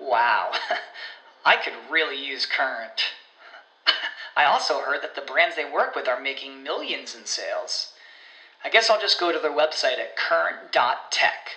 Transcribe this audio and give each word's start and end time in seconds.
Wow, 0.00 0.52
I 1.44 1.56
could 1.56 1.74
really 1.90 2.16
use 2.16 2.46
Current. 2.46 3.02
I 4.36 4.46
also 4.46 4.80
heard 4.80 5.02
that 5.02 5.14
the 5.14 5.20
brands 5.20 5.56
they 5.56 5.70
work 5.70 5.94
with 5.94 6.08
are 6.08 6.18
making 6.18 6.62
millions 6.62 7.14
in 7.14 7.26
sales. 7.26 7.92
I 8.64 8.70
guess 8.70 8.88
I'll 8.88 9.00
just 9.00 9.20
go 9.20 9.30
to 9.30 9.38
their 9.38 9.52
website 9.52 9.98
at 9.98 10.16
current.tech. 10.16 11.50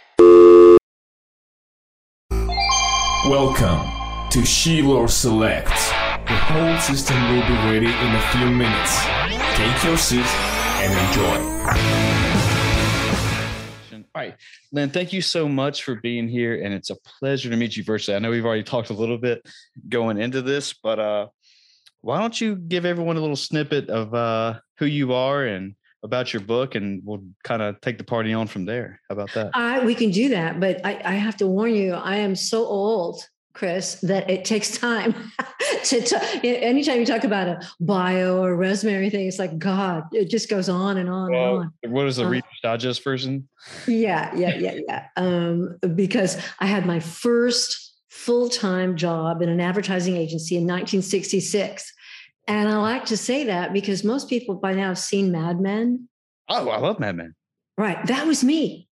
Welcome 3.30 3.90
to 4.32 4.46
Shiloh 4.46 5.08
Select. 5.08 5.70
The 6.28 6.36
whole 6.36 6.78
system 6.80 7.16
will 7.30 7.48
be 7.48 7.54
ready 7.72 7.88
in 7.88 8.16
a 8.16 8.22
few 8.32 8.50
minutes. 8.52 9.06
Take 9.56 9.84
your 9.86 9.98
seat 9.98 10.26
and 10.84 10.92
enjoy. 11.08 11.54
All 14.16 14.22
right, 14.22 14.36
Lynn, 14.74 14.90
thank 14.90 15.14
you 15.14 15.22
so 15.22 15.48
much 15.48 15.84
for 15.84 15.96
being 15.96 16.28
here. 16.28 16.60
And 16.64 16.74
it's 16.74 16.90
a 16.90 16.96
pleasure 17.20 17.50
to 17.50 17.56
meet 17.56 17.78
you 17.78 17.84
virtually. 17.84 18.16
I 18.16 18.20
know 18.20 18.32
we've 18.32 18.46
already 18.46 18.64
talked 18.64 18.90
a 18.90 18.94
little 18.94 19.20
bit 19.20 19.48
going 19.88 20.20
into 20.20 20.42
this, 20.42 20.74
but 20.74 21.00
uh, 21.00 21.28
why 22.02 22.20
don't 22.20 22.42
you 22.42 22.56
give 22.56 22.84
everyone 22.84 23.16
a 23.16 23.22
little 23.22 23.36
snippet 23.36 23.92
of 23.92 24.16
uh, 24.16 24.60
who 24.80 24.88
you 24.88 25.14
are 25.14 25.46
and 25.46 25.76
about 26.02 26.34
your 26.34 26.42
book, 26.42 26.76
and 26.76 27.02
we'll 27.06 27.24
kind 27.44 27.62
of 27.62 27.80
take 27.82 27.98
the 27.98 28.04
party 28.04 28.34
on 28.34 28.48
from 28.48 28.66
there. 28.66 29.00
How 29.08 29.14
about 29.14 29.32
that? 29.34 29.52
Uh, 29.54 29.84
we 29.86 29.96
can 29.96 30.12
do 30.12 30.30
that, 30.30 30.60
but 30.60 30.86
I, 30.86 31.00
I 31.06 31.14
have 31.14 31.38
to 31.38 31.48
warn 31.48 31.74
you, 31.74 31.94
I 31.94 32.18
am 32.18 32.36
so 32.36 32.66
old 32.66 33.24
Chris, 33.54 33.96
that 34.02 34.30
it 34.30 34.46
takes 34.46 34.78
time 34.78 35.14
to, 35.84 36.02
to, 36.02 36.20
anytime 36.44 37.00
you 37.00 37.06
talk 37.06 37.24
about 37.24 37.48
a 37.48 37.62
bio 37.80 38.42
or 38.42 38.56
resume 38.56 38.96
or 38.96 38.98
anything, 38.98 39.28
it's 39.28 39.38
like, 39.38 39.60
God, 39.60 40.06
it 40.12 40.30
just 40.30 40.50
goes 40.50 40.70
on 40.70 40.98
and 40.98 41.10
on 41.10 41.32
well, 41.32 41.60
and 41.60 41.72
on. 41.86 41.92
What 41.92 42.08
is 42.08 42.16
the 42.16 42.26
uh, 42.26 42.30
Reader's 42.30 42.60
Digest 42.64 43.04
version? 43.04 43.48
Yeah, 43.88 44.34
yeah, 44.36 44.56
yeah, 44.56 44.80
yeah. 44.88 45.08
Um, 45.18 45.78
because 45.96 46.42
I 46.60 46.66
had 46.66 46.88
my 46.88 47.00
first 47.00 47.94
full-time 48.10 48.96
job 48.96 49.42
in 49.42 49.50
an 49.50 49.60
advertising 49.60 50.18
agency 50.18 50.56
in 50.56 50.64
1966. 50.64 51.92
And 52.48 52.70
I 52.70 52.78
like 52.78 53.06
to 53.06 53.18
say 53.18 53.46
that 53.46 53.72
because 53.72 54.04
most 54.04 54.30
people 54.30 54.56
by 54.56 54.74
now 54.74 54.90
have 54.90 55.00
seen 55.00 55.32
Mad 55.32 55.60
Men. 55.60 56.10
Oh, 56.50 56.70
I 56.70 56.78
love 56.80 57.00
Mad 57.00 57.16
Men. 57.16 57.36
Right. 57.78 58.04
That 58.08 58.26
was 58.26 58.44
me. 58.44 58.88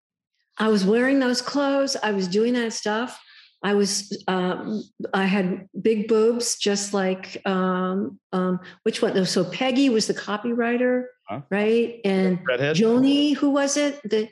I 0.58 0.68
was 0.68 0.86
wearing 0.86 1.20
those 1.20 1.42
clothes. 1.42 1.98
I 2.02 2.12
was 2.12 2.28
doing 2.28 2.54
that 2.54 2.74
stuff. 2.74 3.20
I 3.64 3.74
was 3.76 4.24
um, 4.28 4.84
I 5.14 5.26
had 5.26 5.68
big 5.80 6.08
boobs, 6.08 6.58
just 6.58 6.94
like 6.94 7.42
um, 7.46 8.20
um, 8.34 8.60
which 8.84 9.02
one? 9.02 9.26
So 9.26 9.46
Peggy 9.46 9.90
was 9.90 10.08
the 10.08 10.14
copywriter, 10.14 11.06
huh? 11.28 11.42
right? 11.50 12.00
And 12.04 12.40
Redhead. 12.48 12.76
Joni, 12.76 13.36
who 13.36 13.52
was 13.52 13.78
it? 13.78 14.02
The 14.04 14.30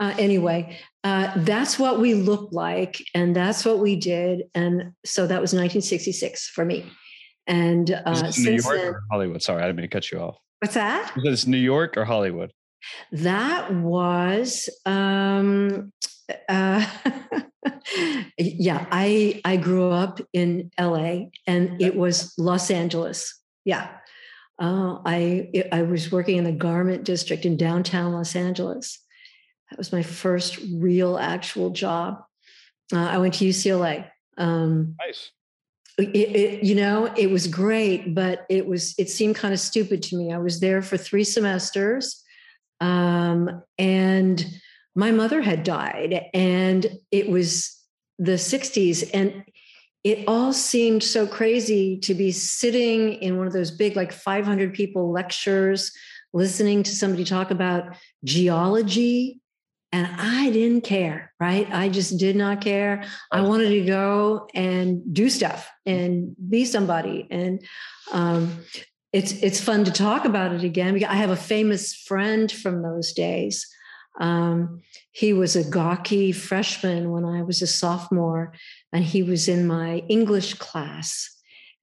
uh, 0.00 0.14
anyway, 0.18 0.78
uh, 1.04 1.30
that's 1.36 1.78
what 1.78 2.00
we 2.00 2.14
looked 2.14 2.54
like, 2.54 3.02
and 3.14 3.36
that's 3.36 3.66
what 3.66 3.80
we 3.80 3.96
did, 3.96 4.44
and 4.54 4.92
so 5.04 5.26
that 5.26 5.40
was 5.40 5.52
1966 5.52 6.48
for 6.48 6.64
me. 6.64 6.90
And 7.46 7.90
uh, 7.90 8.30
New 8.38 8.52
York 8.52 8.64
then, 8.76 8.94
or 8.94 9.02
Hollywood? 9.10 9.42
Sorry, 9.42 9.62
I 9.62 9.66
didn't 9.66 9.76
mean 9.76 9.88
to 9.88 9.88
cut 9.88 10.10
you 10.10 10.20
off. 10.20 10.38
What's 10.60 10.74
that? 10.74 11.12
Is 11.16 11.22
this 11.24 11.46
New 11.46 11.58
York 11.58 11.96
or 11.96 12.04
Hollywood? 12.04 12.52
That 13.12 13.72
was 13.74 14.68
um, 14.86 15.92
uh, 16.48 16.86
yeah, 18.38 18.86
I 18.90 19.40
I 19.44 19.56
grew 19.56 19.90
up 19.90 20.20
in 20.32 20.70
LA 20.78 21.26
and 21.46 21.80
it 21.80 21.96
was 21.96 22.34
Los 22.38 22.70
Angeles. 22.70 23.38
Yeah. 23.64 23.88
Uh, 24.58 24.98
I 25.04 25.50
I 25.72 25.82
was 25.82 26.12
working 26.12 26.36
in 26.36 26.44
the 26.44 26.52
garment 26.52 27.04
district 27.04 27.44
in 27.44 27.56
downtown 27.56 28.12
Los 28.12 28.36
Angeles. 28.36 28.98
That 29.70 29.78
was 29.78 29.92
my 29.92 30.02
first 30.02 30.58
real 30.74 31.16
actual 31.16 31.70
job. 31.70 32.22
Uh, 32.92 33.06
I 33.06 33.18
went 33.18 33.34
to 33.34 33.44
UCLA. 33.44 34.08
Um, 34.36 34.96
nice. 34.98 35.30
It, 35.98 36.16
it, 36.16 36.64
you 36.64 36.74
know, 36.74 37.12
it 37.16 37.30
was 37.30 37.46
great, 37.46 38.14
but 38.14 38.46
it 38.48 38.66
was 38.66 38.94
it 38.98 39.10
seemed 39.10 39.36
kind 39.36 39.54
of 39.54 39.60
stupid 39.60 40.02
to 40.04 40.16
me. 40.16 40.32
I 40.32 40.38
was 40.38 40.60
there 40.60 40.82
for 40.82 40.96
three 40.96 41.24
semesters, 41.24 42.22
um, 42.80 43.62
and 43.78 44.44
my 44.94 45.10
mother 45.10 45.40
had 45.40 45.62
died 45.62 46.26
and 46.34 46.86
it 47.10 47.28
was 47.28 47.76
the 48.18 48.32
60s 48.32 49.08
and 49.14 49.44
it 50.02 50.24
all 50.26 50.52
seemed 50.52 51.02
so 51.02 51.26
crazy 51.26 51.98
to 51.98 52.14
be 52.14 52.32
sitting 52.32 53.14
in 53.14 53.36
one 53.36 53.46
of 53.46 53.52
those 53.52 53.70
big 53.70 53.96
like 53.96 54.12
500 54.12 54.72
people 54.74 55.12
lectures 55.12 55.92
listening 56.32 56.82
to 56.82 56.94
somebody 56.94 57.24
talk 57.24 57.50
about 57.50 57.96
geology 58.24 59.40
and 59.92 60.08
i 60.18 60.50
didn't 60.50 60.82
care 60.82 61.30
right? 61.40 61.66
I 61.72 61.88
just 61.88 62.18
did 62.18 62.36
not 62.36 62.60
care. 62.60 63.04
I 63.32 63.40
wanted 63.40 63.70
to 63.70 63.80
go 63.86 64.46
and 64.54 65.02
do 65.12 65.30
stuff 65.30 65.68
and 65.86 66.36
be 66.48 66.66
somebody 66.66 67.26
and 67.30 67.64
um, 68.12 68.58
it's 69.12 69.32
it's 69.32 69.60
fun 69.60 69.84
to 69.84 69.90
talk 69.90 70.24
about 70.24 70.52
it 70.52 70.64
again 70.64 71.02
i 71.04 71.14
have 71.14 71.30
a 71.30 71.36
famous 71.36 71.94
friend 71.94 72.50
from 72.50 72.82
those 72.82 73.12
days 73.12 73.66
um, 74.18 74.82
he 75.12 75.32
was 75.32 75.56
a 75.56 75.68
gawky 75.68 76.32
freshman 76.32 77.10
when 77.10 77.24
I 77.24 77.42
was 77.42 77.62
a 77.62 77.66
sophomore, 77.66 78.52
and 78.92 79.04
he 79.04 79.22
was 79.22 79.48
in 79.48 79.66
my 79.66 79.98
English 80.08 80.54
class. 80.54 81.36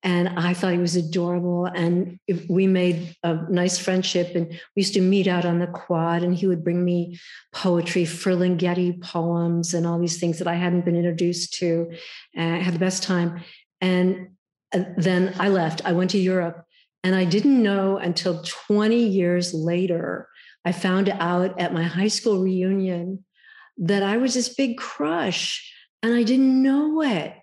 And 0.04 0.30
I 0.30 0.54
thought 0.54 0.74
he 0.74 0.78
was 0.78 0.96
adorable. 0.96 1.66
And 1.66 2.20
we 2.48 2.68
made 2.68 3.16
a 3.24 3.50
nice 3.50 3.80
friendship. 3.80 4.36
And 4.36 4.48
we 4.48 4.82
used 4.82 4.94
to 4.94 5.02
meet 5.02 5.28
out 5.28 5.44
on 5.44 5.60
the 5.60 5.68
quad, 5.68 6.24
and 6.24 6.36
he 6.36 6.48
would 6.48 6.64
bring 6.64 6.86
me 6.86 7.20
poetry, 7.54 8.04
Ferlinghetti 8.04 9.02
poems, 9.02 9.74
and 9.74 9.88
all 9.88 10.00
these 10.00 10.20
things 10.20 10.38
that 10.38 10.48
I 10.48 10.54
hadn't 10.54 10.86
been 10.86 10.96
introduced 10.96 11.56
to. 11.56 11.92
And 12.36 12.56
I 12.56 12.60
had 12.60 12.76
the 12.76 12.80
best 12.80 13.04
time. 13.04 13.44
And 13.82 14.30
uh, 14.74 14.84
then 14.96 15.34
I 15.40 15.50
left. 15.50 15.82
I 15.86 15.94
went 15.94 16.12
to 16.12 16.20
Europe. 16.20 16.67
And 17.04 17.16
I 17.16 17.26
didn't 17.26 17.62
know 17.62 17.98
until 17.98 18.44
20 18.44 18.98
years 18.98 19.54
later 19.54 20.28
I 20.66 20.72
found 20.72 21.10
out 21.10 21.60
at 21.60 21.74
my 21.74 21.84
high 21.84 22.10
school 22.10 22.42
reunion 22.42 23.24
that 23.78 24.04
I 24.04 24.18
was 24.18 24.34
this 24.34 24.54
big 24.54 24.78
crush 24.78 25.74
and 26.04 26.14
I 26.14 26.24
didn't 26.24 26.62
know 26.62 27.02
it. 27.02 27.34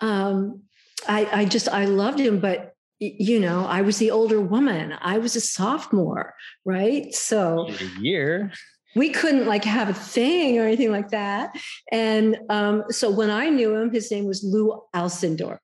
Um, 0.00 0.62
I, 1.08 1.28
I 1.32 1.44
just, 1.46 1.68
I 1.68 1.86
loved 1.86 2.20
him, 2.20 2.38
but 2.38 2.74
you 3.00 3.40
know, 3.40 3.64
I 3.64 3.80
was 3.80 3.96
the 3.98 4.10
older 4.10 4.40
woman. 4.40 4.94
I 5.00 5.18
was 5.18 5.34
a 5.34 5.40
sophomore, 5.40 6.34
right? 6.66 7.12
So 7.14 7.68
a 7.68 8.00
year. 8.00 8.52
We 8.94 9.10
couldn't 9.10 9.46
like 9.46 9.64
have 9.64 9.88
a 9.88 9.94
thing 9.94 10.58
or 10.58 10.66
anything 10.66 10.90
like 10.90 11.08
that. 11.10 11.56
And 11.90 12.36
um, 12.50 12.84
so 12.90 13.10
when 13.10 13.30
I 13.30 13.48
knew 13.48 13.74
him, 13.74 13.90
his 13.90 14.10
name 14.10 14.26
was 14.26 14.44
Lew 14.44 14.82
Alcindor. 14.94 15.58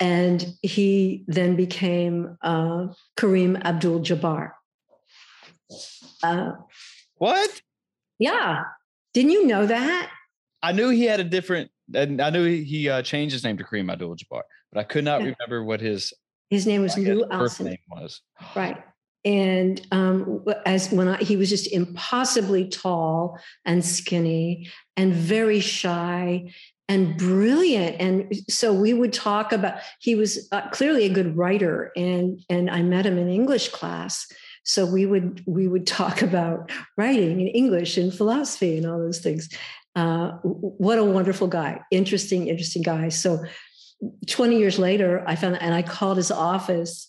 And 0.00 0.44
he 0.62 1.24
then 1.28 1.56
became 1.56 2.36
uh, 2.42 2.88
Kareem 3.16 3.62
Abdul 3.62 4.00
Jabbar. 4.00 4.50
Uh, 6.22 6.52
what? 7.16 7.60
Yeah. 8.18 8.64
Didn't 9.12 9.30
you 9.30 9.46
know 9.46 9.66
that? 9.66 10.10
I 10.62 10.72
knew 10.72 10.88
he 10.88 11.04
had 11.04 11.20
a 11.20 11.24
different, 11.24 11.70
and 11.94 12.20
I 12.20 12.30
knew 12.30 12.44
he, 12.44 12.64
he 12.64 12.88
uh, 12.88 13.02
changed 13.02 13.32
his 13.32 13.44
name 13.44 13.56
to 13.58 13.64
Kareem 13.64 13.92
Abdul-Jabbar, 13.92 14.42
but 14.72 14.80
I 14.80 14.82
could 14.82 15.04
not 15.04 15.20
yeah. 15.20 15.34
remember 15.38 15.62
what 15.62 15.80
his 15.80 16.12
his 16.50 16.66
name 16.66 16.82
was 16.82 16.96
Lew 16.96 17.24
First 17.30 17.60
name 17.60 17.78
was 17.90 18.20
right. 18.54 18.82
And 19.24 19.86
um, 19.92 20.44
as 20.66 20.90
when 20.92 21.08
I, 21.08 21.16
he 21.16 21.36
was 21.36 21.48
just 21.48 21.72
impossibly 21.72 22.68
tall 22.68 23.38
and 23.64 23.84
skinny 23.84 24.70
and 24.96 25.14
very 25.14 25.60
shy 25.60 26.52
and 26.88 27.16
brilliant 27.16 27.96
and 27.98 28.34
so 28.48 28.72
we 28.72 28.92
would 28.92 29.12
talk 29.12 29.52
about 29.52 29.78
he 30.00 30.14
was 30.14 30.48
uh, 30.52 30.68
clearly 30.68 31.06
a 31.06 31.12
good 31.12 31.36
writer 31.36 31.90
and 31.96 32.40
and 32.50 32.68
i 32.70 32.82
met 32.82 33.06
him 33.06 33.16
in 33.16 33.28
english 33.28 33.70
class 33.70 34.26
so 34.64 34.86
we 34.86 35.04
would 35.06 35.42
we 35.46 35.68
would 35.68 35.86
talk 35.86 36.22
about 36.30 36.70
writing 36.96 37.40
and 37.40 37.50
English 37.54 37.96
and 37.96 38.12
philosophy 38.12 38.76
and 38.76 38.86
all 38.86 38.98
those 38.98 39.20
things. 39.20 39.48
Uh, 39.94 40.32
what 40.42 40.98
a 40.98 41.04
wonderful 41.04 41.46
guy, 41.46 41.80
interesting, 41.92 42.48
interesting 42.48 42.82
guy. 42.82 43.10
So 43.10 43.44
20 44.26 44.58
years 44.58 44.76
later, 44.76 45.22
I 45.26 45.36
found 45.36 45.62
and 45.62 45.72
I 45.72 45.82
called 45.82 46.16
his 46.16 46.32
office 46.32 47.08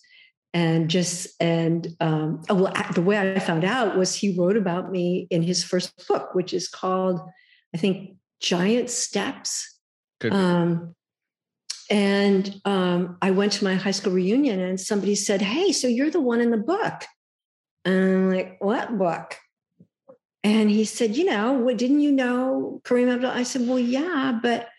and 0.53 0.87
just 0.87 1.29
and 1.39 1.87
um, 1.99 2.43
oh, 2.47 2.55
well, 2.55 2.73
the 2.93 3.01
way 3.01 3.17
I 3.17 3.39
found 3.39 3.63
out 3.63 3.97
was 3.97 4.13
he 4.13 4.37
wrote 4.37 4.55
about 4.55 4.91
me 4.91 5.27
in 5.31 5.41
his 5.41 5.63
first 5.63 6.07
book, 6.07 6.35
which 6.35 6.53
is 6.53 6.67
called 6.67 7.19
I 7.73 7.77
think 7.77 8.17
Giant 8.45 8.91
Steps. 8.91 9.79
Um, 10.31 10.95
and 11.89 12.61
um, 12.63 13.17
I 13.21 13.31
went 13.31 13.53
to 13.53 13.63
my 13.63 13.75
high 13.75 13.91
school 13.91 14.13
reunion, 14.13 14.59
and 14.59 14.79
somebody 14.79 15.15
said, 15.15 15.41
"Hey, 15.41 15.71
so 15.71 15.87
you're 15.87 16.11
the 16.11 16.21
one 16.21 16.41
in 16.41 16.51
the 16.51 16.57
book?" 16.57 17.03
And 17.83 17.95
I'm 17.95 18.31
like, 18.31 18.57
"What 18.59 18.97
book?" 18.97 19.35
And 20.43 20.69
he 20.69 20.85
said, 20.85 21.15
"You 21.15 21.25
know, 21.25 21.53
what 21.53 21.77
didn't 21.77 22.01
you 22.01 22.11
know 22.11 22.81
Kareem 22.85 23.13
Abdul?" 23.13 23.31
I 23.31 23.43
said, 23.43 23.67
"Well, 23.67 23.79
yeah, 23.79 24.39
but." 24.41 24.69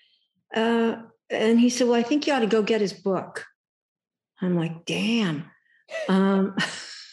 Uh, 0.55 1.03
and 1.29 1.59
he 1.59 1.69
said, 1.69 1.89
"Well, 1.89 1.99
I 1.99 2.05
think 2.05 2.27
you 2.27 2.33
ought 2.33 2.41
to 2.41 2.47
go 2.47 2.63
get 2.63 2.81
his 2.81 2.93
book." 2.93 3.45
I'm 4.41 4.57
like, 4.57 4.85
"Damn." 4.85 5.51
Um, 6.09 6.57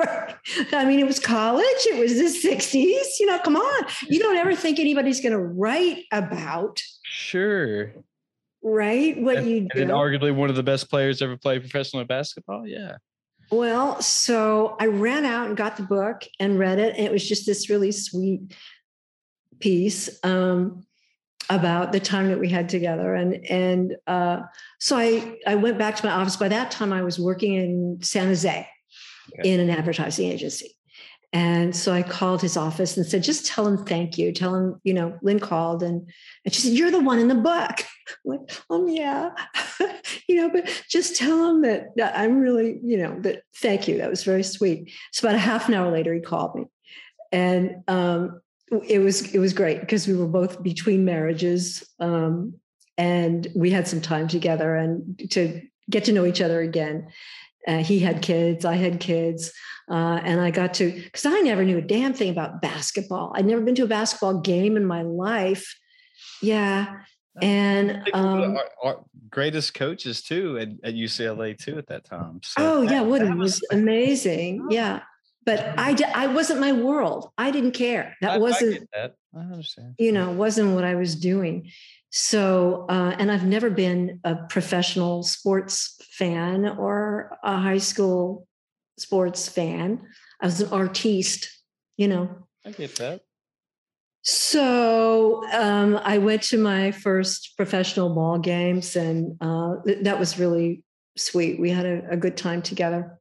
I 0.72 0.84
mean, 0.84 1.00
it 1.00 1.06
was 1.06 1.18
college. 1.18 1.64
It 1.86 1.98
was 1.98 2.14
the 2.14 2.48
60s. 2.48 3.18
You 3.18 3.26
know, 3.26 3.38
come 3.40 3.56
on. 3.56 3.86
You 4.08 4.18
don't 4.20 4.36
ever 4.36 4.54
think 4.54 4.78
anybody's 4.78 5.20
going 5.20 5.32
to 5.32 5.38
write 5.38 6.04
about, 6.12 6.80
Sure. 7.04 7.92
right? 8.62 9.20
What 9.20 9.38
and, 9.38 9.48
you 9.48 9.68
and 9.74 9.90
arguably 9.90 10.34
one 10.34 10.50
of 10.50 10.56
the 10.56 10.62
best 10.62 10.90
players 10.90 11.22
ever 11.22 11.36
played 11.36 11.62
professional 11.62 12.04
basketball. 12.04 12.66
Yeah. 12.66 12.96
Well, 13.50 14.00
so 14.00 14.76
I 14.78 14.86
ran 14.86 15.24
out 15.24 15.48
and 15.48 15.56
got 15.56 15.76
the 15.76 15.82
book 15.82 16.22
and 16.38 16.58
read 16.58 16.78
it. 16.78 16.96
And 16.96 17.04
it 17.04 17.12
was 17.12 17.28
just 17.28 17.46
this 17.46 17.68
really 17.68 17.90
sweet 17.90 18.54
piece 19.58 20.08
um, 20.24 20.86
about 21.48 21.90
the 21.90 21.98
time 21.98 22.28
that 22.28 22.38
we 22.38 22.48
had 22.48 22.68
together. 22.68 23.14
And 23.14 23.44
and 23.46 23.96
uh, 24.06 24.42
so 24.78 24.96
I 24.96 25.36
I 25.46 25.56
went 25.56 25.78
back 25.78 25.96
to 25.96 26.06
my 26.06 26.12
office. 26.12 26.36
By 26.36 26.48
that 26.48 26.70
time, 26.70 26.92
I 26.92 27.02
was 27.02 27.18
working 27.18 27.54
in 27.54 27.98
San 28.02 28.28
Jose 28.28 28.68
In 29.44 29.60
an 29.60 29.70
advertising 29.70 30.30
agency. 30.30 30.76
And 31.32 31.76
so 31.76 31.92
I 31.92 32.02
called 32.02 32.42
his 32.42 32.56
office 32.56 32.96
and 32.96 33.06
said, 33.06 33.22
just 33.22 33.46
tell 33.46 33.66
him 33.66 33.84
thank 33.84 34.18
you. 34.18 34.32
Tell 34.32 34.54
him, 34.54 34.80
you 34.82 34.92
know, 34.92 35.16
Lynn 35.22 35.38
called 35.38 35.82
and, 35.82 36.10
and 36.44 36.52
she 36.52 36.62
said, 36.62 36.72
You're 36.72 36.90
the 36.90 36.98
one 36.98 37.20
in 37.20 37.28
the 37.28 37.36
book. 37.36 37.70
I'm 38.26 38.30
like, 38.32 38.60
um, 38.68 38.88
yeah. 38.88 39.30
you 40.28 40.36
know, 40.36 40.50
but 40.50 40.84
just 40.88 41.16
tell 41.16 41.48
him 41.48 41.62
that, 41.62 41.94
that 41.96 42.18
I'm 42.18 42.40
really, 42.40 42.80
you 42.82 42.98
know, 42.98 43.20
that 43.20 43.42
thank 43.58 43.86
you. 43.86 43.98
That 43.98 44.10
was 44.10 44.24
very 44.24 44.42
sweet. 44.42 44.90
So 45.12 45.28
about 45.28 45.36
a 45.36 45.40
half 45.40 45.68
an 45.68 45.74
hour 45.74 45.92
later, 45.92 46.12
he 46.12 46.20
called 46.20 46.56
me. 46.56 46.64
And 47.30 47.84
um, 47.86 48.40
it 48.88 48.98
was 48.98 49.32
it 49.32 49.38
was 49.38 49.52
great 49.52 49.80
because 49.80 50.08
we 50.08 50.14
were 50.14 50.26
both 50.26 50.62
between 50.62 51.04
marriages. 51.04 51.88
Um, 52.00 52.54
and 52.98 53.48
we 53.54 53.70
had 53.70 53.88
some 53.88 54.00
time 54.00 54.28
together 54.28 54.74
and 54.74 55.18
to 55.30 55.62
get 55.88 56.04
to 56.04 56.12
know 56.12 56.26
each 56.26 56.40
other 56.40 56.60
again. 56.60 57.08
Uh, 57.66 57.78
he 57.82 57.98
had 57.98 58.22
kids, 58.22 58.64
I 58.64 58.74
had 58.74 59.00
kids, 59.00 59.52
uh, 59.90 60.20
and 60.22 60.40
I 60.40 60.50
got 60.50 60.74
to 60.74 60.90
because 60.92 61.26
I 61.26 61.40
never 61.40 61.64
knew 61.64 61.78
a 61.78 61.82
damn 61.82 62.14
thing 62.14 62.30
about 62.30 62.62
basketball. 62.62 63.32
I'd 63.34 63.46
never 63.46 63.60
been 63.60 63.74
to 63.76 63.84
a 63.84 63.88
basketball 63.88 64.40
game 64.40 64.76
in 64.76 64.84
my 64.86 65.02
life. 65.02 65.76
Yeah, 66.42 67.00
and 67.42 68.02
um, 68.14 68.56
our, 68.56 68.64
our 68.82 69.04
greatest 69.30 69.74
coaches 69.74 70.22
too 70.22 70.58
at, 70.58 70.68
at 70.84 70.94
UCLA 70.94 71.56
too 71.56 71.76
at 71.78 71.86
that 71.88 72.04
time. 72.04 72.40
So 72.42 72.54
oh 72.58 72.80
that- 72.84 72.90
yeah, 72.90 73.02
Woody 73.02 73.26
that 73.26 73.36
was 73.36 73.62
amazing. 73.70 74.66
Yeah, 74.70 75.00
but 75.44 75.78
I 75.78 75.94
di- 75.94 76.04
I 76.14 76.26
wasn't 76.28 76.60
my 76.60 76.72
world. 76.72 77.30
I 77.36 77.50
didn't 77.50 77.72
care. 77.72 78.16
I- 78.22 78.26
I 78.26 78.28
That 78.32 78.40
wasn't 78.40 78.72
get 78.72 78.88
that. 78.94 79.14
I 79.34 79.40
understand. 79.40 79.94
you 79.98 80.12
know 80.12 80.30
wasn't 80.32 80.74
what 80.74 80.84
I 80.84 80.94
was 80.94 81.14
doing. 81.14 81.70
So, 82.10 82.86
uh, 82.88 83.14
and 83.18 83.30
I've 83.30 83.46
never 83.46 83.70
been 83.70 84.20
a 84.24 84.34
professional 84.34 85.22
sports 85.22 85.96
fan 86.10 86.66
or 86.66 87.38
a 87.44 87.56
high 87.56 87.78
school 87.78 88.48
sports 88.98 89.48
fan. 89.48 90.02
I 90.40 90.46
was 90.46 90.60
an 90.60 90.72
artiste, 90.72 91.48
you 91.96 92.08
know. 92.08 92.48
I 92.66 92.72
get 92.72 92.96
that. 92.96 93.22
So 94.22 95.44
um, 95.52 95.98
I 96.02 96.18
went 96.18 96.42
to 96.44 96.58
my 96.58 96.90
first 96.90 97.54
professional 97.56 98.14
ball 98.14 98.38
games, 98.38 98.96
and 98.96 99.36
uh, 99.40 99.76
th- 99.86 100.04
that 100.04 100.18
was 100.18 100.38
really 100.38 100.84
sweet. 101.16 101.58
We 101.58 101.70
had 101.70 101.86
a, 101.86 102.10
a 102.10 102.16
good 102.16 102.36
time 102.36 102.60
together, 102.60 103.18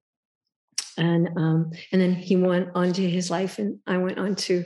and 0.98 1.30
um, 1.38 1.72
and 1.94 2.02
then 2.02 2.14
he 2.16 2.36
went 2.36 2.70
on 2.76 2.92
to 2.94 3.10
his 3.10 3.32
life, 3.32 3.60
and 3.60 3.80
I 3.88 3.98
went 3.98 4.20
on 4.20 4.36
to 4.36 4.66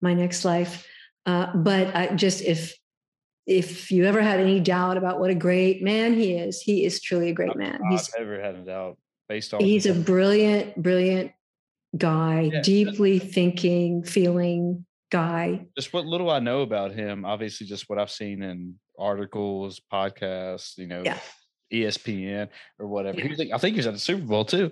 my 0.00 0.14
next 0.14 0.44
life. 0.44 0.86
Uh, 1.26 1.54
but 1.54 1.94
I 1.94 2.14
just 2.14 2.40
if 2.40 2.74
if 3.46 3.90
you 3.90 4.04
ever 4.04 4.22
had 4.22 4.40
any 4.40 4.60
doubt 4.60 4.96
about 4.96 5.20
what 5.20 5.30
a 5.30 5.34
great 5.34 5.82
man 5.82 6.14
he 6.14 6.32
is, 6.34 6.60
he 6.60 6.84
is 6.84 7.00
truly 7.00 7.28
a 7.30 7.34
great 7.34 7.56
man. 7.56 7.80
He's 7.90 8.08
I've 8.14 8.20
never 8.20 8.40
had 8.40 8.54
a 8.54 8.64
doubt 8.64 8.96
based 9.28 9.52
on 9.54 9.60
he's 9.60 9.86
a 9.86 9.94
brilliant, 9.94 10.80
brilliant 10.82 11.32
guy, 11.96 12.50
Yeah. 12.52 12.62
deeply 12.62 13.18
thinking, 13.18 14.02
feeling 14.04 14.86
guy. 15.10 15.66
just 15.76 15.92
what 15.92 16.06
little 16.06 16.30
I 16.30 16.38
know 16.40 16.62
about 16.62 16.92
him. 16.92 17.24
Obviously, 17.24 17.66
just 17.66 17.88
what 17.88 17.98
I've 17.98 18.10
seen 18.10 18.42
in 18.42 18.78
articles, 18.98 19.80
podcasts, 19.92 20.76
you 20.78 20.86
know, 20.86 21.02
Yeah. 21.04 21.18
ESPN 21.72 22.48
or 22.78 22.86
whatever. 22.86 23.18
Yeah. 23.18 23.24
He 23.24 23.30
was 23.30 23.38
like, 23.38 23.50
I 23.52 23.58
think 23.58 23.74
he 23.74 23.78
was 23.78 23.86
at 23.86 23.92
the 23.94 23.98
Super 23.98 24.24
Bowl 24.24 24.44
too. 24.44 24.70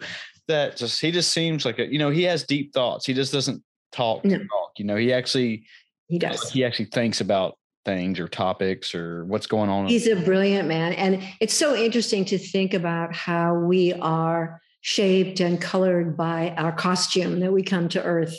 That 0.48 0.76
just 0.76 1.00
he 1.00 1.10
just 1.10 1.30
seems 1.32 1.64
like 1.64 1.78
a 1.78 1.86
you 1.90 1.98
know 1.98 2.10
he 2.10 2.22
has 2.24 2.44
deep 2.44 2.72
thoughts. 2.72 3.06
He 3.06 3.14
just 3.14 3.32
doesn't 3.32 3.62
talk 3.92 4.24
No. 4.24 4.38
talk. 4.38 4.72
You 4.78 4.84
know, 4.84 4.96
he 4.96 5.12
actually 5.12 5.66
He 6.08 6.18
does. 6.18 6.50
he 6.50 6.64
actually 6.64 6.86
thinks 6.86 7.20
about 7.20 7.56
things 7.84 8.20
or 8.20 8.28
topics 8.28 8.94
or 8.94 9.24
what's 9.24 9.46
going 9.46 9.68
on. 9.68 9.86
He's 9.86 10.06
a 10.06 10.16
brilliant 10.16 10.68
man. 10.68 10.92
And 10.92 11.22
it's 11.40 11.54
so 11.54 11.74
interesting 11.74 12.24
to 12.26 12.38
think 12.38 12.74
about 12.74 13.14
how 13.14 13.54
we 13.54 13.92
are 13.94 14.60
shaped 14.80 15.40
and 15.40 15.60
colored 15.60 16.16
by 16.16 16.50
our 16.56 16.72
costume 16.72 17.40
that 17.40 17.52
we 17.52 17.62
come 17.62 17.88
to 17.90 18.02
earth 18.02 18.36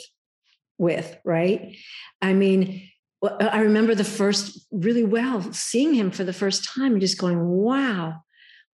with, 0.78 1.16
right? 1.24 1.76
I 2.20 2.32
mean, 2.32 2.88
uh, 3.22 3.36
I 3.40 3.60
remember 3.60 3.94
the 3.94 4.04
first 4.04 4.66
really 4.70 5.04
well 5.04 5.52
seeing 5.52 5.94
him 5.94 6.10
for 6.10 6.24
the 6.24 6.32
first 6.32 6.64
time 6.64 6.92
and 6.92 7.00
just 7.00 7.18
going, 7.18 7.40
wow, 7.40 8.22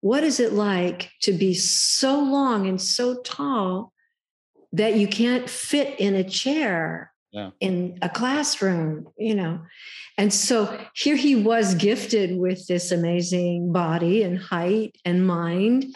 what 0.01 0.23
is 0.23 0.39
it 0.39 0.53
like 0.53 1.11
to 1.21 1.33
be 1.33 1.53
so 1.53 2.19
long 2.19 2.67
and 2.67 2.81
so 2.81 3.21
tall 3.21 3.93
that 4.71 4.95
you 4.95 5.07
can't 5.07 5.49
fit 5.49 5.99
in 5.99 6.15
a 6.15 6.23
chair 6.23 7.08
Yeah. 7.31 7.51
in 7.59 7.99
a 8.01 8.09
classroom, 8.09 9.07
you 9.17 9.35
know? 9.35 9.61
And 10.17 10.33
so 10.33 10.79
here 10.95 11.15
he 11.15 11.35
was 11.35 11.75
gifted 11.75 12.37
with 12.37 12.65
this 12.67 12.91
amazing 12.91 13.71
body 13.71 14.23
and 14.23 14.39
height 14.39 14.97
and 15.05 15.27
mind. 15.27 15.95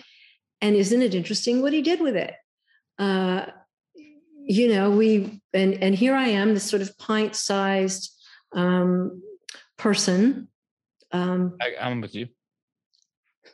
And 0.61 0.75
isn't 0.75 1.01
it 1.01 1.15
interesting 1.15 1.61
what 1.61 1.73
he 1.73 1.81
did 1.81 2.01
with 2.01 2.15
it? 2.15 2.35
Uh, 2.99 3.47
you 4.45 4.73
know, 4.73 4.91
we 4.91 5.41
and 5.53 5.73
and 5.81 5.95
here 5.95 6.15
I 6.15 6.27
am, 6.27 6.53
this 6.53 6.69
sort 6.69 6.81
of 6.81 6.97
pint-sized 6.97 8.11
um, 8.51 9.21
person. 9.77 10.49
Um, 11.11 11.57
I, 11.61 11.73
I'm 11.79 12.01
with 12.01 12.13
you. 12.13 12.27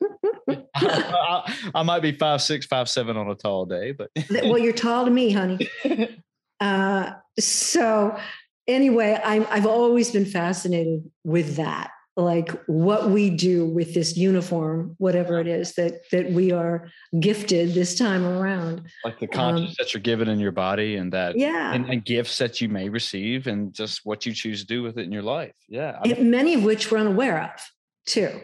I, 0.75 1.53
I 1.75 1.83
might 1.83 2.01
be 2.01 2.13
five 2.13 2.41
six, 2.41 2.65
five 2.65 2.89
seven 2.89 3.17
on 3.17 3.29
a 3.29 3.35
tall 3.35 3.65
day, 3.65 3.91
but 3.91 4.09
well, 4.29 4.57
you're 4.57 4.73
tall 4.73 5.05
to 5.05 5.11
me, 5.11 5.31
honey. 5.31 5.69
Uh, 6.59 7.11
so 7.39 8.17
anyway, 8.67 9.19
I'm, 9.23 9.45
I've 9.49 9.65
always 9.65 10.11
been 10.11 10.25
fascinated 10.25 11.09
with 11.23 11.55
that, 11.55 11.91
like 12.15 12.49
what 12.67 13.09
we 13.09 13.29
do 13.29 13.65
with 13.65 13.93
this 13.93 14.17
uniform, 14.17 14.95
whatever 14.97 15.39
it 15.39 15.47
is 15.47 15.73
that 15.75 16.01
that 16.11 16.31
we 16.31 16.51
are 16.51 16.89
gifted 17.19 17.73
this 17.73 17.97
time 17.97 18.25
around. 18.25 18.81
like 19.05 19.19
the 19.19 19.27
conscience 19.27 19.75
that 19.77 19.93
you're 19.93 20.01
given 20.01 20.27
in 20.27 20.39
your 20.39 20.51
body 20.51 20.97
and 20.97 21.13
that 21.13 21.31
Um, 21.31 21.39
Yeah, 21.39 21.73
and, 21.73 21.89
and 21.89 22.03
gifts 22.03 22.37
that 22.39 22.59
you 22.59 22.67
may 22.67 22.89
receive 22.89 23.47
and 23.47 23.73
just 23.73 24.01
what 24.03 24.25
you 24.25 24.33
choose 24.33 24.61
to 24.61 24.67
do 24.67 24.83
with 24.83 24.97
it 24.97 25.03
in 25.03 25.11
your 25.11 25.23
life. 25.23 25.55
Yeah. 25.69 25.97
I 26.03 26.07
mean, 26.07 26.17
and 26.17 26.31
many 26.31 26.53
of 26.55 26.63
which 26.63 26.91
we're 26.91 26.99
unaware 26.99 27.41
of 27.43 27.61
too. 28.05 28.41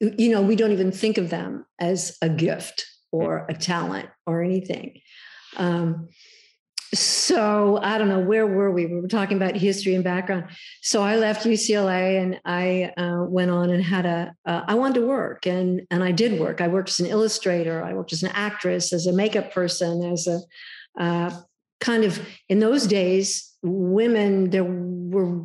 You 0.00 0.30
know, 0.30 0.42
we 0.42 0.56
don't 0.56 0.72
even 0.72 0.92
think 0.92 1.18
of 1.18 1.28
them 1.28 1.66
as 1.80 2.16
a 2.22 2.28
gift 2.28 2.86
or 3.10 3.46
a 3.48 3.54
talent 3.54 4.08
or 4.26 4.42
anything. 4.42 5.00
Um, 5.56 6.08
so 6.94 7.78
I 7.82 7.98
don't 7.98 8.08
know 8.08 8.20
where 8.20 8.46
were 8.46 8.70
we? 8.70 8.86
We 8.86 9.00
were 9.00 9.08
talking 9.08 9.36
about 9.36 9.56
history 9.56 9.94
and 9.94 10.02
background. 10.02 10.46
So 10.80 11.02
I 11.02 11.16
left 11.16 11.44
UCLA 11.44 12.22
and 12.22 12.40
I 12.44 12.92
uh, 12.96 13.24
went 13.24 13.50
on 13.50 13.70
and 13.70 13.82
had 13.82 14.06
a. 14.06 14.34
Uh, 14.46 14.62
I 14.66 14.74
wanted 14.74 15.00
to 15.00 15.06
work 15.06 15.46
and 15.46 15.82
and 15.90 16.02
I 16.02 16.12
did 16.12 16.40
work. 16.40 16.60
I 16.60 16.68
worked 16.68 16.88
as 16.88 17.00
an 17.00 17.06
illustrator. 17.06 17.82
I 17.82 17.92
worked 17.92 18.12
as 18.12 18.22
an 18.22 18.30
actress, 18.32 18.92
as 18.92 19.06
a 19.06 19.12
makeup 19.12 19.52
person, 19.52 20.02
as 20.04 20.26
a 20.26 20.40
uh, 21.00 21.30
kind 21.80 22.04
of 22.04 22.26
in 22.48 22.60
those 22.60 22.86
days. 22.86 23.44
Women 23.62 24.50
there 24.50 24.64
were 24.64 25.44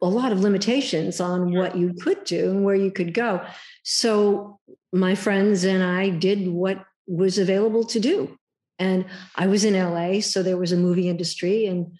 a 0.00 0.08
lot 0.08 0.32
of 0.32 0.40
limitations 0.40 1.20
on 1.20 1.52
what 1.54 1.76
you 1.76 1.94
could 1.94 2.22
do 2.24 2.50
and 2.50 2.64
where 2.64 2.76
you 2.76 2.90
could 2.90 3.14
go. 3.14 3.44
So 3.82 4.60
my 4.92 5.14
friends 5.14 5.64
and 5.64 5.82
I 5.82 6.10
did 6.10 6.46
what 6.46 6.84
was 7.06 7.38
available 7.38 7.84
to 7.84 7.98
do. 7.98 8.38
And 8.78 9.06
I 9.34 9.46
was 9.46 9.64
in 9.64 9.74
LA, 9.74 10.20
so 10.20 10.42
there 10.42 10.56
was 10.56 10.72
a 10.72 10.76
movie 10.76 11.08
industry, 11.08 11.66
and 11.66 11.98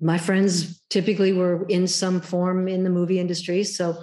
my 0.00 0.18
friends 0.18 0.82
typically 0.90 1.32
were 1.32 1.64
in 1.68 1.86
some 1.86 2.20
form 2.20 2.66
in 2.66 2.82
the 2.82 2.90
movie 2.90 3.20
industry. 3.20 3.62
So 3.62 4.02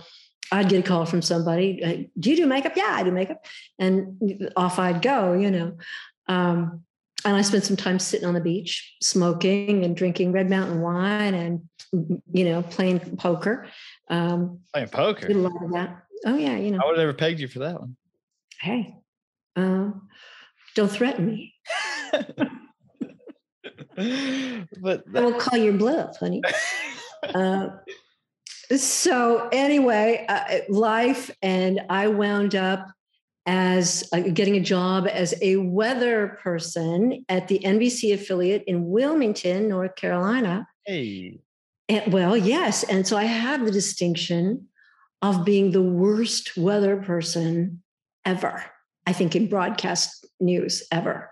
I'd 0.51 0.69
get 0.69 0.79
a 0.79 0.87
call 0.87 1.05
from 1.05 1.21
somebody, 1.21 1.83
"Uh, 1.83 2.09
"Do 2.19 2.29
you 2.29 2.37
do 2.37 2.45
makeup?" 2.47 2.73
Yeah, 2.75 2.91
I 2.91 3.03
do 3.03 3.11
makeup, 3.11 3.45
and 3.77 4.51
off 4.55 4.79
I'd 4.79 5.01
go. 5.01 5.33
You 5.33 5.51
know, 5.51 5.77
um, 6.27 6.83
and 7.25 7.35
I 7.35 7.41
spent 7.41 7.65
some 7.65 7.75
time 7.75 7.99
sitting 7.99 8.27
on 8.27 8.33
the 8.33 8.39
beach, 8.39 8.95
smoking 9.01 9.83
and 9.83 9.95
drinking 9.95 10.31
Red 10.31 10.49
Mountain 10.49 10.81
wine, 10.81 11.33
and 11.33 11.69
you 12.31 12.45
know, 12.45 12.61
playing 12.61 13.17
poker. 13.17 13.67
Um, 14.09 14.59
playing 14.73 14.87
did 15.27 15.35
a 15.35 15.39
lot 15.39 15.63
of 15.63 15.71
that. 15.73 16.03
oh 16.25 16.37
yeah, 16.37 16.55
you 16.55 16.71
know. 16.71 16.79
I 16.81 16.85
would 16.85 16.97
have 16.97 17.05
never 17.05 17.13
pegged 17.13 17.39
you 17.39 17.47
for 17.47 17.59
that 17.59 17.79
one. 17.79 17.97
Hey, 18.59 18.95
uh, 19.55 19.91
don't 20.79 20.89
threaten 20.89 21.25
me. 21.25 21.53
but 24.81 25.03
I 25.13 25.21
will 25.21 25.33
call 25.33 25.59
your 25.59 25.73
bluff, 25.73 26.17
honey. 26.17 26.41
uh, 27.35 27.69
so 28.77 29.49
anyway, 29.51 30.25
uh, 30.29 30.59
life, 30.69 31.31
and 31.41 31.81
I 31.89 32.07
wound 32.07 32.55
up 32.55 32.87
as 33.45 34.07
uh, 34.13 34.19
getting 34.21 34.55
a 34.55 34.61
job 34.61 35.07
as 35.11 35.33
a 35.41 35.57
weather 35.57 36.39
person 36.41 37.25
at 37.27 37.49
the 37.49 37.59
NBC 37.59 38.13
affiliate 38.13 38.63
in 38.65 38.89
Wilmington, 38.89 39.67
North 39.67 39.95
Carolina. 39.95 40.65
hey, 40.85 41.39
And, 41.89 42.13
well, 42.13 42.37
yes, 42.37 42.83
and 42.83 43.05
so 43.05 43.17
I 43.17 43.25
have 43.25 43.65
the 43.65 43.71
distinction 43.71 44.67
of 45.21 45.43
being 45.43 45.71
the 45.71 45.81
worst 45.81 46.55
weather 46.55 46.95
person 46.97 47.83
ever. 48.23 48.63
I 49.09 49.11
think 49.11 49.35
in 49.35 49.47
broadcast 49.47 50.23
news 50.39 50.83
ever. 50.91 51.31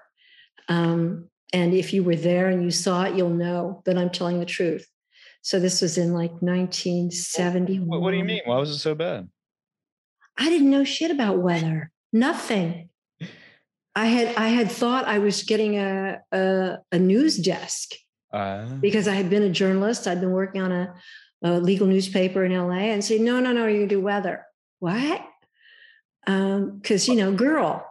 Um, 0.68 1.30
and 1.54 1.76
if 1.76 1.94
you 1.94 2.04
were 2.04 2.16
there 2.16 2.50
and 2.50 2.64
you 2.64 2.72
saw 2.72 3.04
it, 3.04 3.16
you'll 3.16 3.30
know 3.30 3.84
that 3.86 4.00
I'm 4.00 4.10
telling 4.10 4.40
the 4.40 4.48
truth. 4.48 4.88
So 5.44 5.60
this 5.60 5.80
was 5.84 5.96
in 5.96 6.12
like 6.12 6.32
1971. 6.42 7.88
what, 7.88 8.02
what 8.02 8.12
do 8.12 8.18
you 8.18 8.24
mean? 8.24 8.42
Why 8.46 8.58
was 8.58 8.72
it 8.72 8.80
so 8.80 8.96
bad? 8.96 9.30
I 10.40 10.50
didn't 10.50 10.72
know 10.72 10.84
shit 10.84 11.12
about 11.12 11.38
weather. 11.38 11.92
Nothing. 12.12 12.90
I 13.96 14.08
had 14.08 14.36
I 14.36 14.48
had 14.48 14.72
thought 14.72 15.06
I 15.06 15.20
was 15.20 15.44
getting 15.44 15.78
a 15.78 16.20
a, 16.32 16.78
a 16.92 16.98
news 16.98 17.38
desk 17.38 17.94
Uh, 18.34 18.66
because 18.82 19.08
I 19.08 19.14
had 19.14 19.30
been 19.30 19.44
a 19.44 19.52
journalist. 19.52 20.08
I'd 20.08 20.20
been 20.20 20.32
working 20.32 20.62
on 20.62 20.72
a, 20.72 20.96
a 21.44 21.60
legal 21.60 21.86
newspaper 21.86 22.44
in 22.44 22.58
LA 22.58 22.90
and 22.94 23.04
say, 23.04 23.20
no, 23.20 23.40
no, 23.40 23.54
no, 23.54 23.68
you 23.68 23.86
do 23.86 24.02
weather. 24.02 24.46
What? 24.80 25.22
Um, 26.28 26.78
because 26.80 27.08
you 27.08 27.16
know, 27.16 27.32
girl. 27.32 27.86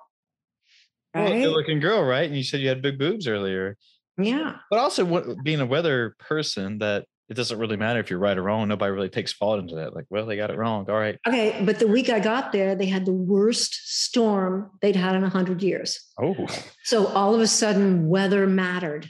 well, 1.14 1.24
Right? 1.24 1.42
good 1.42 1.52
looking 1.52 1.80
girl, 1.80 2.02
right? 2.04 2.26
And 2.26 2.36
you 2.36 2.42
said 2.42 2.60
you 2.60 2.68
had 2.68 2.82
big 2.82 2.98
boobs 2.98 3.26
earlier. 3.26 3.76
yeah. 4.18 4.56
But 4.70 4.78
also, 4.78 5.04
what, 5.04 5.24
being 5.42 5.60
a 5.60 5.66
weather 5.66 6.14
person, 6.18 6.78
that 6.78 7.06
it 7.28 7.34
doesn't 7.34 7.58
really 7.58 7.76
matter 7.76 7.98
if 7.98 8.08
you're 8.10 8.18
right 8.20 8.36
or 8.38 8.42
wrong. 8.42 8.68
Nobody 8.68 8.92
really 8.92 9.08
takes 9.08 9.32
fault 9.32 9.58
into 9.58 9.74
that. 9.76 9.94
Like, 9.96 10.04
well, 10.10 10.26
they 10.26 10.36
got 10.36 10.50
it 10.50 10.56
wrong. 10.58 10.88
All 10.88 10.94
right. 10.96 11.18
Okay. 11.26 11.60
But 11.64 11.78
the 11.80 11.88
week 11.88 12.08
I 12.08 12.20
got 12.20 12.52
there, 12.52 12.74
they 12.76 12.86
had 12.86 13.04
the 13.04 13.12
worst 13.12 13.74
storm 13.88 14.70
they'd 14.80 14.94
had 14.94 15.16
in 15.16 15.24
a 15.24 15.28
hundred 15.28 15.62
years. 15.62 15.98
Oh, 16.22 16.36
So 16.84 17.06
all 17.08 17.34
of 17.34 17.40
a 17.40 17.46
sudden, 17.48 18.08
weather 18.08 18.46
mattered. 18.46 19.08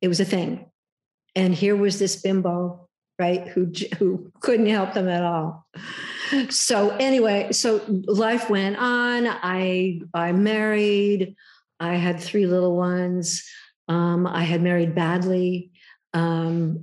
It 0.00 0.08
was 0.08 0.18
a 0.18 0.24
thing. 0.24 0.70
And 1.36 1.54
here 1.54 1.76
was 1.76 1.98
this 2.00 2.16
bimbo, 2.20 2.88
right, 3.18 3.46
who 3.48 3.70
who 3.98 4.32
couldn't 4.40 4.66
help 4.66 4.92
them 4.94 5.08
at 5.08 5.22
all. 5.22 5.66
So 6.50 6.90
anyway, 6.90 7.52
so 7.52 7.82
life 8.06 8.48
went 8.48 8.76
on. 8.76 9.26
I 9.26 10.00
I 10.14 10.32
married. 10.32 11.34
I 11.80 11.94
had 11.94 12.20
three 12.20 12.46
little 12.46 12.76
ones. 12.76 13.42
Um, 13.88 14.26
I 14.26 14.42
had 14.44 14.62
married 14.62 14.94
badly. 14.94 15.72
Um, 16.14 16.82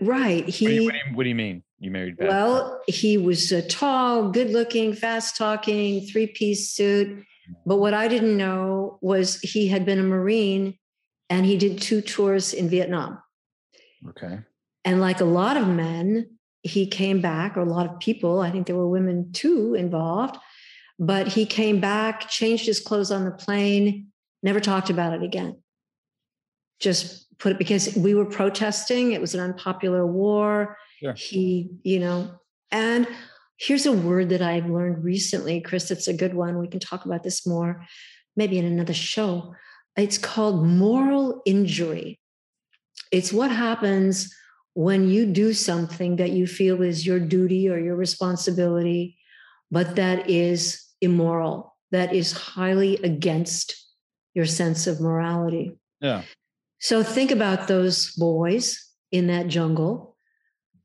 right. 0.00 0.44
what, 0.44 0.54
do 0.54 0.64
you, 0.64 0.80
He 0.80 0.84
what, 0.84 0.92
do 0.92 0.98
you, 0.98 1.16
what 1.16 1.22
do 1.24 1.28
you 1.28 1.34
mean? 1.34 1.62
You 1.80 1.90
married 1.90 2.16
bad? 2.16 2.28
well, 2.28 2.80
he 2.86 3.18
was 3.18 3.52
uh, 3.52 3.62
tall, 3.68 4.30
good 4.30 4.50
looking, 4.50 4.92
fast 4.92 5.36
talking, 5.36 6.06
three 6.06 6.26
piece 6.26 6.70
suit. 6.70 7.24
But 7.66 7.78
what 7.78 7.94
I 7.94 8.06
didn't 8.08 8.36
know 8.36 8.98
was 9.00 9.40
he 9.40 9.68
had 9.68 9.84
been 9.84 9.98
a 9.98 10.04
Marine 10.04 10.78
and 11.28 11.44
he 11.44 11.56
did 11.56 11.80
two 11.80 12.00
tours 12.00 12.52
in 12.52 12.68
Vietnam. 12.68 13.18
okay. 14.10 14.38
And 14.84 15.00
like 15.00 15.20
a 15.20 15.24
lot 15.24 15.56
of 15.56 15.66
men, 15.68 16.38
he 16.62 16.86
came 16.86 17.20
back, 17.20 17.56
or 17.56 17.60
a 17.60 17.64
lot 17.64 17.86
of 17.86 17.98
people, 17.98 18.40
I 18.40 18.50
think 18.50 18.66
there 18.66 18.76
were 18.76 18.88
women 18.88 19.32
too 19.32 19.74
involved, 19.74 20.36
but 20.98 21.28
he 21.28 21.44
came 21.44 21.80
back, 21.80 22.28
changed 22.28 22.66
his 22.66 22.80
clothes 22.80 23.10
on 23.10 23.24
the 23.24 23.32
plane, 23.32 24.08
never 24.42 24.60
talked 24.60 24.90
about 24.90 25.12
it 25.12 25.22
again. 25.22 25.60
Just 26.78 27.26
put 27.38 27.52
it 27.52 27.58
because 27.58 27.96
we 27.96 28.14
were 28.14 28.24
protesting. 28.24 29.12
It 29.12 29.20
was 29.20 29.34
an 29.34 29.40
unpopular 29.40 30.06
war. 30.06 30.76
Sure. 31.00 31.14
He, 31.14 31.70
you 31.82 31.98
know, 31.98 32.30
and 32.70 33.08
here's 33.58 33.86
a 33.86 33.92
word 33.92 34.28
that 34.28 34.42
I've 34.42 34.68
learned 34.68 35.04
recently, 35.04 35.60
Chris. 35.60 35.90
It's 35.90 36.08
a 36.08 36.12
good 36.12 36.34
one. 36.34 36.58
We 36.58 36.68
can 36.68 36.80
talk 36.80 37.04
about 37.04 37.22
this 37.22 37.46
more, 37.46 37.84
maybe 38.36 38.58
in 38.58 38.64
another 38.64 38.94
show. 38.94 39.54
It's 39.96 40.18
called 40.18 40.66
moral 40.66 41.42
injury. 41.44 42.20
It's 43.10 43.32
what 43.32 43.50
happens 43.50 44.34
when 44.74 45.08
you 45.08 45.26
do 45.26 45.52
something 45.52 46.16
that 46.16 46.30
you 46.30 46.46
feel 46.46 46.82
is 46.82 47.06
your 47.06 47.20
duty 47.20 47.68
or 47.68 47.78
your 47.78 47.96
responsibility, 47.96 49.18
but 49.70 49.96
that 49.96 50.30
is 50.30 50.82
immoral, 51.00 51.76
that 51.90 52.14
is 52.14 52.32
highly 52.32 52.96
against 52.98 53.74
your 54.34 54.46
sense 54.46 54.86
of 54.86 55.00
morality. 55.00 55.72
Yeah. 56.00 56.22
So 56.80 57.02
think 57.02 57.30
about 57.30 57.68
those 57.68 58.12
boys 58.12 58.78
in 59.10 59.26
that 59.26 59.48
jungle, 59.48 60.16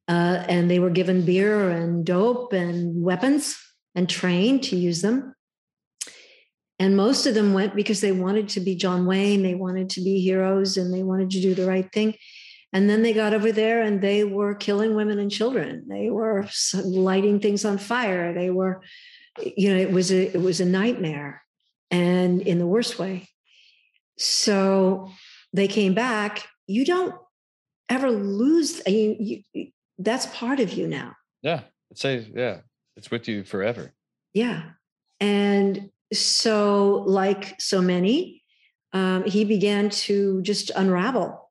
uh, 0.07 0.43
and 0.47 0.69
they 0.69 0.79
were 0.79 0.89
given 0.89 1.25
beer 1.25 1.69
and 1.69 2.05
dope 2.05 2.53
and 2.53 3.01
weapons 3.01 3.57
and 3.95 4.09
trained 4.09 4.63
to 4.63 4.75
use 4.75 5.01
them. 5.01 5.33
And 6.79 6.95
most 6.95 7.25
of 7.25 7.33
them 7.33 7.53
went 7.53 7.75
because 7.75 8.01
they 8.01 8.11
wanted 8.11 8.49
to 8.49 8.59
be 8.59 8.75
John 8.75 9.07
Wayne, 9.07 9.41
they 9.41 9.55
wanted 9.55 9.89
to 9.91 10.01
be 10.01 10.19
heroes, 10.19 10.77
and 10.77 10.93
they 10.93 11.01
wanted 11.01 11.31
to 11.31 11.41
do 11.41 11.55
the 11.55 11.65
right 11.65 11.91
thing. 11.91 12.13
And 12.73 12.89
then 12.89 13.01
they 13.01 13.13
got 13.13 13.33
over 13.33 13.51
there 13.51 13.81
and 13.81 14.01
they 14.01 14.23
were 14.23 14.53
killing 14.53 14.95
women 14.95 15.19
and 15.19 15.31
children. 15.31 15.85
They 15.87 16.09
were 16.09 16.47
lighting 16.83 17.39
things 17.39 17.63
on 17.63 17.77
fire. 17.77 18.33
They 18.33 18.49
were, 18.49 18.81
you 19.41 19.73
know, 19.73 19.79
it 19.79 19.91
was 19.91 20.11
a 20.11 20.35
it 20.35 20.41
was 20.41 20.59
a 20.59 20.65
nightmare, 20.65 21.43
and 21.89 22.41
in 22.41 22.59
the 22.59 22.67
worst 22.67 22.99
way. 22.99 23.29
So 24.17 25.09
they 25.53 25.67
came 25.67 25.93
back. 25.93 26.45
You 26.67 26.83
don't 26.83 27.15
ever 27.89 28.11
lose. 28.11 28.81
I 28.85 28.91
mean, 28.91 29.43
you, 29.53 29.71
that's 29.97 30.25
part 30.27 30.59
of 30.59 30.73
you 30.73 30.87
now. 30.87 31.15
Yeah. 31.41 31.61
It 31.89 31.97
says, 31.97 32.27
yeah, 32.33 32.59
it's 32.95 33.09
with 33.09 33.27
you 33.27 33.43
forever. 33.43 33.93
Yeah. 34.33 34.63
And 35.19 35.89
so, 36.13 37.03
like 37.07 37.59
so 37.59 37.81
many, 37.81 38.43
um, 38.93 39.23
he 39.23 39.45
began 39.45 39.89
to 39.89 40.41
just 40.41 40.69
unravel 40.75 41.46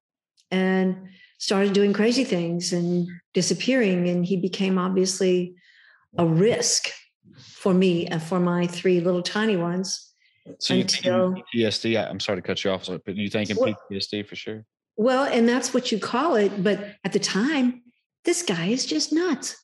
and 0.56 1.08
started 1.38 1.72
doing 1.72 1.92
crazy 1.92 2.24
things 2.24 2.72
and 2.72 3.06
disappearing. 3.34 4.08
And 4.08 4.24
he 4.24 4.36
became 4.36 4.78
obviously 4.78 5.54
a 6.16 6.26
risk 6.26 6.88
for 7.38 7.74
me 7.74 8.06
and 8.06 8.22
for 8.22 8.40
my 8.40 8.66
three 8.66 9.00
little 9.00 9.22
tiny 9.22 9.56
ones. 9.56 10.12
So 10.58 10.74
you 10.74 10.82
Until- 10.82 11.34
PTSD? 11.54 12.10
I'm 12.10 12.20
sorry 12.20 12.38
to 12.38 12.46
cut 12.46 12.64
you 12.64 12.70
off, 12.70 12.86
but 12.86 13.16
you 13.16 13.28
thinking 13.28 13.56
Well- 13.56 13.74
PTSD 13.90 14.26
for 14.26 14.36
sure? 14.36 14.64
Well, 14.98 15.24
and 15.24 15.46
that's 15.46 15.74
what 15.74 15.92
you 15.92 15.98
call 15.98 16.36
it. 16.36 16.62
But 16.62 16.78
at 17.04 17.12
the 17.12 17.18
time, 17.18 17.82
this 18.24 18.42
guy 18.42 18.66
is 18.68 18.86
just 18.86 19.12
nuts. 19.12 19.54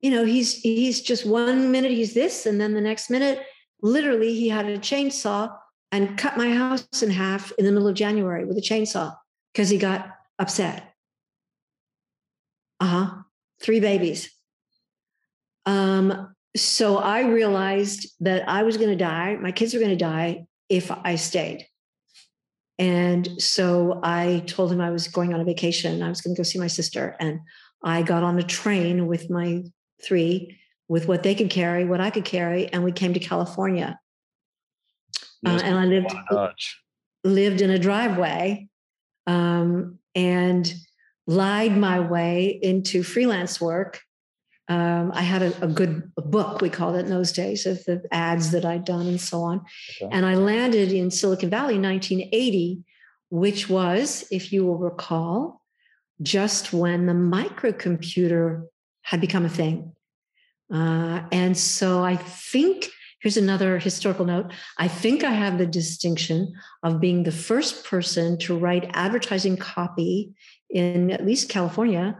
You 0.00 0.10
know, 0.10 0.24
he's 0.24 0.54
he's 0.62 1.00
just 1.00 1.24
one 1.24 1.70
minute 1.70 1.92
he's 1.92 2.14
this, 2.14 2.46
and 2.46 2.60
then 2.60 2.74
the 2.74 2.80
next 2.80 3.08
minute, 3.08 3.38
literally, 3.82 4.34
he 4.34 4.48
had 4.48 4.66
a 4.66 4.78
chainsaw 4.78 5.54
and 5.92 6.18
cut 6.18 6.36
my 6.36 6.50
house 6.52 7.02
in 7.02 7.10
half 7.10 7.52
in 7.58 7.64
the 7.66 7.70
middle 7.70 7.86
of 7.86 7.94
January 7.94 8.44
with 8.44 8.56
a 8.56 8.60
chainsaw 8.60 9.14
because 9.52 9.68
he 9.68 9.78
got 9.78 10.10
upset. 10.40 10.94
Uh 12.80 12.86
huh. 12.86 13.14
Three 13.62 13.80
babies. 13.80 14.30
Um, 15.66 16.34
so 16.56 16.96
I 16.96 17.20
realized 17.20 18.08
that 18.20 18.48
I 18.48 18.62
was 18.62 18.76
going 18.76 18.90
to 18.90 18.96
die. 18.96 19.36
My 19.36 19.52
kids 19.52 19.74
were 19.74 19.80
going 19.80 19.90
to 19.90 19.96
die 19.96 20.46
if 20.68 20.90
I 20.90 21.14
stayed. 21.16 21.66
And 22.78 23.28
so 23.40 24.00
I 24.02 24.42
told 24.46 24.72
him 24.72 24.80
I 24.80 24.90
was 24.90 25.06
going 25.06 25.34
on 25.34 25.40
a 25.40 25.44
vacation. 25.44 26.02
I 26.02 26.08
was 26.08 26.22
going 26.22 26.34
to 26.34 26.38
go 26.38 26.42
see 26.42 26.58
my 26.58 26.66
sister. 26.66 27.14
And 27.20 27.40
I 27.84 28.02
got 28.02 28.22
on 28.22 28.38
a 28.38 28.42
train 28.42 29.06
with 29.06 29.28
my 29.28 29.64
three, 30.02 30.58
with 30.88 31.06
what 31.06 31.22
they 31.22 31.34
could 31.34 31.50
carry, 31.50 31.84
what 31.84 32.00
I 32.00 32.08
could 32.08 32.24
carry. 32.24 32.72
And 32.72 32.82
we 32.82 32.92
came 32.92 33.12
to 33.12 33.20
California. 33.20 34.00
Uh, 35.46 35.60
and 35.62 35.78
I 35.78 35.84
lived 35.84 36.14
lived 37.22 37.60
in 37.60 37.70
a 37.70 37.78
driveway 37.78 38.68
um, 39.26 39.99
and 40.14 40.72
lied 41.26 41.76
my 41.76 42.00
way 42.00 42.58
into 42.62 43.02
freelance 43.02 43.60
work. 43.60 44.00
Um, 44.68 45.10
I 45.14 45.22
had 45.22 45.42
a, 45.42 45.64
a 45.64 45.66
good 45.66 46.12
book, 46.14 46.60
we 46.60 46.70
called 46.70 46.96
it 46.96 47.00
in 47.00 47.10
those 47.10 47.32
days, 47.32 47.66
of 47.66 47.84
the 47.84 48.02
ads 48.12 48.52
that 48.52 48.64
I'd 48.64 48.84
done 48.84 49.06
and 49.06 49.20
so 49.20 49.42
on. 49.42 49.64
Okay. 50.00 50.08
And 50.12 50.24
I 50.24 50.34
landed 50.34 50.92
in 50.92 51.10
Silicon 51.10 51.50
Valley 51.50 51.74
in 51.74 51.82
1980, 51.82 52.84
which 53.30 53.68
was, 53.68 54.26
if 54.30 54.52
you 54.52 54.64
will 54.64 54.78
recall, 54.78 55.62
just 56.22 56.72
when 56.72 57.06
the 57.06 57.12
microcomputer 57.12 58.66
had 59.02 59.20
become 59.20 59.44
a 59.44 59.48
thing. 59.48 59.92
Uh, 60.72 61.22
and 61.32 61.56
so 61.56 62.04
I 62.04 62.16
think 62.16 62.90
here's 63.20 63.36
another 63.36 63.78
historical 63.78 64.24
note. 64.24 64.52
I 64.78 64.88
think 64.88 65.24
I 65.24 65.30
have 65.30 65.58
the 65.58 65.66
distinction 65.66 66.52
of 66.82 67.00
being 67.00 67.22
the 67.22 67.32
first 67.32 67.84
person 67.84 68.38
to 68.38 68.58
write 68.58 68.90
advertising 68.94 69.56
copy 69.56 70.32
in 70.68 71.10
at 71.10 71.24
least 71.24 71.48
California 71.48 72.16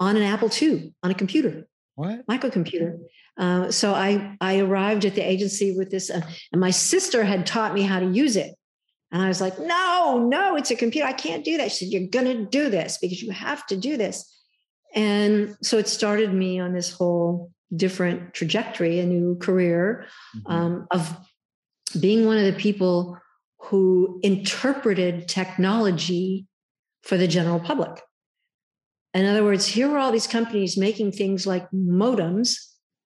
on 0.00 0.16
an 0.16 0.22
Apple 0.22 0.50
II 0.50 0.92
on 1.02 1.10
a 1.10 1.14
computer. 1.14 1.66
What? 1.96 2.26
microcomputer. 2.26 2.98
Uh, 3.38 3.70
so 3.70 3.94
I 3.94 4.36
I 4.40 4.58
arrived 4.58 5.04
at 5.04 5.14
the 5.14 5.22
agency 5.22 5.76
with 5.76 5.90
this, 5.90 6.10
uh, 6.10 6.20
and 6.52 6.60
my 6.60 6.70
sister 6.70 7.24
had 7.24 7.46
taught 7.46 7.74
me 7.74 7.82
how 7.82 8.00
to 8.00 8.06
use 8.06 8.36
it. 8.36 8.54
And 9.12 9.22
I 9.22 9.28
was 9.28 9.40
like, 9.40 9.60
no, 9.60 10.26
no, 10.28 10.56
it's 10.56 10.72
a 10.72 10.76
computer. 10.76 11.06
I 11.06 11.12
can't 11.12 11.44
do 11.44 11.56
that. 11.58 11.70
She 11.70 11.84
said, 11.84 11.92
you're 11.92 12.10
going 12.10 12.26
to 12.26 12.46
do 12.46 12.68
this 12.68 12.98
because 13.00 13.22
you 13.22 13.30
have 13.30 13.64
to 13.68 13.76
do 13.76 13.96
this. 13.96 14.28
And 14.92 15.56
so 15.62 15.78
it 15.78 15.86
started 15.86 16.34
me 16.34 16.58
on 16.58 16.72
this 16.72 16.92
whole 16.92 17.52
different 17.76 18.34
trajectory, 18.34 19.00
a 19.00 19.06
new 19.06 19.36
career 19.36 20.06
Mhm. 20.36 20.52
um, 20.52 20.86
of 20.90 21.16
being 22.00 22.26
one 22.26 22.38
of 22.38 22.44
the 22.44 22.58
people 22.58 23.18
who 23.68 24.20
interpreted 24.22 25.28
technology 25.28 26.46
for 27.02 27.16
the 27.16 27.28
general 27.28 27.60
public. 27.60 28.02
In 29.14 29.26
other 29.26 29.44
words, 29.44 29.66
here 29.66 29.88
were 29.88 29.98
all 29.98 30.10
these 30.12 30.26
companies 30.26 30.76
making 30.76 31.12
things 31.12 31.46
like 31.46 31.70
modems, 31.70 32.56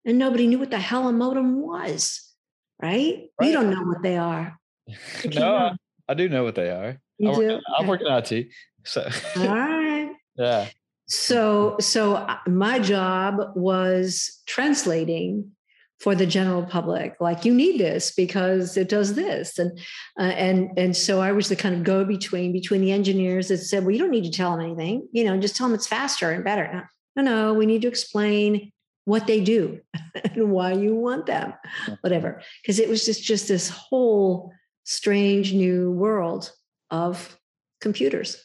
and 0.05 0.19
nobody 0.19 0.47
knew 0.47 0.59
what 0.59 0.71
the 0.71 0.79
hell 0.79 1.07
a 1.09 1.13
modem 1.13 1.61
was, 1.61 2.35
right? 2.81 3.29
Right. 3.39 3.47
You 3.47 3.53
don't 3.53 3.71
know 3.71 3.83
what 3.83 4.03
they 4.03 4.17
are. 4.17 4.59
No, 5.35 5.55
I. 5.55 5.77
I 6.11 6.15
do 6.15 6.29
know 6.31 6.43
what 6.45 6.55
they 6.55 6.71
are. 6.71 6.99
You 7.19 7.29
I 7.29 7.37
work, 7.37 7.49
do? 7.49 7.61
I 7.79 7.87
work 7.87 8.01
in 8.01 8.07
IT. 8.07 8.49
So 8.85 9.03
All 9.37 9.47
right. 9.49 10.11
yeah. 10.37 10.69
So, 11.09 11.77
so 11.81 12.17
uh, 12.17 12.39
my 12.47 12.79
job 12.79 13.53
was 13.55 14.43
translating 14.47 15.53
for 16.01 16.15
the 16.15 16.27
general 16.27 16.63
public. 16.63 17.17
Like, 17.19 17.45
you 17.45 17.55
need 17.55 17.81
this 17.81 18.13
because 18.15 18.77
it 18.77 18.89
does 18.89 19.15
this, 19.15 19.59
and 19.59 19.79
uh, 20.19 20.23
and 20.23 20.71
and 20.77 20.97
so 20.97 21.21
I 21.21 21.33
was 21.33 21.49
the 21.49 21.57
kind 21.57 21.75
of 21.75 21.83
go 21.83 22.05
between 22.05 22.53
between 22.53 22.83
the 22.83 22.93
engineers 22.93 23.49
that 23.49 23.59
said, 23.59 23.85
"Well, 23.85 23.93
you 23.93 23.99
don't 23.99 24.11
need 24.11 24.25
to 24.25 24.31
tell 24.31 24.53
them 24.53 24.61
anything. 24.65 25.09
You 25.13 25.25
know, 25.25 25.39
just 25.39 25.57
tell 25.57 25.67
them 25.67 25.75
it's 25.75 25.87
faster 25.87 26.31
and 26.31 26.45
better." 26.45 26.89
No, 27.17 27.23
no, 27.23 27.55
we 27.55 27.67
need 27.67 27.83
to 27.83 27.89
explain 27.89 28.71
what 29.07 29.27
they 29.27 29.41
do 29.41 29.81
and 30.25 30.51
why 30.51 30.73
you 30.73 30.95
want 30.95 31.27
them, 31.27 31.55
whatever. 32.03 32.43
Because 32.63 32.79
it 32.79 32.89
was 32.89 33.05
just 33.05 33.25
just 33.25 33.49
this 33.49 33.71
whole 33.71 34.53
strange 34.85 35.53
new 35.53 35.91
world 35.91 36.53
of 36.91 37.39
computers. 37.81 38.45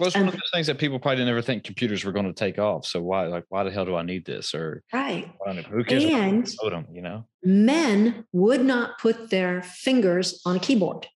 Well, 0.00 0.06
it's 0.06 0.16
one 0.16 0.28
of 0.28 0.32
those 0.32 0.50
things 0.54 0.66
that 0.66 0.78
people 0.78 0.98
probably 0.98 1.26
never 1.26 1.42
think 1.42 1.62
computers 1.62 2.06
were 2.06 2.12
going 2.12 2.24
to 2.24 2.32
take 2.32 2.58
off. 2.58 2.86
So 2.86 3.02
why, 3.02 3.26
like, 3.26 3.44
why 3.50 3.64
the 3.64 3.70
hell 3.70 3.84
do 3.84 3.96
I 3.96 4.02
need 4.02 4.24
this? 4.24 4.54
Or 4.54 4.82
Right. 4.94 5.30
I 5.46 5.52
don't 5.52 5.56
know, 5.56 5.62
who 5.76 5.84
cares? 5.84 6.04
And 6.04 6.48
modem, 6.62 6.86
you 6.90 7.02
know? 7.02 7.26
men 7.44 8.24
would 8.32 8.64
not 8.64 8.98
put 8.98 9.28
their 9.30 9.62
fingers 9.62 10.40
on 10.46 10.56
a 10.56 10.58
keyboard 10.58 11.06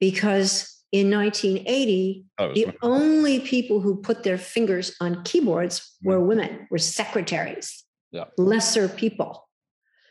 because 0.00 0.82
in 0.92 1.10
1980 1.10 2.24
Oh, 2.38 2.54
the 2.54 2.72
only 2.82 3.40
people 3.40 3.80
who 3.80 3.96
put 4.00 4.22
their 4.22 4.38
fingers 4.38 4.94
on 5.00 5.22
keyboards 5.24 5.96
were 6.02 6.20
women 6.20 6.66
were 6.70 6.78
secretaries 6.78 7.84
Yeah. 8.10 8.24
lesser 8.36 8.88
people 8.88 9.48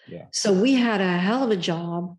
Yeah. 0.08 0.28
so 0.32 0.54
we 0.54 0.74
had 0.76 1.02
a 1.02 1.18
hell 1.18 1.44
of 1.44 1.52
a 1.52 1.58
job 1.58 2.18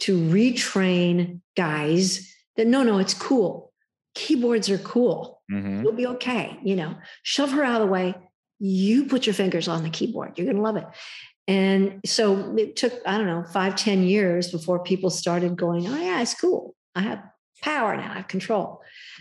to 0.00 0.16
retrain 0.18 1.40
guys 1.56 2.32
that 2.56 2.66
no 2.66 2.82
no 2.82 2.98
it's 2.98 3.14
cool 3.14 3.72
keyboards 4.14 4.70
are 4.70 4.78
cool 4.78 5.34
Mhm. 5.50 5.82
you'll 5.82 5.92
be 5.92 6.06
okay. 6.06 6.58
You 6.64 6.76
know, 6.76 6.96
shove 7.22 7.50
her 7.52 7.62
out 7.62 7.80
of 7.80 7.86
the 7.86 7.92
way. 7.92 8.14
You 8.58 9.04
put 9.06 9.26
your 9.26 9.34
fingers 9.34 9.68
on 9.68 9.82
the 9.82 9.90
keyboard. 9.90 10.38
You're 10.38 10.46
going 10.46 10.56
to 10.56 10.62
love 10.62 10.76
it. 10.76 10.86
And 11.46 12.00
so 12.06 12.56
it 12.56 12.76
took, 12.76 12.94
I 13.04 13.18
don't 13.18 13.26
know, 13.26 13.44
five, 13.52 13.76
ten 13.76 14.02
years 14.04 14.50
before 14.50 14.82
people 14.82 15.10
started 15.10 15.56
going, 15.56 15.86
oh, 15.86 15.96
yeah, 15.96 16.22
it's 16.22 16.34
cool. 16.34 16.74
I 16.94 17.02
have 17.02 17.22
power 17.60 17.96
now, 17.96 18.12
I 18.12 18.16
have 18.16 18.28
control. 18.28 18.80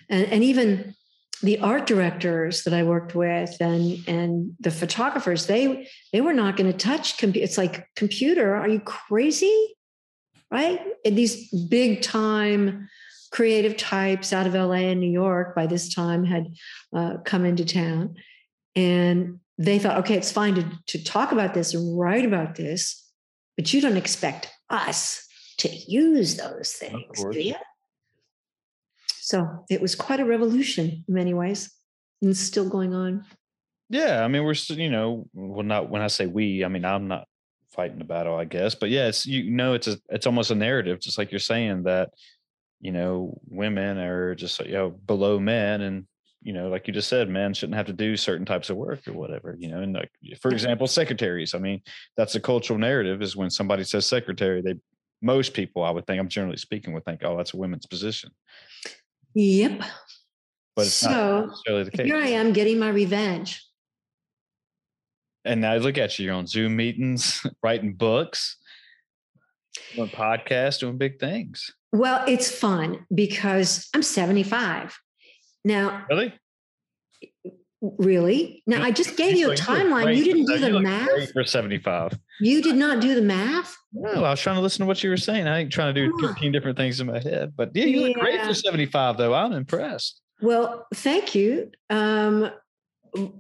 And, 0.09 0.25
and 0.27 0.43
even 0.43 0.95
the 1.41 1.59
art 1.59 1.85
directors 1.85 2.63
that 2.63 2.73
I 2.73 2.83
worked 2.83 3.15
with 3.15 3.57
and, 3.59 3.99
and 4.07 4.53
the 4.61 4.71
photographers, 4.71 5.47
they, 5.47 5.89
they 6.13 6.21
were 6.21 6.33
not 6.33 6.55
going 6.55 6.71
to 6.71 6.77
touch 6.77 7.17
computer. 7.17 7.43
It's 7.43 7.57
like, 7.57 7.85
computer, 7.97 8.55
are 8.55 8.69
you 8.69 8.79
crazy? 8.79 9.75
Right? 10.49 10.79
And 11.03 11.17
these 11.17 11.51
big 11.67 12.01
time 12.01 12.87
creative 13.33 13.75
types 13.75 14.31
out 14.31 14.45
of 14.45 14.53
LA 14.53 14.91
and 14.91 14.99
New 14.99 15.09
York 15.09 15.55
by 15.55 15.65
this 15.65 15.93
time 15.93 16.23
had 16.23 16.53
uh, 16.95 17.17
come 17.25 17.45
into 17.45 17.65
town. 17.65 18.13
And 18.75 19.39
they 19.57 19.79
thought, 19.79 19.97
okay, 19.99 20.13
it's 20.13 20.31
fine 20.31 20.53
to, 20.53 20.71
to 20.87 21.03
talk 21.03 21.31
about 21.31 21.55
this 21.55 21.73
and 21.73 21.97
write 21.99 22.25
about 22.25 22.55
this, 22.55 23.03
but 23.57 23.73
you 23.73 23.81
don't 23.81 23.97
expect 23.97 24.51
us 24.69 25.27
to 25.57 25.67
use 25.67 26.37
those 26.37 26.73
things, 26.73 27.25
do 27.31 27.39
you? 27.41 27.55
So 29.07 29.65
it 29.67 29.81
was 29.81 29.95
quite 29.95 30.19
a 30.19 30.25
revolution 30.25 31.03
in 31.07 31.13
many 31.13 31.33
ways, 31.33 31.71
and 32.21 32.31
it's 32.31 32.39
still 32.39 32.69
going 32.69 32.93
on. 32.93 33.25
Yeah, 33.89 34.23
I 34.23 34.27
mean, 34.27 34.43
we're 34.43 34.53
still, 34.53 34.77
you 34.77 34.91
know, 34.91 35.27
well, 35.33 35.65
not 35.65 35.89
when 35.89 36.03
I 36.03 36.07
say 36.07 36.27
we, 36.27 36.63
I 36.63 36.67
mean 36.67 36.85
I'm 36.85 37.07
not 37.07 37.27
fighting 37.71 37.97
the 37.97 38.05
battle, 38.05 38.35
I 38.35 38.45
guess, 38.45 38.75
but 38.75 38.89
yes, 38.89 39.25
you 39.25 39.49
know, 39.49 39.73
it's 39.73 39.87
a, 39.87 39.97
it's 40.09 40.27
almost 40.27 40.51
a 40.51 40.55
narrative, 40.55 40.99
just 40.99 41.17
like 41.17 41.31
you're 41.31 41.39
saying 41.39 41.83
that, 41.83 42.09
you 42.83 42.91
know, 42.91 43.39
women 43.47 43.97
are 43.97 44.35
just 44.35 44.59
you 44.59 44.73
know 44.73 44.89
below 44.89 45.39
men, 45.39 45.81
and 45.81 46.05
you 46.41 46.51
know, 46.51 46.67
like 46.67 46.85
you 46.85 46.93
just 46.93 47.07
said, 47.07 47.29
men 47.29 47.53
shouldn't 47.53 47.77
have 47.77 47.85
to 47.85 47.93
do 47.93 48.17
certain 48.17 48.45
types 48.45 48.69
of 48.69 48.75
work 48.75 49.07
or 49.07 49.13
whatever, 49.13 49.55
you 49.57 49.69
know, 49.69 49.79
and 49.79 49.93
like 49.93 50.11
for 50.41 50.51
example, 50.51 50.85
secretaries. 50.85 51.55
I 51.55 51.59
mean, 51.59 51.81
that's 52.17 52.35
a 52.35 52.41
cultural 52.41 52.77
narrative. 52.77 53.21
Is 53.21 53.37
when 53.37 53.49
somebody 53.49 53.85
says 53.85 54.05
secretary, 54.05 54.61
they 54.61 54.75
most 55.21 55.53
people, 55.53 55.81
I 55.81 55.91
would 55.91 56.05
think, 56.05 56.19
I'm 56.19 56.27
generally 56.27 56.57
speaking, 56.57 56.93
would 56.93 57.05
think, 57.05 57.21
oh, 57.23 57.37
that's 57.37 57.53
a 57.53 57.57
women's 57.57 57.85
position, 57.85 58.31
Yep. 59.33 59.81
but 60.75 60.85
it's 60.85 60.93
so 60.95 61.45
necessarily 61.45 61.83
the 61.85 61.91
case. 61.91 62.05
here 62.05 62.17
I 62.17 62.27
am 62.27 62.51
getting 62.51 62.79
my 62.79 62.89
revenge. 62.89 63.65
And 65.45 65.61
now 65.61 65.75
look 65.75 65.97
at 65.97 66.19
you, 66.19 66.25
you're 66.25 66.35
on 66.35 66.47
Zoom 66.47 66.75
meetings, 66.75 67.45
writing 67.63 67.93
books, 67.93 68.57
doing 69.95 70.09
podcasts, 70.09 70.79
doing 70.79 70.97
big 70.97 71.19
things. 71.19 71.73
Well, 71.91 72.23
it's 72.27 72.49
fun 72.51 73.05
because 73.13 73.87
I'm 73.93 74.03
75. 74.03 74.97
Now, 75.65 76.05
Really? 76.09 76.33
really? 77.81 78.63
Now, 78.65 78.81
I 78.81 78.91
just 78.91 79.17
gave 79.17 79.35
you 79.37 79.51
a 79.51 79.55
timeline. 79.55 80.15
You 80.15 80.23
didn't 80.23 80.45
do 80.45 80.57
the 80.57 80.79
math. 80.79 81.31
for 81.33 81.43
75. 81.43 82.17
You 82.39 82.61
did 82.61 82.75
not 82.75 83.01
do 83.01 83.13
the 83.15 83.21
math. 83.21 83.75
No, 83.93 84.23
I 84.23 84.31
was 84.31 84.39
trying 84.41 84.55
to 84.55 84.61
listen 84.61 84.79
to 84.81 84.85
what 84.85 85.03
you 85.03 85.09
were 85.09 85.17
saying. 85.17 85.47
I 85.47 85.59
ain't 85.59 85.71
trying 85.71 85.93
to 85.93 86.07
do 86.07 86.13
Huh. 86.19 86.29
15 86.29 86.51
different 86.51 86.77
things 86.77 86.99
in 86.99 87.07
my 87.07 87.19
head. 87.19 87.53
But 87.55 87.71
yeah, 87.73 87.85
you 87.85 88.01
look 88.01 88.17
great 88.17 88.41
for 88.41 88.53
75, 88.53 89.17
though. 89.17 89.33
I'm 89.33 89.51
impressed. 89.53 90.21
Well, 90.41 90.87
thank 90.95 91.35
you. 91.35 91.71
Um, 91.89 92.51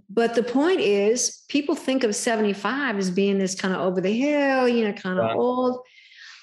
but 0.09 0.35
the 0.35 0.43
point 0.43 0.81
is, 0.81 1.43
people 1.49 1.73
think 1.75 2.03
of 2.03 2.15
75 2.15 2.97
as 2.97 3.09
being 3.09 3.39
this 3.39 3.55
kind 3.55 3.73
of 3.73 3.81
over 3.81 4.01
the 4.01 4.11
hill, 4.11 4.67
you 4.67 4.85
know, 4.85 4.93
kind 4.93 5.19
of 5.19 5.35
old. 5.35 5.79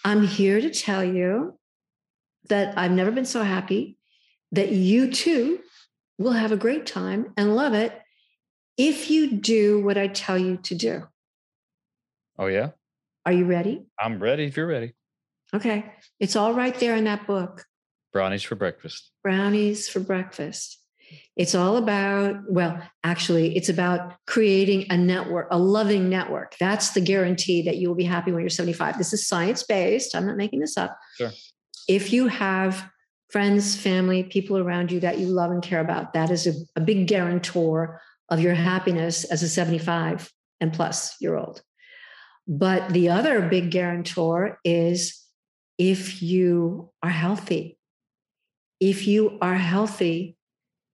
I'm 0.04 0.26
here 0.26 0.60
to 0.60 0.70
tell 0.70 1.04
you 1.04 1.58
that 2.48 2.76
I've 2.78 2.90
never 2.90 3.10
been 3.10 3.26
so 3.26 3.42
happy 3.42 3.98
that 4.52 4.72
you 4.72 5.10
too 5.12 5.60
will 6.18 6.32
have 6.32 6.52
a 6.52 6.56
great 6.56 6.86
time 6.86 7.32
and 7.36 7.54
love 7.54 7.74
it 7.74 7.92
if 8.76 9.10
you 9.10 9.32
do 9.32 9.82
what 9.84 9.98
I 9.98 10.08
tell 10.08 10.38
you 10.38 10.56
to 10.58 10.74
do. 10.74 11.02
Oh, 12.38 12.46
yeah. 12.46 12.70
Are 13.26 13.32
you 13.32 13.44
ready? 13.44 13.84
I'm 13.98 14.18
ready 14.22 14.44
if 14.44 14.56
you're 14.56 14.66
ready. 14.66 14.94
Okay. 15.52 15.92
It's 16.18 16.36
all 16.36 16.54
right 16.54 16.74
there 16.80 16.96
in 16.96 17.04
that 17.04 17.26
book. 17.26 17.66
Brownies 18.12 18.42
for 18.42 18.54
breakfast. 18.56 19.12
brownies 19.22 19.88
for 19.88 20.00
breakfast. 20.00 20.79
It's 21.36 21.54
all 21.54 21.76
about, 21.76 22.36
well, 22.48 22.82
actually, 23.04 23.56
it's 23.56 23.68
about 23.68 24.14
creating 24.26 24.86
a 24.90 24.96
network, 24.96 25.48
a 25.50 25.58
loving 25.58 26.08
network. 26.08 26.56
That's 26.58 26.90
the 26.90 27.00
guarantee 27.00 27.62
that 27.62 27.76
you 27.76 27.88
will 27.88 27.96
be 27.96 28.04
happy 28.04 28.32
when 28.32 28.42
you're 28.42 28.50
75. 28.50 28.98
This 28.98 29.12
is 29.12 29.26
science 29.26 29.62
based. 29.62 30.14
I'm 30.14 30.26
not 30.26 30.36
making 30.36 30.60
this 30.60 30.76
up. 30.76 30.96
Sure. 31.16 31.30
If 31.88 32.12
you 32.12 32.28
have 32.28 32.90
friends, 33.30 33.76
family, 33.76 34.22
people 34.24 34.58
around 34.58 34.92
you 34.92 35.00
that 35.00 35.18
you 35.18 35.26
love 35.26 35.50
and 35.50 35.62
care 35.62 35.80
about, 35.80 36.12
that 36.14 36.30
is 36.30 36.46
a, 36.46 36.52
a 36.76 36.80
big 36.80 37.06
guarantor 37.06 38.00
of 38.28 38.40
your 38.40 38.54
happiness 38.54 39.24
as 39.24 39.42
a 39.42 39.48
75 39.48 40.30
and 40.60 40.72
plus 40.72 41.16
year 41.20 41.36
old. 41.36 41.62
But 42.46 42.90
the 42.90 43.10
other 43.10 43.48
big 43.48 43.70
guarantor 43.70 44.58
is 44.64 45.24
if 45.78 46.22
you 46.22 46.90
are 47.02 47.10
healthy 47.10 47.78
if 48.80 49.06
you 49.06 49.38
are 49.42 49.54
healthy, 49.54 50.36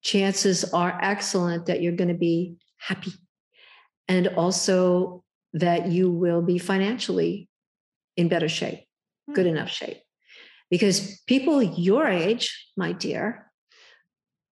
chances 0.07 0.65
are 0.73 0.97
excellent 1.03 1.67
that 1.67 1.83
you're 1.83 1.97
going 1.97 2.09
to 2.09 2.15
be 2.15 2.55
happy 2.79 3.13
and 4.07 4.29
also 4.29 5.25
that 5.53 5.89
you 5.89 6.11
will 6.11 6.43
be 6.43 6.59
financially 6.59 7.49
in 8.17 8.29
better 8.29 8.49
shape, 8.49 8.85
good 9.35 9.47
enough 9.47 9.69
shape. 9.69 9.99
Because 10.71 11.21
people 11.27 11.61
your 11.61 12.07
age, 12.07 12.71
my 12.77 12.93
dear, 12.93 13.51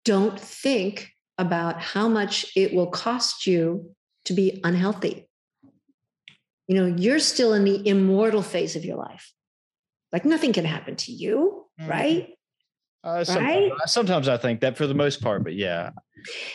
don't 0.03 0.37
think 0.37 1.09
about 1.37 1.81
how 1.81 2.09
much 2.09 2.51
it 2.55 2.73
will 2.73 2.87
cost 2.87 3.47
you 3.47 3.95
to 4.25 4.33
be 4.33 4.59
unhealthy. 4.63 5.29
You 6.67 6.75
know, 6.75 6.95
you're 6.97 7.19
still 7.19 7.53
in 7.53 7.63
the 7.63 7.87
immortal 7.87 8.41
phase 8.41 8.75
of 8.75 8.83
your 8.83 8.97
life. 8.97 9.31
Like 10.11 10.25
nothing 10.25 10.51
can 10.51 10.65
happen 10.65 10.95
to 10.97 11.11
you, 11.13 11.65
Mhm. 11.79 11.89
right? 11.89 12.29
Uh, 13.05 13.23
sometimes, 13.23 13.71
sometimes 13.85 14.27
I 14.27 14.37
think 14.37 14.61
that 14.61 14.75
for 14.75 14.87
the 14.87 14.95
most 14.95 15.21
part, 15.21 15.43
but 15.43 15.53
yeah. 15.53 15.91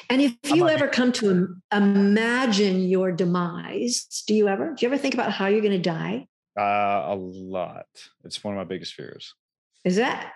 And 0.09 0.21
if 0.21 0.35
you 0.53 0.69
ever 0.69 0.89
come 0.89 1.13
to 1.13 1.31
im- 1.31 1.63
imagine 1.73 2.89
your 2.89 3.13
demise, 3.13 4.25
do 4.27 4.35
you 4.35 4.49
ever? 4.49 4.75
Do 4.77 4.85
you 4.85 4.93
ever 4.93 4.99
think 4.99 5.15
about 5.15 5.31
how 5.31 5.47
you're 5.47 5.61
going 5.61 5.71
to 5.71 5.79
die? 5.79 6.27
Uh, 6.59 7.05
a 7.07 7.15
lot. 7.15 7.87
It's 8.25 8.43
one 8.43 8.55
of 8.55 8.59
my 8.59 8.65
biggest 8.65 8.95
fears. 8.95 9.35
Is 9.85 9.97
that? 9.97 10.33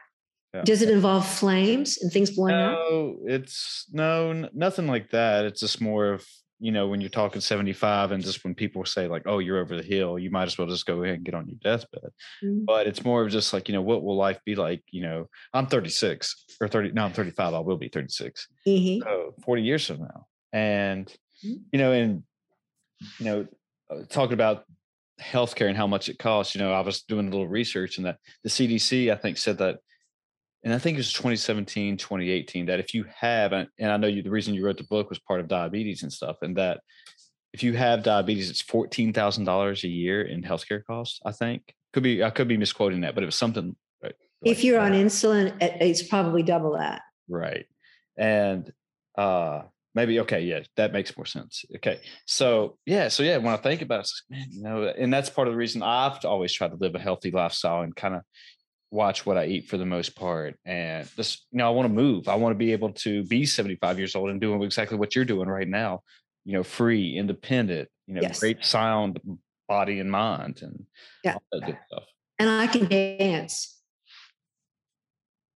Yeah. 0.54 0.62
Does 0.62 0.82
it 0.82 0.88
involve 0.88 1.26
flames 1.26 1.98
and 2.00 2.12
things 2.12 2.30
blowing 2.30 2.54
up? 2.54 2.78
No, 2.78 3.16
it's 3.26 3.86
no, 3.90 4.48
nothing 4.54 4.86
like 4.86 5.10
that. 5.10 5.44
It's 5.46 5.58
just 5.58 5.80
more 5.80 6.12
of, 6.12 6.24
you 6.60 6.72
know, 6.72 6.86
when 6.86 7.00
you're 7.00 7.10
talking 7.10 7.40
75 7.40 8.12
and 8.12 8.22
just 8.22 8.44
when 8.44 8.54
people 8.54 8.84
say 8.84 9.08
like, 9.08 9.22
oh, 9.26 9.38
you're 9.38 9.58
over 9.58 9.76
the 9.76 9.82
hill, 9.82 10.18
you 10.18 10.30
might 10.30 10.46
as 10.46 10.56
well 10.56 10.68
just 10.68 10.86
go 10.86 11.02
ahead 11.02 11.16
and 11.16 11.24
get 11.24 11.34
on 11.34 11.48
your 11.48 11.58
deathbed. 11.62 12.10
Mm. 12.42 12.64
But 12.64 12.86
it's 12.86 13.04
more 13.04 13.22
of 13.22 13.30
just 13.30 13.52
like, 13.52 13.68
you 13.68 13.74
know, 13.74 13.82
what 13.82 14.02
will 14.02 14.16
life 14.16 14.38
be 14.46 14.54
like? 14.54 14.82
You 14.90 15.02
know, 15.02 15.28
I'm 15.52 15.66
36 15.66 16.44
or 16.60 16.68
30, 16.68 16.92
no, 16.92 17.04
I'm 17.04 17.12
35. 17.12 17.54
I 17.54 17.58
will 17.58 17.76
be 17.76 17.88
36. 17.88 18.48
Mhm. 18.66 19.02
So 19.02 19.34
40 19.44 19.62
years 19.62 19.86
from 19.86 19.98
now. 20.00 20.26
And, 20.52 21.06
Mhm. 21.44 21.62
you 21.72 21.78
know, 21.78 21.92
and, 21.92 22.22
you 23.18 23.24
know, 23.24 23.46
uh, 23.90 24.04
talking 24.08 24.34
about 24.34 24.64
healthcare 25.20 25.68
and 25.68 25.76
how 25.76 25.86
much 25.86 26.08
it 26.08 26.18
costs, 26.18 26.54
you 26.54 26.60
know, 26.60 26.72
I 26.72 26.80
was 26.80 27.02
doing 27.02 27.26
a 27.26 27.30
little 27.30 27.48
research 27.48 27.98
and 27.98 28.06
that 28.06 28.18
the 28.42 28.50
CDC, 28.50 29.10
I 29.12 29.16
think, 29.16 29.38
said 29.38 29.58
that, 29.58 29.80
and 30.64 30.72
I 30.72 30.78
think 30.78 30.94
it 30.96 30.98
was 31.00 31.12
2017, 31.12 31.96
2018, 31.98 32.66
that 32.66 32.80
if 32.80 32.94
you 32.94 33.04
have, 33.16 33.52
and 33.52 33.68
I 33.80 33.96
know 33.98 34.06
you, 34.06 34.22
the 34.22 34.30
reason 34.30 34.54
you 34.54 34.64
wrote 34.64 34.78
the 34.78 34.84
book 34.84 35.10
was 35.10 35.18
part 35.18 35.40
of 35.40 35.46
diabetes 35.48 36.02
and 36.02 36.12
stuff, 36.12 36.36
and 36.42 36.56
that 36.56 36.80
if 37.52 37.62
you 37.62 37.74
have 37.74 38.02
diabetes, 38.02 38.50
it's 38.50 38.62
$14,000 38.62 39.84
a 39.84 39.88
year 39.88 40.22
in 40.22 40.42
healthcare 40.42 40.82
costs, 40.84 41.20
I 41.24 41.32
think. 41.32 41.62
Could 41.92 42.02
be, 42.02 42.24
I 42.24 42.30
could 42.30 42.48
be 42.48 42.56
misquoting 42.56 43.02
that, 43.02 43.14
but 43.14 43.22
it 43.22 43.26
was 43.26 43.36
something. 43.36 43.76
like- 44.02 44.16
If 44.42 44.64
you're 44.64 44.80
that. 44.80 44.92
on 44.92 44.98
insulin, 44.98 45.56
it's 45.60 46.02
probably 46.02 46.42
double 46.42 46.72
that. 46.78 47.02
Right. 47.28 47.66
And 48.18 48.72
uh 49.16 49.62
maybe 49.94 50.18
okay, 50.20 50.40
yeah, 50.40 50.60
that 50.76 50.92
makes 50.92 51.16
more 51.16 51.24
sense. 51.26 51.64
Okay. 51.76 52.00
So 52.26 52.78
yeah, 52.84 53.08
so 53.08 53.22
yeah, 53.22 53.36
when 53.36 53.54
I 53.54 53.56
think 53.56 53.80
about 53.82 54.00
it, 54.00 54.00
it's 54.00 54.22
like, 54.28 54.38
man, 54.40 54.48
you 54.50 54.62
know, 54.62 54.92
and 54.98 55.12
that's 55.12 55.30
part 55.30 55.46
of 55.46 55.54
the 55.54 55.58
reason 55.58 55.82
I've 55.82 56.24
always 56.24 56.52
tried 56.52 56.70
to 56.72 56.76
live 56.76 56.94
a 56.96 56.98
healthy 56.98 57.30
lifestyle 57.30 57.82
and 57.82 57.94
kind 57.94 58.16
of 58.16 58.22
watch 58.94 59.26
what 59.26 59.36
I 59.36 59.46
eat 59.46 59.68
for 59.68 59.76
the 59.76 59.84
most 59.84 60.14
part. 60.14 60.56
And 60.64 61.06
this, 61.16 61.44
you 61.50 61.58
know, 61.58 61.66
I 61.66 61.70
want 61.70 61.88
to 61.88 61.92
move. 61.92 62.28
I 62.28 62.36
want 62.36 62.52
to 62.52 62.58
be 62.58 62.72
able 62.72 62.92
to 62.92 63.24
be 63.24 63.44
75 63.44 63.98
years 63.98 64.14
old 64.14 64.30
and 64.30 64.40
doing 64.40 64.62
exactly 64.62 64.96
what 64.96 65.14
you're 65.14 65.24
doing 65.24 65.48
right 65.48 65.68
now, 65.68 66.02
you 66.44 66.52
know, 66.52 66.62
free, 66.62 67.16
independent, 67.16 67.88
you 68.06 68.14
know, 68.14 68.22
Yes. 68.22 68.38
great 68.38 68.64
sound 68.64 69.20
body 69.68 69.98
and 69.98 70.10
mind 70.10 70.60
and 70.62 70.86
Yeah. 71.24 71.34
all 71.34 71.42
that 71.52 71.66
good 71.66 71.78
stuff. 71.86 72.04
And 72.38 72.48
I 72.48 72.66
can 72.68 72.86
dance. 72.86 73.82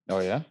Oh 0.08 0.20
yeah. 0.20 0.42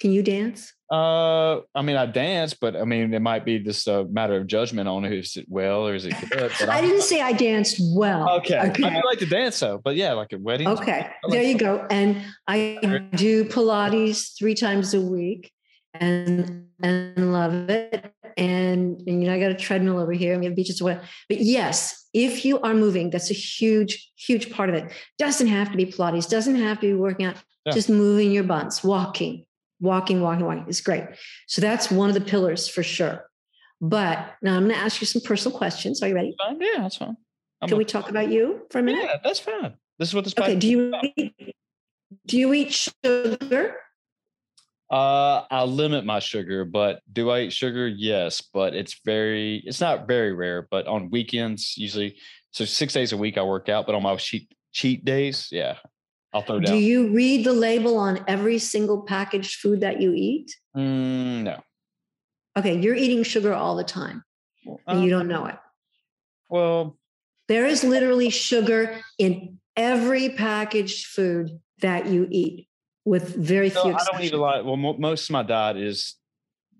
Can 0.00 0.12
you 0.12 0.22
dance? 0.22 0.72
Uh, 0.90 1.60
I 1.74 1.82
mean, 1.82 1.96
I 1.96 2.06
dance, 2.06 2.52
but 2.54 2.74
I 2.74 2.84
mean, 2.84 3.14
it 3.14 3.20
might 3.22 3.44
be 3.44 3.60
just 3.60 3.86
a 3.86 4.04
matter 4.06 4.36
of 4.36 4.48
judgment 4.48 4.88
on 4.88 5.04
who's 5.04 5.36
it 5.36 5.46
well 5.48 5.86
or 5.86 5.94
is 5.94 6.04
it 6.04 6.14
good. 6.30 6.50
But 6.58 6.68
I 6.68 6.76
I'm- 6.76 6.84
didn't 6.84 7.02
say 7.02 7.20
I 7.20 7.32
danced 7.32 7.80
well. 7.94 8.28
Okay, 8.38 8.56
I 8.58 8.68
do 8.70 8.82
like 8.82 9.20
to 9.20 9.26
dance 9.26 9.60
though, 9.60 9.78
but 9.82 9.94
yeah, 9.94 10.14
like 10.14 10.32
a 10.32 10.38
wedding. 10.38 10.66
Okay, 10.66 11.08
like 11.22 11.32
there 11.32 11.42
you 11.44 11.56
go. 11.56 11.86
And 11.90 12.22
I 12.48 13.04
do 13.14 13.44
Pilates 13.44 14.36
three 14.36 14.54
times 14.54 14.92
a 14.94 15.00
week 15.00 15.52
and 15.94 16.66
and 16.82 17.32
love 17.32 17.70
it. 17.70 18.12
And, 18.36 19.00
and 19.06 19.22
you 19.22 19.28
know, 19.28 19.34
I 19.34 19.38
got 19.40 19.50
a 19.50 19.54
treadmill 19.54 19.98
over 19.98 20.12
here. 20.12 20.32
and 20.32 20.40
We 20.40 20.46
have 20.46 20.56
beaches. 20.56 20.82
What? 20.82 21.02
But 21.28 21.40
yes, 21.40 22.08
if 22.14 22.44
you 22.44 22.58
are 22.60 22.74
moving, 22.74 23.10
that's 23.10 23.30
a 23.30 23.34
huge, 23.34 24.10
huge 24.16 24.50
part 24.50 24.68
of 24.70 24.74
it. 24.76 24.90
Doesn't 25.18 25.48
have 25.48 25.70
to 25.72 25.76
be 25.76 25.86
Pilates. 25.86 26.28
Doesn't 26.28 26.56
have 26.56 26.80
to 26.80 26.86
be 26.86 26.94
working 26.94 27.26
out. 27.26 27.36
Yeah. 27.66 27.72
Just 27.74 27.90
moving 27.90 28.30
your 28.32 28.44
buns, 28.44 28.82
walking, 28.82 29.44
walking, 29.80 30.20
walking, 30.20 30.46
walking 30.46 30.66
is 30.68 30.80
great. 30.80 31.04
So 31.46 31.60
that's 31.60 31.90
one 31.90 32.08
of 32.08 32.14
the 32.14 32.20
pillars 32.20 32.68
for 32.68 32.82
sure. 32.82 33.24
But 33.80 34.34
now 34.42 34.56
I'm 34.56 34.64
going 34.64 34.74
to 34.74 34.80
ask 34.80 35.00
you 35.00 35.06
some 35.06 35.22
personal 35.22 35.56
questions. 35.56 36.02
Are 36.02 36.08
you 36.08 36.14
ready? 36.14 36.34
Fine, 36.38 36.60
Yeah, 36.60 36.82
that's 36.82 36.96
fine. 36.96 37.16
I'm 37.62 37.68
Can 37.68 37.78
we 37.78 37.84
talk 37.84 38.08
about 38.08 38.30
you 38.30 38.66
for 38.70 38.78
a 38.78 38.82
minute? 38.82 39.04
Yeah, 39.04 39.16
that's 39.22 39.40
fine. 39.40 39.74
This 39.98 40.08
is 40.08 40.14
what 40.14 40.24
this. 40.24 40.34
Okay. 40.38 40.56
Do 40.56 40.68
you 40.68 40.94
eat, 41.16 41.54
do 42.26 42.38
you 42.38 42.52
eat 42.54 42.72
sugar? 42.72 43.76
Uh, 44.90 45.44
I 45.50 45.62
limit 45.64 46.04
my 46.04 46.18
sugar, 46.18 46.64
but 46.64 47.00
do 47.12 47.30
I 47.30 47.42
eat 47.42 47.52
sugar? 47.52 47.86
Yes, 47.86 48.40
but 48.40 48.74
it's 48.74 49.00
very, 49.04 49.62
it's 49.64 49.80
not 49.80 50.08
very 50.08 50.32
rare. 50.32 50.66
But 50.70 50.86
on 50.86 51.10
weekends, 51.10 51.76
usually, 51.76 52.16
so 52.50 52.64
six 52.64 52.94
days 52.94 53.12
a 53.12 53.16
week 53.16 53.38
I 53.38 53.42
work 53.42 53.68
out. 53.68 53.86
But 53.86 53.94
on 53.94 54.02
my 54.02 54.16
cheat 54.16 54.50
cheat 54.72 55.04
days, 55.04 55.48
yeah, 55.52 55.76
I'll 56.32 56.42
throw 56.42 56.60
Do 56.60 56.66
down. 56.66 56.76
you 56.78 57.08
read 57.12 57.44
the 57.44 57.52
label 57.52 57.96
on 57.98 58.24
every 58.28 58.58
single 58.58 59.02
packaged 59.02 59.58
food 59.60 59.80
that 59.80 60.00
you 60.00 60.12
eat? 60.14 60.54
Mm, 60.76 61.42
no, 61.42 61.62
Okay, 62.58 62.78
you're 62.80 62.94
eating 62.94 63.22
sugar 63.22 63.52
all 63.54 63.76
the 63.76 63.84
time 63.84 64.24
and 64.86 65.04
you 65.04 65.04
Um, 65.04 65.08
don't 65.08 65.28
know 65.28 65.46
it. 65.46 65.56
Well, 66.48 66.96
There 67.48 67.66
is 67.66 67.82
literally 67.82 68.30
sugar 68.30 69.00
in 69.18 69.58
every 69.76 70.30
packaged 70.30 71.06
food 71.06 71.60
that 71.80 72.06
you 72.06 72.28
eat, 72.30 72.68
with 73.04 73.34
very 73.34 73.70
No, 73.70 73.72
few 73.72 73.80
I 73.80 73.84
don't 73.84 73.92
eat 73.94 73.98
exceptions. 74.02 74.32
a 74.32 74.36
lot. 74.36 74.64
Well, 74.64 74.76
mo- 74.76 74.96
most 74.98 75.28
of 75.28 75.32
my 75.32 75.42
diet 75.42 75.76
is 75.78 76.14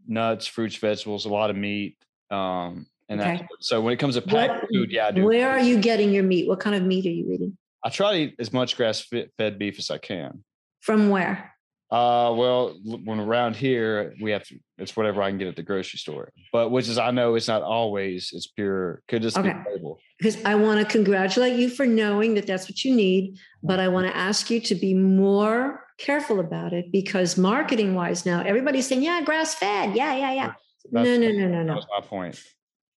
nuts, 0.07 0.47
fruits, 0.47 0.77
vegetables, 0.77 1.25
a 1.25 1.29
lot 1.29 1.51
of 1.51 1.57
meat. 1.57 1.97
Um, 2.31 2.87
and 3.09 3.21
Okay. 3.21 3.37
that, 3.39 3.49
so 3.61 3.81
when 3.81 3.93
it 3.93 3.97
comes 3.99 4.15
to 4.15 4.21
What- 4.23 4.69
food, 4.73 4.93
yeah, 4.93 5.09
I 5.09 5.11
do. 5.11 5.25
Where 5.25 5.51
are 5.51 5.59
you 5.61 5.81
getting 5.81 6.13
your 6.13 6.23
meat? 6.23 6.47
What 6.47 6.61
kind 6.61 6.77
of 6.77 6.83
meat 6.85 7.05
are 7.07 7.11
you 7.11 7.33
eating? 7.33 7.57
I 7.85 7.89
try 7.91 8.13
to 8.13 8.19
eat 8.19 8.35
as 8.39 8.53
much 8.53 8.77
grass 8.77 9.07
fed 9.39 9.59
beef 9.59 9.79
as 9.79 9.91
I 9.91 9.99
can. 9.99 10.45
From 10.81 11.09
where? 11.09 11.53
Uh, 11.91 12.33
well, 12.37 12.79
when 13.05 13.19
around 13.19 13.57
here 13.57 14.15
we 14.21 14.31
have 14.31 14.45
to, 14.47 14.57
it's 14.79 14.97
whatever 14.97 15.23
I 15.23 15.29
can 15.31 15.39
get 15.39 15.49
at 15.49 15.57
the 15.57 15.63
grocery 15.65 15.99
store. 15.99 16.31
But 16.53 16.71
which 16.71 16.89
is 16.89 16.99
I 16.99 17.11
know 17.11 17.35
it's 17.35 17.49
not 17.49 17.63
always. 17.63 18.31
It's 18.33 18.47
pure. 18.47 19.03
Could 19.09 19.23
just 19.23 19.37
Okay. 19.37 19.53
be 19.53 19.71
label. 19.73 19.99
Because 20.19 20.43
I 20.45 20.55
want 20.55 20.79
to 20.81 20.87
congratulate 20.87 21.59
you 21.59 21.69
for 21.69 21.87
knowing 21.87 22.35
that 22.35 22.47
that's 22.47 22.69
what 22.69 22.85
you 22.85 22.95
need, 22.95 23.39
but 23.63 23.81
I 23.81 23.89
want 23.89 24.07
to 24.07 24.17
ask 24.17 24.51
you 24.51 24.61
to 24.61 24.75
be 24.77 24.95
more 24.95 25.85
careful 25.99 26.39
about 26.39 26.73
it 26.73 26.93
because 26.93 27.37
marketing 27.37 27.95
wise 27.95 28.25
now 28.25 28.41
everybody's 28.43 28.87
saying, 28.87 29.03
yeah, 29.03 29.21
grass 29.23 29.55
fed. 29.55 29.97
Yeah, 29.97 30.15
yeah, 30.17 30.33
yeah. 30.33 30.53
No, 30.93 31.03
That's- 31.03 31.19
no, 31.19 31.29
no, 31.29 31.49
no, 31.49 31.59
That 31.59 31.65
no. 31.65 31.75
That's 31.75 31.87
my 32.01 32.07
point. 32.07 32.41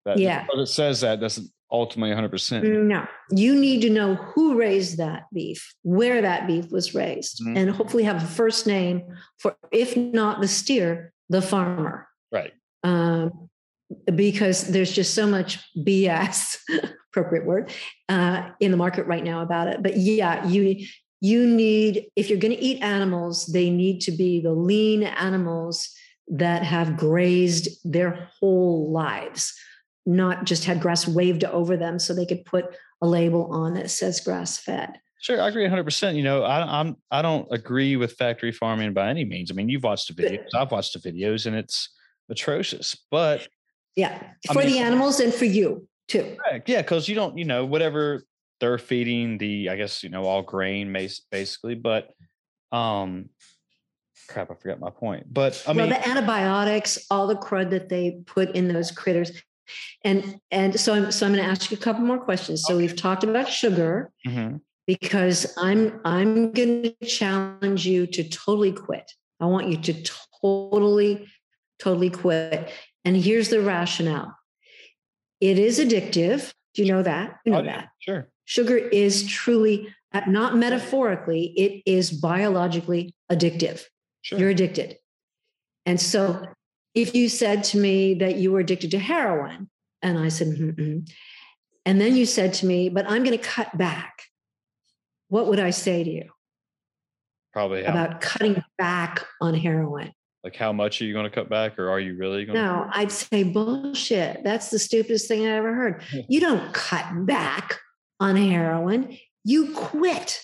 That, 0.05 0.17
Yeah. 0.19 0.45
But 0.51 0.59
it 0.59 0.67
says 0.67 0.99
that 1.01 1.19
doesn't 1.21 1.49
ultimately 1.71 2.09
100. 2.11 2.29
percent 2.29 2.65
No, 2.65 3.07
you 3.31 3.55
need 3.55 3.81
to 3.81 3.89
know 3.89 4.15
who 4.15 4.57
raised 4.57 4.97
that 4.97 5.23
beef, 5.33 5.73
where 5.83 6.21
that 6.21 6.47
beef 6.47 6.69
was 6.71 6.93
raised, 6.93 7.41
Mhm. 7.43 7.57
and 7.57 7.69
hopefully 7.71 8.03
have 8.03 8.21
a 8.23 8.27
first 8.27 8.67
name 8.67 9.01
for, 9.39 9.55
if 9.71 9.95
not 9.95 10.41
the 10.41 10.47
steer, 10.47 11.13
the 11.29 11.41
farmer. 11.41 12.07
Right. 12.31 12.53
Um, 12.83 13.49
because 14.15 14.67
there's 14.67 14.91
just 14.91 15.13
so 15.13 15.27
much 15.27 15.59
BS, 15.75 16.57
appropriate 17.11 17.45
word, 17.45 17.71
uh, 18.09 18.49
in 18.59 18.71
the 18.71 18.77
market 18.77 19.05
right 19.05 19.23
now 19.23 19.41
about 19.41 19.67
it. 19.67 19.81
But 19.83 19.97
yeah, 19.97 20.45
you 20.47 20.85
you 21.23 21.45
need 21.45 22.07
if 22.15 22.29
you're 22.29 22.39
going 22.39 22.55
to 22.55 22.61
eat 22.63 22.81
animals, 22.81 23.45
they 23.47 23.69
need 23.69 24.01
to 24.01 24.11
be 24.11 24.41
the 24.41 24.53
lean 24.53 25.03
animals 25.03 25.89
that 26.27 26.63
have 26.63 26.97
grazed 26.97 27.67
their 27.83 28.29
whole 28.39 28.91
lives, 28.91 29.53
not 30.05 30.45
just 30.45 30.65
had 30.65 30.81
grass 30.81 31.07
waved 31.07 31.43
over 31.43 31.77
them 31.77 31.99
so 31.99 32.13
they 32.13 32.25
could 32.25 32.43
put 32.45 32.65
a 33.01 33.07
label 33.07 33.45
on 33.51 33.73
that 33.75 33.89
says 33.89 34.19
grass 34.19 34.57
fed. 34.57 34.99
Sure, 35.21 35.39
I 35.39 35.47
agree 35.49 35.63
100. 35.63 35.83
percent 35.83 36.17
You 36.17 36.23
know, 36.23 36.43
I, 36.43 36.79
I'm 36.79 36.97
I 37.11 37.21
don't 37.21 37.47
agree 37.51 37.95
with 37.95 38.13
factory 38.13 38.51
farming 38.51 38.93
by 38.93 39.09
any 39.09 39.23
means. 39.25 39.51
I 39.51 39.53
mean, 39.53 39.69
you've 39.69 39.83
watched 39.83 40.07
the 40.15 40.21
videos. 40.23 40.47
I've 40.55 40.71
watched 40.71 40.93
the 40.93 41.11
videos, 41.11 41.45
and 41.45 41.55
it's 41.55 41.89
atrocious. 42.29 42.97
But 43.11 43.47
Yeah, 43.95 44.19
I 44.49 44.53
for 44.53 44.59
mean- 44.59 44.69
the 44.71 44.79
animals 44.79 45.19
and 45.19 45.31
for 45.33 45.45
you 45.45 45.87
too. 46.07 46.35
Correct. 46.43 46.67
Yeah, 46.67 46.81
because 46.81 47.07
you 47.07 47.13
don't, 47.15 47.37
you 47.37 47.45
know, 47.45 47.65
whatever 47.65 48.23
they're 48.59 48.77
feeding 48.79 49.37
the, 49.37 49.69
I 49.69 49.75
guess, 49.75 50.03
you 50.03 50.09
know, 50.09 50.23
all 50.23 50.41
grain 50.41 50.91
basically. 51.31 51.75
But 51.75 52.09
um 52.71 53.29
crap, 54.27 54.49
I 54.49 54.55
forgot 54.55 54.79
my 54.79 54.89
point. 54.89 55.31
But 55.31 55.61
I 55.67 55.71
well, 55.73 55.85
mean, 55.87 55.89
the 55.89 56.07
antibiotics, 56.07 57.05
all 57.11 57.27
the 57.27 57.35
crud 57.35 57.69
that 57.71 57.89
they 57.89 58.21
put 58.25 58.55
in 58.55 58.67
those 58.67 58.89
critters. 58.91 59.31
And 60.03 60.39
and 60.49 60.79
so 60.79 60.93
I'm 60.93 61.11
so 61.11 61.25
I'm 61.25 61.33
going 61.33 61.43
to 61.43 61.49
ask 61.49 61.71
you 61.71 61.77
a 61.77 61.79
couple 61.79 62.03
more 62.03 62.19
questions. 62.19 62.63
So 62.65 62.77
we've 62.77 62.95
talked 62.95 63.23
about 63.23 63.49
sugar 63.49 64.11
mhm, 64.25 64.61
because 64.87 65.53
I'm 65.57 65.99
I'm 66.05 66.51
going 66.51 66.83
to 66.83 67.05
challenge 67.05 67.85
you 67.85 68.07
to 68.07 68.23
totally 68.29 68.71
quit. 68.71 69.11
I 69.39 69.45
want 69.45 69.67
you 69.67 69.77
to 69.77 70.03
totally 70.41 71.27
totally 71.79 72.09
quit. 72.09 72.71
And 73.05 73.17
here's 73.17 73.49
the 73.49 73.61
rationale. 73.61 74.35
It 75.39 75.57
is 75.57 75.79
addictive. 75.79 76.53
Do 76.73 76.83
you 76.83 76.91
know 76.91 77.03
that? 77.03 77.39
You 77.45 77.51
know 77.51 77.59
oh, 77.59 77.63
that. 77.63 77.89
Sure. 77.99 78.29
Sugar 78.45 78.77
is 78.77 79.27
truly 79.27 79.93
uh, 80.13 80.21
not 80.27 80.57
metaphorically, 80.57 81.53
it 81.55 81.81
is 81.85 82.11
biologically 82.11 83.15
addictive. 83.31 83.83
Sure. 84.21 84.39
You're 84.39 84.49
addicted. 84.49 84.97
And 85.85 85.99
so 85.99 86.45
if 86.93 87.15
you 87.15 87.29
said 87.29 87.63
to 87.65 87.77
me 87.77 88.15
that 88.15 88.35
you 88.35 88.51
were 88.51 88.59
addicted 88.59 88.91
to 88.91 88.99
heroin, 88.99 89.69
and 90.01 90.17
I 90.17 90.29
said, 90.29 90.47
Mm-mm. 90.47 91.09
and 91.85 92.01
then 92.01 92.15
you 92.15 92.25
said 92.25 92.53
to 92.55 92.65
me, 92.65 92.89
but 92.89 93.09
I'm 93.09 93.23
going 93.23 93.37
to 93.37 93.43
cut 93.43 93.77
back, 93.77 94.23
what 95.29 95.47
would 95.47 95.59
I 95.59 95.69
say 95.69 96.03
to 96.03 96.09
you? 96.09 96.29
Probably 97.53 97.83
how, 97.83 97.91
about 97.91 98.21
cutting 98.21 98.63
back 98.77 99.25
on 99.41 99.53
heroin. 99.53 100.11
like 100.43 100.55
how 100.55 100.73
much 100.73 101.01
are 101.01 101.05
you 101.05 101.13
going 101.13 101.29
to 101.29 101.35
cut 101.35 101.49
back, 101.49 101.77
or 101.77 101.89
are 101.89 101.99
you 101.99 102.17
really 102.17 102.45
going? 102.45 102.55
No, 102.55 102.89
I'd 102.91 103.11
say 103.11 103.43
bullshit. 103.43 104.43
That's 104.43 104.69
the 104.69 104.79
stupidest 104.79 105.27
thing 105.27 105.45
I 105.45 105.51
ever 105.51 105.73
heard. 105.73 106.03
You 106.29 106.39
don't 106.39 106.73
cut 106.73 107.25
back 107.25 107.79
on 108.19 108.35
heroin, 108.35 109.17
you 109.43 109.73
quit. 109.73 110.41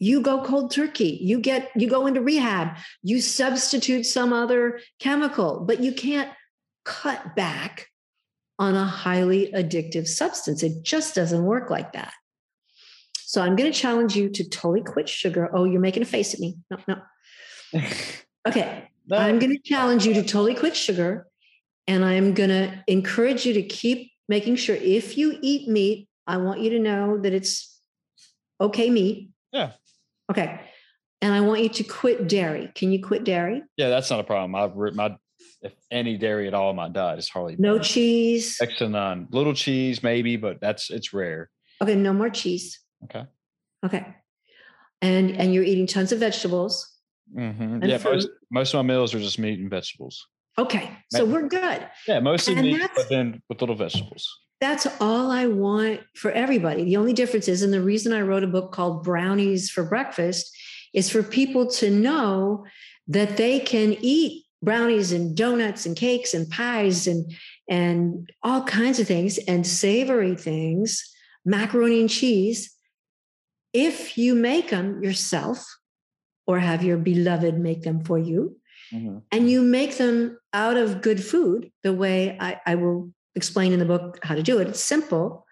You 0.00 0.20
go 0.20 0.42
cold 0.42 0.72
turkey. 0.72 1.18
You 1.22 1.38
get 1.38 1.70
you 1.76 1.88
go 1.88 2.06
into 2.08 2.20
rehab. 2.20 2.76
You 3.02 3.20
substitute 3.20 4.04
some 4.04 4.32
other 4.32 4.80
chemical, 4.98 5.60
but 5.60 5.80
you 5.80 5.92
can't 5.92 6.30
cut 6.84 7.36
back 7.36 7.86
on 8.58 8.74
a 8.74 8.84
highly 8.84 9.52
addictive 9.52 10.08
substance. 10.08 10.62
It 10.62 10.82
just 10.82 11.14
doesn't 11.14 11.44
work 11.44 11.70
like 11.70 11.92
that. 11.92 12.12
So 13.14 13.42
I'm 13.42 13.54
going 13.54 13.70
to 13.70 13.78
challenge 13.78 14.16
you 14.16 14.28
to 14.28 14.48
totally 14.48 14.82
quit 14.82 15.08
sugar. 15.08 15.48
Oh, 15.54 15.64
you're 15.64 15.80
making 15.80 16.02
a 16.02 16.06
face 16.06 16.34
at 16.34 16.40
me. 16.40 16.56
No, 16.70 16.78
no. 16.88 17.80
Okay. 18.48 18.88
I'm 19.12 19.38
going 19.38 19.52
to 19.52 19.62
challenge 19.62 20.06
you 20.06 20.14
to 20.14 20.22
totally 20.22 20.54
quit 20.54 20.74
sugar. 20.74 21.26
And 21.86 22.04
I'm 22.04 22.32
going 22.32 22.48
to 22.48 22.82
encourage 22.86 23.44
you 23.44 23.52
to 23.52 23.62
keep 23.62 24.12
making 24.30 24.56
sure 24.56 24.76
if 24.76 25.18
you 25.18 25.38
eat 25.42 25.68
meat, 25.68 26.08
I 26.26 26.38
want 26.38 26.60
you 26.60 26.70
to 26.70 26.78
know 26.78 27.18
that 27.18 27.34
it's 27.34 27.80
okay 28.60 28.88
meat. 28.88 29.30
Yeah. 29.52 29.72
Okay. 30.30 30.60
And 31.22 31.34
I 31.34 31.40
want 31.40 31.62
you 31.62 31.68
to 31.68 31.84
quit 31.84 32.28
dairy. 32.28 32.70
Can 32.74 32.92
you 32.92 33.02
quit 33.02 33.24
dairy? 33.24 33.62
Yeah, 33.76 33.90
that's 33.90 34.10
not 34.10 34.20
a 34.20 34.24
problem. 34.24 34.54
I've 34.54 34.76
written 34.76 34.96
my 34.96 35.16
if 35.62 35.72
any 35.90 36.16
dairy 36.16 36.48
at 36.48 36.54
all 36.54 36.70
in 36.70 36.76
my 36.76 36.88
diet 36.88 37.18
is 37.18 37.28
hardly 37.28 37.56
No 37.58 37.78
cheese. 37.78 38.56
next 38.60 38.78
to 38.78 38.88
none. 38.88 39.28
Little 39.30 39.52
cheese 39.52 40.02
maybe, 40.02 40.36
but 40.36 40.58
that's 40.60 40.90
it's 40.90 41.12
rare. 41.12 41.50
Okay. 41.82 41.94
No 41.94 42.12
more 42.14 42.30
cheese. 42.30 42.80
Okay. 43.04 43.24
Okay. 43.84 44.06
And 45.02 45.36
and 45.36 45.52
you're 45.52 45.64
eating 45.64 45.86
tons 45.86 46.12
of 46.12 46.18
vegetables. 46.20 46.86
Mm-hmm. 47.36 47.84
Yeah, 47.84 47.98
most, 48.02 48.28
most 48.50 48.74
of 48.74 48.84
my 48.84 48.94
meals 48.94 49.14
are 49.14 49.20
just 49.20 49.38
meat 49.38 49.58
and 49.60 49.70
vegetables. 49.70 50.26
Okay. 50.58 50.90
So 51.10 51.24
we're 51.24 51.48
good. 51.48 51.86
Yeah, 52.08 52.20
mostly 52.20 52.54
And 52.56 52.62
meat, 52.66 52.90
but 52.96 53.08
then 53.08 53.40
with 53.48 53.60
little 53.60 53.76
vegetables. 53.76 54.28
That's 54.60 54.86
all 55.00 55.30
I 55.30 55.46
want 55.46 56.00
for 56.14 56.30
everybody. 56.30 56.84
The 56.84 56.96
only 56.98 57.12
difference 57.14 57.48
is, 57.48 57.62
and 57.62 57.72
the 57.72 57.80
reason 57.82 58.12
I 58.12 58.20
wrote 58.20 58.44
a 58.44 58.48
book 58.48 58.72
called 58.72 59.04
Brownies 59.04 59.70
for 59.70 59.84
Breakfast 59.84 60.54
is 60.92 61.08
for 61.08 61.22
people 61.22 61.66
to 61.70 61.90
know 61.90 62.66
that 63.08 63.36
they 63.36 63.60
can 63.60 63.96
eat 64.00 64.44
brownies 64.62 65.12
and 65.12 65.34
donuts 65.34 65.86
and 65.86 65.96
cakes 65.96 66.34
and 66.34 66.48
pies 66.50 67.06
and 67.06 67.32
and 67.68 68.30
all 68.42 68.62
kinds 68.64 68.98
of 68.98 69.06
things 69.06 69.38
and 69.38 69.66
savory 69.66 70.34
things, 70.34 71.02
macaroni 71.44 72.00
and 72.00 72.10
cheese, 72.10 72.76
if 73.72 74.18
you 74.18 74.34
make 74.34 74.70
them 74.70 75.02
yourself 75.02 75.64
or 76.46 76.58
have 76.58 76.82
your 76.82 76.98
beloved 76.98 77.56
make 77.58 77.82
them 77.82 78.02
for 78.04 78.18
you 78.18 78.56
Mhm. 78.92 79.22
and 79.30 79.48
you 79.48 79.62
make 79.62 79.96
them 79.98 80.36
out 80.52 80.76
of 80.76 81.00
good 81.00 81.22
food 81.22 81.70
the 81.84 81.92
way 81.92 82.36
I, 82.40 82.60
I 82.66 82.74
will 82.74 83.12
explain 83.34 83.72
in 83.72 83.78
the 83.78 83.84
book 83.84 84.18
how 84.22 84.34
to 84.34 84.42
do 84.42 84.58
it 84.58 84.68
it's 84.68 84.80
simple 84.82 85.46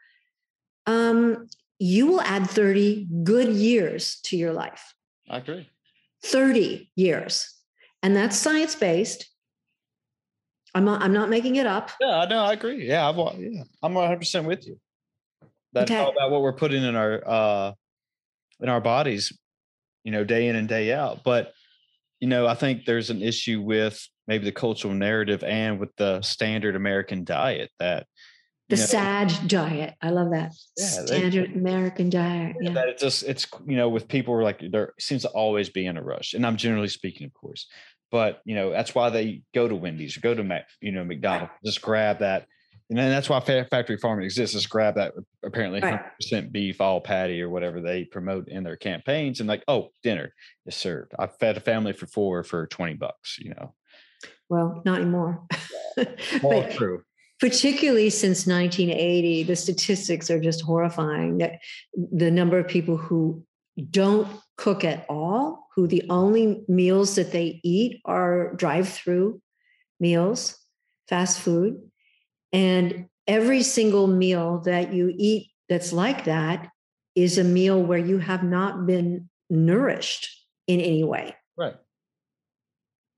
um, 0.86 1.46
you 1.78 2.06
will 2.06 2.20
add 2.22 2.48
30 2.48 3.06
good 3.22 3.48
years 3.48 4.20
to 4.24 4.36
your 4.36 4.52
life 4.52 4.94
I 5.30 5.38
agree. 5.38 5.68
30 6.24 6.90
years 6.96 7.54
and 8.02 8.16
that's 8.16 8.36
science-based 8.36 9.28
i'm 10.74 10.84
not, 10.84 11.02
I'm 11.02 11.12
not 11.12 11.28
making 11.30 11.56
it 11.56 11.66
up 11.66 11.90
Yeah, 12.00 12.18
I 12.18 12.26
know. 12.26 12.40
I 12.44 12.52
agree. 12.54 12.86
Yeah, 12.88 13.08
I've, 13.08 13.16
yeah, 13.38 13.62
I'm 13.82 13.94
100 13.94 14.18
percent 14.18 14.46
with 14.46 14.66
you. 14.66 14.78
That's 15.72 15.90
Okay. 15.90 16.00
all 16.00 16.10
about 16.10 16.30
what 16.30 16.42
we're 16.42 16.52
putting 16.54 16.82
in 16.82 16.96
our 16.96 17.22
uh 17.26 17.72
in 18.60 18.68
our 18.68 18.80
bodies, 18.80 19.32
you 20.04 20.10
know, 20.12 20.24
day 20.24 20.48
in 20.48 20.56
and 20.56 20.68
day 20.68 20.92
out. 20.92 21.22
But 21.24 21.52
you 22.20 22.28
know, 22.28 22.46
I 22.46 22.54
think 22.54 22.84
there's 22.84 23.10
an 23.10 23.22
issue 23.22 23.60
with 23.60 24.04
maybe 24.28 24.44
the 24.44 24.52
cultural 24.52 24.94
narrative 24.94 25.42
and 25.42 25.80
with 25.80 25.96
the 25.96 26.22
standard 26.22 26.76
American 26.76 27.24
diet 27.24 27.70
that 27.80 28.06
the 28.68 28.76
you 28.76 28.82
know, 28.82 28.86
SAD 28.86 29.48
diet. 29.48 29.94
I 30.02 30.10
love 30.10 30.30
that. 30.32 30.52
Yeah, 30.76 31.00
they- 31.00 31.06
Standard 31.06 31.56
American 31.56 32.10
diet. 32.10 32.56
Yeah. 32.60 32.72
that 32.72 32.88
it 32.88 32.98
just 32.98 33.22
it's 33.24 33.46
you 33.66 33.76
know 33.76 33.88
with 33.88 34.06
people 34.08 34.34
who 34.34 34.40
are 34.40 34.44
like 34.44 34.62
there 34.70 34.92
seems 35.00 35.22
to 35.22 35.28
always 35.30 35.70
be 35.70 35.86
in 35.86 35.96
a 35.96 36.02
rush 36.02 36.34
and 36.34 36.46
i'm 36.46 36.56
generally 36.56 36.88
speaking 36.88 37.26
of 37.26 37.32
course 37.32 37.66
but 38.10 38.40
you 38.44 38.54
know 38.54 38.70
that's 38.70 38.94
why 38.94 39.10
they 39.10 39.42
go 39.54 39.66
to 39.66 39.74
wendy's 39.74 40.16
or 40.16 40.20
go 40.20 40.34
to 40.34 40.44
Mac, 40.44 40.66
you 40.80 40.92
know 40.92 41.02
mcdonald's 41.04 41.52
just 41.64 41.80
grab 41.80 42.18
that 42.18 42.46
and 42.90 42.98
then 42.98 43.10
that's 43.10 43.28
why 43.28 43.40
factory 43.40 43.98
farming 43.98 44.24
exists 44.24 44.56
is 44.56 44.66
grab 44.66 44.94
that 44.96 45.12
apparently 45.44 45.80
100% 45.80 46.52
beef 46.52 46.80
all 46.80 47.00
patty 47.00 47.40
or 47.42 47.48
whatever 47.50 47.80
they 47.80 48.04
promote 48.04 48.48
in 48.48 48.64
their 48.64 48.76
campaigns 48.76 49.40
and 49.40 49.48
like 49.48 49.62
oh 49.68 49.88
dinner 50.02 50.32
is 50.66 50.74
served 50.74 51.12
i 51.18 51.26
fed 51.26 51.56
a 51.56 51.60
family 51.60 51.92
for 51.92 52.06
four 52.06 52.42
for 52.42 52.66
20 52.66 52.94
bucks 52.94 53.38
you 53.38 53.50
know 53.50 53.74
Well, 54.48 54.82
not 54.84 55.00
anymore. 55.00 55.46
all 56.42 56.62
but 56.62 56.70
true 56.72 57.02
particularly 57.40 58.10
since 58.10 58.46
1980, 58.46 59.44
the 59.44 59.56
statistics 59.56 60.30
are 60.30 60.40
just 60.40 60.62
horrifying. 60.62 61.38
That 61.38 61.60
the 61.94 62.30
number 62.30 62.58
of 62.58 62.68
people 62.68 62.96
who 62.96 63.44
don't 63.90 64.28
cook 64.56 64.84
at 64.84 65.06
all, 65.08 65.68
who 65.76 65.86
the 65.86 66.04
only 66.10 66.64
meals 66.68 67.14
that 67.14 67.32
they 67.32 67.60
eat 67.62 68.00
are 68.04 68.54
drive-through 68.54 69.40
meals, 70.00 70.58
fast 71.08 71.38
food, 71.38 71.80
and 72.52 73.06
every 73.26 73.62
single 73.62 74.06
meal 74.06 74.60
that 74.60 74.92
you 74.92 75.12
eat 75.16 75.50
that's 75.68 75.92
like 75.92 76.24
that 76.24 76.68
is 77.14 77.38
a 77.38 77.44
meal 77.44 77.80
where 77.80 77.98
you 77.98 78.18
have 78.18 78.42
not 78.42 78.86
been 78.86 79.28
nourished 79.50 80.28
in 80.66 80.80
any 80.80 81.04
way. 81.04 81.36
right 81.56 81.76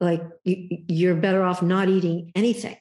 Like 0.01 0.23
you, 0.45 0.79
you're 0.89 1.15
better 1.15 1.43
off 1.43 1.63
not 1.63 1.89
eating 1.89 2.33
anything. 2.35 2.77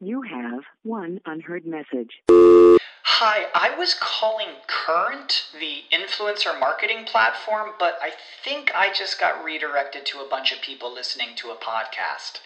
You 0.00 0.22
have 0.22 0.62
one 0.82 1.20
unheard 1.26 1.66
message. 1.66 2.22
Hi, 2.30 3.46
I 3.52 3.76
was 3.76 3.96
calling 3.98 4.46
Current, 4.68 5.46
the 5.58 5.82
influencer 5.92 6.58
marketing 6.58 7.04
platform, 7.04 7.70
but 7.78 7.98
I 8.00 8.12
think 8.44 8.70
I 8.74 8.92
just 8.92 9.18
got 9.18 9.42
redirected 9.42 10.06
to 10.06 10.20
a 10.20 10.28
bunch 10.28 10.52
of 10.52 10.62
people 10.62 10.94
listening 10.94 11.30
to 11.36 11.50
a 11.50 11.56
podcast. 11.56 12.38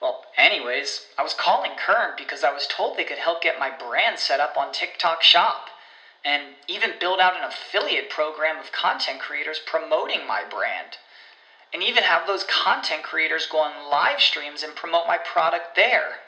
Well, 0.00 0.24
anyways, 0.38 1.02
I 1.18 1.22
was 1.22 1.34
calling 1.34 1.72
Current 1.76 2.16
because 2.16 2.44
I 2.44 2.52
was 2.52 2.66
told 2.66 2.96
they 2.96 3.04
could 3.04 3.18
help 3.18 3.42
get 3.42 3.58
my 3.58 3.70
brand 3.70 4.18
set 4.18 4.40
up 4.40 4.56
on 4.56 4.72
TikTok 4.72 5.22
Shop 5.22 5.66
and 6.24 6.54
even 6.66 6.92
build 6.98 7.20
out 7.20 7.36
an 7.36 7.44
affiliate 7.44 8.08
program 8.08 8.58
of 8.58 8.72
content 8.72 9.20
creators 9.20 9.60
promoting 9.64 10.26
my 10.26 10.42
brand. 10.48 10.96
And 11.76 11.84
even 11.84 12.04
have 12.04 12.26
those 12.26 12.44
content 12.44 13.02
creators 13.02 13.46
go 13.52 13.58
on 13.58 13.90
live 13.90 14.18
streams 14.18 14.62
and 14.62 14.74
promote 14.74 15.06
my 15.06 15.18
product 15.18 15.76
there. 15.76 16.20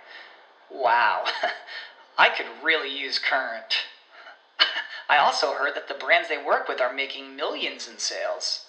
Wow, 0.70 1.24
I 2.18 2.28
could 2.28 2.44
really 2.62 2.94
use 2.94 3.18
Current. 3.18 3.86
I 5.08 5.16
also 5.16 5.54
heard 5.54 5.74
that 5.74 5.88
the 5.88 5.94
brands 5.94 6.28
they 6.28 6.36
work 6.36 6.68
with 6.68 6.82
are 6.82 6.92
making 6.92 7.34
millions 7.34 7.88
in 7.88 7.96
sales. 7.96 8.66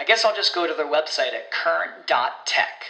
I 0.00 0.04
guess 0.04 0.24
I'll 0.24 0.34
just 0.34 0.52
go 0.52 0.66
to 0.66 0.74
their 0.74 0.84
website 0.84 1.32
at 1.32 1.52
current.tech. 1.52 2.86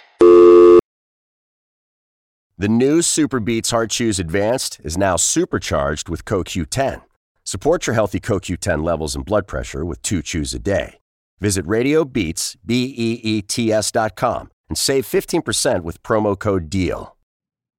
The 2.57 2.69
new 2.69 3.01
SuperBeets 3.01 3.71
Heart 3.71 3.91
Chews 3.91 4.19
Advanced 4.19 4.81
is 4.83 4.97
now 4.97 5.17
supercharged 5.17 6.09
with 6.09 6.25
CoQ10. 6.25 7.03
Support 7.45 7.87
your 7.87 7.93
healthy 7.93 8.19
CoQ10 8.19 8.83
levels 8.83 9.15
and 9.15 9.27
blood 9.27 9.47
pressure 9.47 9.85
with 9.85 10.01
two 10.01 10.23
chews 10.23 10.55
a 10.55 10.59
day. 10.59 11.00
Visit 11.41 11.67
RadioBeets, 11.67 12.57
B-E-E-T-S 12.65 13.91
dot 13.93 14.17
com 14.17 14.51
and 14.69 14.77
save 14.79 15.07
15% 15.07 15.83
with 15.83 16.03
promo 16.03 16.39
code 16.39 16.71
DEAL. 16.71 17.17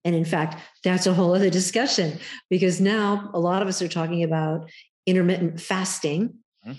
And 0.03 0.15
in 0.15 0.25
fact, 0.25 0.59
that's 0.83 1.05
a 1.05 1.13
whole 1.13 1.33
other 1.35 1.49
discussion 1.49 2.19
because 2.49 2.81
now 2.81 3.29
a 3.33 3.39
lot 3.39 3.61
of 3.61 3.67
us 3.67 3.81
are 3.81 3.87
talking 3.87 4.23
about 4.23 4.69
intermittent 5.05 5.61
fasting, 5.61 6.39
Mhm. 6.67 6.77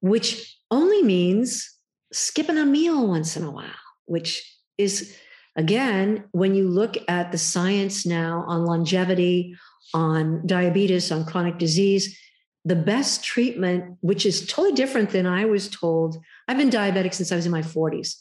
which 0.00 0.58
only 0.70 1.02
means 1.02 1.70
skipping 2.12 2.56
a 2.56 2.64
meal 2.64 3.06
once 3.06 3.36
in 3.36 3.44
a 3.44 3.50
while, 3.50 3.70
which 4.06 4.42
is, 4.78 5.14
again, 5.54 6.24
when 6.32 6.54
you 6.54 6.68
look 6.68 6.96
at 7.08 7.30
the 7.30 7.38
science 7.38 8.06
now 8.06 8.44
on 8.48 8.64
longevity, 8.64 9.54
on 9.92 10.46
diabetes, 10.46 11.12
on 11.12 11.24
chronic 11.24 11.58
disease, 11.58 12.18
the 12.66 12.76
best 12.76 13.22
treatment, 13.22 13.96
which 14.00 14.26
is 14.26 14.44
totally 14.44 14.74
different 14.74 15.10
than 15.10 15.24
I 15.24 15.44
was 15.44 15.68
told. 15.68 16.18
I've 16.48 16.58
been 16.58 16.68
diabetic 16.68 17.14
since 17.14 17.30
I 17.30 17.36
was 17.36 17.46
in 17.46 17.52
my 17.52 17.62
40s 17.62 18.16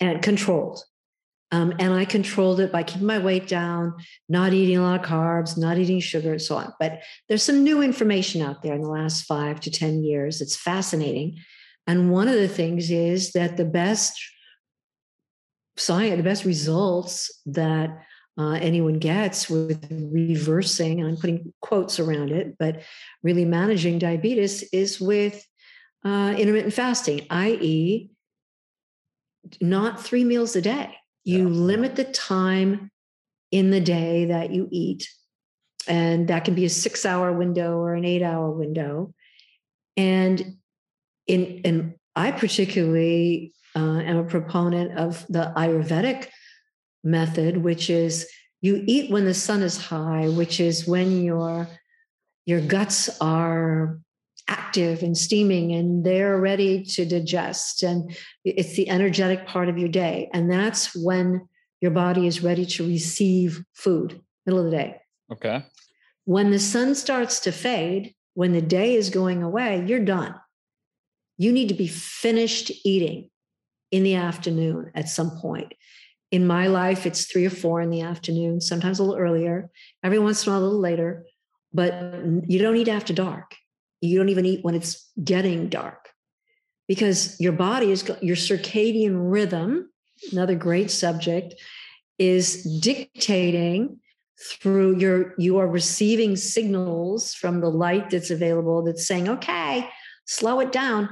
and 0.00 0.22
controlled. 0.22 0.82
Um, 1.52 1.74
and 1.78 1.92
I 1.92 2.06
controlled 2.06 2.60
it 2.60 2.72
by 2.72 2.82
keeping 2.82 3.06
my 3.06 3.18
weight 3.18 3.46
down, 3.46 3.94
not 4.26 4.54
eating 4.54 4.78
a 4.78 4.82
lot 4.82 5.00
of 5.00 5.06
carbs, 5.06 5.56
not 5.58 5.76
eating 5.76 6.00
sugar, 6.00 6.32
and 6.32 6.42
so 6.42 6.56
on. 6.56 6.72
But 6.80 7.02
there's 7.28 7.42
some 7.42 7.62
new 7.62 7.82
information 7.82 8.40
out 8.40 8.62
there 8.62 8.74
in 8.74 8.82
the 8.82 8.88
last 8.88 9.26
five 9.26 9.60
to 9.60 9.70
10 9.70 10.02
years. 10.02 10.40
It's 10.40 10.56
fascinating. 10.56 11.36
And 11.86 12.10
one 12.10 12.28
of 12.28 12.34
the 12.34 12.48
things 12.48 12.90
is 12.90 13.32
that 13.32 13.58
the 13.58 13.66
best 13.66 14.18
science, 15.76 16.16
the 16.16 16.22
best 16.22 16.46
results 16.46 17.30
that 17.44 17.90
uh, 18.38 18.58
anyone 18.60 18.98
gets 18.98 19.48
with 19.48 19.86
reversing, 19.90 21.00
and 21.00 21.08
I'm 21.08 21.16
putting 21.16 21.52
quotes 21.60 21.98
around 21.98 22.30
it, 22.30 22.56
but 22.58 22.82
really 23.22 23.44
managing 23.44 23.98
diabetes 23.98 24.62
is 24.72 25.00
with 25.00 25.42
uh, 26.04 26.34
intermittent 26.38 26.74
fasting, 26.74 27.26
i.e., 27.30 28.10
not 29.60 30.02
three 30.02 30.24
meals 30.24 30.54
a 30.56 30.60
day. 30.60 30.94
You 31.24 31.48
Yeah. 31.48 31.54
limit 31.54 31.96
the 31.96 32.04
time 32.04 32.90
in 33.50 33.70
the 33.70 33.80
day 33.80 34.26
that 34.26 34.52
you 34.52 34.68
eat, 34.70 35.08
and 35.88 36.28
that 36.28 36.44
can 36.44 36.54
be 36.54 36.64
a 36.64 36.70
six-hour 36.70 37.32
window 37.32 37.78
or 37.78 37.94
an 37.94 38.04
eight-hour 38.04 38.50
window. 38.50 39.14
And 39.96 40.58
in 41.26 41.62
and 41.64 41.94
I 42.14 42.32
particularly 42.32 43.54
uh, 43.74 44.00
am 44.04 44.18
a 44.18 44.24
proponent 44.24 44.98
of 44.98 45.26
the 45.28 45.52
Ayurvedic 45.56 46.28
method, 47.06 47.58
which 47.58 47.88
is 47.88 48.28
you 48.60 48.82
eat 48.86 49.10
when 49.10 49.24
the 49.24 49.34
sun 49.34 49.62
is 49.62 49.76
high, 49.76 50.28
which 50.28 50.60
is 50.60 50.86
when 50.86 51.22
your 51.22 51.68
your 52.44 52.60
guts 52.60 53.08
are 53.20 53.98
active 54.48 55.02
and 55.02 55.16
steaming 55.16 55.72
and 55.72 56.04
they're 56.04 56.38
ready 56.38 56.84
to 56.84 57.04
digest. 57.04 57.82
And 57.82 58.16
it's 58.44 58.76
the 58.76 58.88
energetic 58.88 59.46
part 59.46 59.68
of 59.68 59.78
your 59.78 59.88
day. 59.88 60.28
And 60.32 60.50
that's 60.50 60.94
when 60.94 61.48
your 61.80 61.90
body 61.90 62.26
is 62.26 62.42
ready 62.42 62.64
to 62.66 62.86
receive 62.86 63.64
food 63.74 64.20
middle 64.44 64.60
of 64.60 64.70
the 64.70 64.76
day. 64.76 65.00
Okay. 65.32 65.64
when 66.24 66.50
the 66.52 66.58
sun 66.58 66.94
starts 66.94 67.40
to 67.40 67.52
fade 67.52 68.14
when 68.34 68.52
the 68.52 68.62
day 68.62 68.94
is 68.94 69.10
going 69.10 69.42
away 69.42 69.84
you're 69.86 70.04
done. 70.04 70.34
You 71.38 71.52
need 71.52 71.68
to 71.68 71.74
be 71.74 71.88
finished 71.88 72.70
eating 72.84 73.30
in 73.90 74.02
the 74.04 74.14
afternoon 74.14 74.90
at 74.94 75.08
some 75.08 75.38
point 75.40 75.72
in 76.30 76.46
my 76.46 76.66
life 76.66 77.06
it's 77.06 77.26
three 77.26 77.46
or 77.46 77.50
four 77.50 77.80
in 77.80 77.90
the 77.90 78.02
afternoon 78.02 78.60
sometimes 78.60 78.98
a 78.98 79.02
little 79.02 79.18
earlier 79.20 79.70
every 80.02 80.18
once 80.18 80.44
in 80.44 80.50
a 80.50 80.54
while 80.54 80.62
a 80.62 80.64
little 80.64 80.80
later 80.80 81.24
but 81.76 81.92
you 82.46 82.58
don't 82.58 82.76
eat 82.76 82.88
after 82.88 83.12
dark. 83.12 83.54
You 84.00 84.18
don't 84.18 84.30
even 84.30 84.46
eat 84.46 84.64
when 84.64 84.74
it's 84.74 85.10
getting 85.22 85.68
dark 85.68 86.08
because 86.88 87.38
your 87.38 87.52
body 87.52 87.90
is 87.90 88.08
your 88.22 88.36
circadian 88.36 89.30
rhythm 89.30 89.90
another 90.32 90.54
great 90.54 90.90
subject 90.90 91.54
is 92.18 92.62
dictating 92.80 93.98
through 94.38 94.98
your 94.98 95.34
you 95.38 95.58
are 95.58 95.66
receiving 95.66 96.36
signals 96.36 97.34
from 97.34 97.60
the 97.60 97.70
light 97.70 98.10
that's 98.10 98.30
available 98.30 98.82
that's 98.82 99.06
saying 99.06 99.28
okay 99.28 99.88
slow 100.26 100.60
it 100.60 100.72
down 100.72 101.08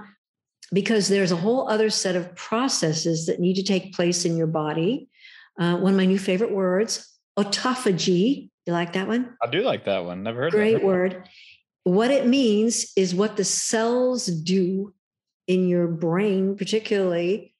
because 0.74 1.08
there's 1.08 1.32
a 1.32 1.36
whole 1.36 1.68
other 1.70 1.88
set 1.88 2.16
of 2.16 2.34
processes 2.36 3.26
that 3.26 3.40
need 3.40 3.54
to 3.54 3.62
take 3.62 3.94
place 3.94 4.26
in 4.26 4.36
your 4.36 4.46
body 4.46 5.08
uh, 5.58 5.76
one 5.76 5.92
of 5.92 5.96
my 5.96 6.04
new 6.04 6.18
favorite 6.18 6.52
words 6.52 7.16
autophagy 7.38 8.50
you 8.66 8.72
like 8.72 8.92
that 8.92 9.08
one 9.08 9.36
I 9.42 9.46
do 9.50 9.62
like 9.62 9.84
that 9.84 10.04
one. 10.04 10.22
Never 10.22 10.42
heard 10.42 10.46
of 10.48 10.52
that. 10.52 10.58
great 10.58 10.82
word. 10.82 11.28
What 11.84 12.10
it 12.10 12.26
means 12.26 12.92
is 12.96 13.14
what 13.14 13.36
the 13.36 13.44
cells 13.44 14.26
do 14.26 14.94
in 15.46 15.68
your 15.68 15.86
brain, 15.86 16.56
particularly 16.56 17.54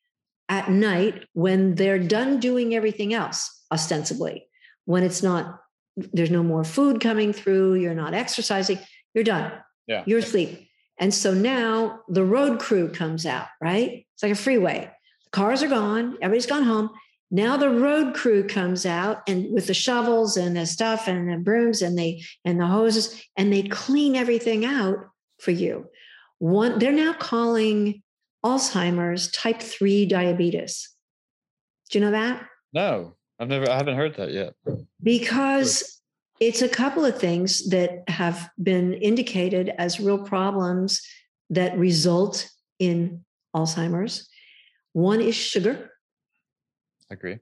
at 0.48 0.70
night 0.70 1.26
when 1.34 1.74
they're 1.74 1.98
done 1.98 2.40
doing 2.40 2.74
everything 2.74 3.12
else, 3.12 3.62
ostensibly. 3.70 4.46
When 4.86 5.02
it's 5.02 5.22
not, 5.22 5.60
there's 5.96 6.30
no 6.30 6.42
more 6.42 6.64
food 6.64 7.00
coming 7.00 7.34
through, 7.34 7.74
you're 7.74 7.94
not 7.94 8.14
exercising, 8.14 8.78
you're 9.12 9.24
done. 9.24 9.52
Yeah. 9.86 10.04
You're 10.06 10.20
asleep. 10.20 10.63
And 10.98 11.12
so 11.12 11.34
now 11.34 12.00
the 12.08 12.24
road 12.24 12.60
crew 12.60 12.88
comes 12.88 13.26
out, 13.26 13.48
right? 13.60 14.06
It's 14.14 14.22
like 14.22 14.32
a 14.32 14.36
freeway. 14.36 14.90
The 15.24 15.30
cars 15.30 15.62
are 15.62 15.68
gone, 15.68 16.16
everybody's 16.22 16.46
gone 16.46 16.62
home. 16.62 16.90
Now 17.30 17.56
the 17.56 17.70
road 17.70 18.14
crew 18.14 18.46
comes 18.46 18.86
out 18.86 19.22
and 19.26 19.52
with 19.52 19.66
the 19.66 19.74
shovels 19.74 20.36
and 20.36 20.56
the 20.56 20.66
stuff 20.66 21.08
and 21.08 21.28
the 21.28 21.36
brooms 21.38 21.82
and 21.82 21.98
they 21.98 22.22
and 22.44 22.60
the 22.60 22.66
hoses 22.66 23.20
and 23.36 23.52
they 23.52 23.64
clean 23.64 24.14
everything 24.14 24.64
out 24.64 24.98
for 25.40 25.50
you. 25.50 25.86
One 26.38 26.78
they're 26.78 26.92
now 26.92 27.12
calling 27.12 28.02
Alzheimer's 28.44 29.30
type 29.30 29.60
3 29.62 30.06
diabetes. 30.06 30.90
Do 31.90 31.98
you 31.98 32.04
know 32.04 32.12
that? 32.12 32.46
No, 32.72 33.16
I've 33.40 33.48
never. 33.48 33.68
I 33.68 33.76
haven't 33.76 33.96
heard 33.96 34.16
that 34.16 34.32
yet. 34.32 34.54
Because 35.02 36.00
it's 36.40 36.62
a 36.62 36.68
couple 36.68 37.04
of 37.04 37.18
things 37.18 37.68
that 37.70 38.08
have 38.08 38.50
been 38.62 38.92
indicated 38.94 39.70
as 39.78 40.00
real 40.00 40.18
problems 40.18 41.02
that 41.50 41.76
result 41.78 42.50
in 42.78 43.24
Alzheimer's. 43.54 44.28
One 44.92 45.20
is 45.20 45.34
sugar, 45.34 45.90
I 47.10 47.14
agree. 47.14 47.38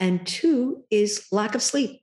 and 0.00 0.26
two 0.26 0.84
is 0.90 1.26
lack 1.32 1.54
of 1.54 1.62
sleep. 1.62 2.00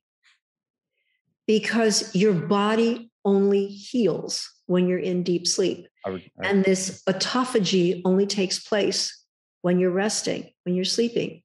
Because 1.48 2.14
your 2.16 2.34
body 2.34 3.12
only 3.26 3.68
heals 3.68 4.50
when 4.68 4.88
you're 4.88 5.00
in 5.00 5.24
deep 5.24 5.48
sleep. 5.48 5.88
I 6.06 6.12
would, 6.12 6.30
I- 6.40 6.48
And 6.48 6.64
this 6.64 7.02
autophagy 7.10 8.02
only 8.06 8.28
takes 8.28 8.60
place 8.60 9.26
when 9.62 9.80
you're 9.80 9.92
resting, 9.92 10.52
when 10.64 10.76
you're 10.76 10.86
sleeping. 10.86 11.42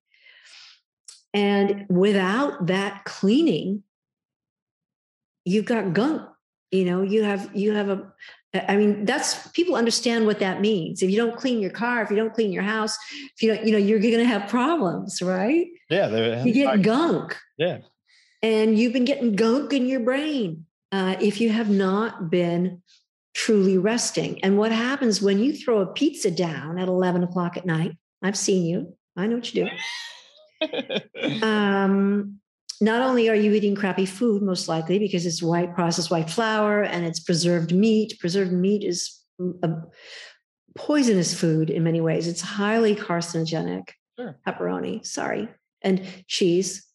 And 1.33 1.87
without 1.89 2.67
that 2.67 3.05
cleaning, 3.05 3.83
you've 5.45 5.65
got 5.67 5.93
gunk. 5.93 6.23
You 6.71 6.85
know, 6.85 7.03
you 7.03 7.23
have 7.23 7.51
you 7.55 7.73
have 7.73 7.89
a 7.89 8.13
I 8.69 8.77
mean, 8.77 9.05
that's 9.05 9.49
people 9.49 9.75
understand 9.75 10.27
what 10.27 10.39
that 10.39 10.61
means. 10.61 11.03
If 11.03 11.11
you 11.11 11.17
don't 11.17 11.37
clean 11.37 11.61
your 11.61 11.71
car, 11.71 12.03
if 12.03 12.11
you 12.11 12.17
don't 12.17 12.33
clean 12.33 12.53
your 12.53 12.63
house, 12.63 12.97
if 13.37 13.43
you 13.43 13.55
don't, 13.55 13.67
you 13.67 13.73
know, 13.73 13.79
you're 13.79 13.99
gonna 13.99 14.25
have 14.25 14.49
problems, 14.49 15.21
right? 15.23 15.67
yeah, 15.91 16.45
You 16.45 16.53
get 16.53 16.83
gunk 16.83 17.37
yeah. 17.59 17.79
and 18.43 18.79
you've 18.79 18.93
been 18.93 19.05
getting 19.05 19.35
gunk 19.35 19.73
in 19.73 19.87
your 19.87 20.01
brain 20.01 20.67
uh, 20.93 21.17
if 21.21 21.41
you 21.41 21.51
have 21.51 21.69
not 21.69 22.31
been 22.31 22.83
truly 23.35 23.77
resting. 23.77 24.43
And 24.45 24.57
what 24.57 24.71
happens 24.71 25.21
when 25.21 25.41
you 25.41 25.53
throw 25.53 25.81
a 25.81 25.87
pizza 25.87 26.31
down 26.31 26.79
at 26.79 26.87
11 26.89 27.25
o'clock 27.25 27.57
at 27.57 27.67
night? 27.67 27.97
I've 28.23 28.39
seen 28.39 28.65
you, 28.65 28.97
I 29.17 29.27
know 29.27 29.37
what 29.37 29.53
you 29.53 29.65
do. 29.65 29.71
Um, 31.43 32.41
not 32.81 33.03
only 33.03 33.29
are 33.29 33.35
you 33.35 33.53
eating 33.53 33.75
crappy 33.75 34.07
food, 34.07 34.43
most 34.43 34.69
likely 34.69 34.99
because 34.99 35.27
it's 35.27 35.43
white 35.43 35.75
processed 35.75 36.11
white 36.11 36.31
flour 36.31 36.83
and 36.83 37.05
it's 37.05 37.21
preserved 37.21 37.75
meat. 37.75 38.19
Preserved 38.21 38.53
meat 38.53 38.85
is 38.85 39.21
a 39.63 39.71
poisonous 40.77 41.39
food 41.39 41.71
in 41.71 41.85
many 41.85 42.01
ways. 42.01 42.27
It's 42.27 42.41
highly 42.41 42.95
carcinogenic. 42.95 43.91
Sure. 44.19 44.39
Pepperoni, 44.47 45.05
sorry, 45.05 45.49
and 45.83 46.07
cheese. 46.29 46.87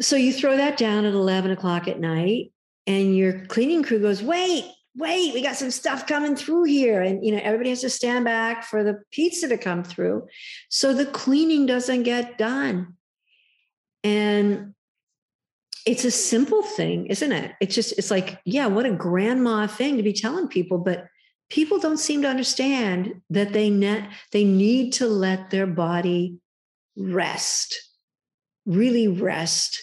So 0.00 0.16
you 0.16 0.32
throw 0.32 0.56
that 0.56 0.76
down 0.76 1.04
at 1.04 1.14
11 1.14 1.50
o'clock 1.50 1.86
at 1.86 2.00
night, 2.00 2.52
and 2.86 3.16
your 3.16 3.46
cleaning 3.46 3.82
crew 3.82 4.00
goes, 4.00 4.22
wait, 4.22 4.64
wait, 4.96 5.32
we 5.32 5.42
got 5.42 5.56
some 5.56 5.70
stuff 5.70 6.06
coming 6.06 6.34
through 6.34 6.64
here. 6.64 7.02
And, 7.02 7.24
you 7.24 7.32
know, 7.32 7.40
everybody 7.42 7.70
has 7.70 7.82
to 7.82 7.90
stand 7.90 8.24
back 8.24 8.64
for 8.64 8.82
the 8.82 9.02
pizza 9.10 9.48
to 9.48 9.58
come 9.58 9.84
through. 9.84 10.26
So 10.68 10.92
the 10.92 11.06
cleaning 11.06 11.66
doesn't 11.66 12.02
get 12.02 12.38
done. 12.38 12.96
And 14.04 14.74
it's 15.86 16.04
a 16.04 16.10
simple 16.10 16.62
thing, 16.62 17.06
isn't 17.06 17.32
it? 17.32 17.52
It's 17.60 17.74
just, 17.74 17.98
it's 17.98 18.10
like, 18.10 18.40
yeah, 18.44 18.66
what 18.66 18.86
a 18.86 18.92
grandma 18.92 19.66
thing 19.66 19.96
to 19.96 20.02
be 20.02 20.12
telling 20.12 20.48
people, 20.48 20.78
but 20.78 21.06
people 21.50 21.78
don't 21.78 21.98
seem 21.98 22.22
to 22.22 22.28
understand 22.28 23.20
that 23.30 23.52
they 23.52 23.68
net 23.68 24.08
they 24.30 24.44
need 24.44 24.92
to 24.94 25.06
let 25.06 25.50
their 25.50 25.66
body 25.66 26.38
rest, 26.96 27.90
really 28.64 29.08
rest. 29.08 29.80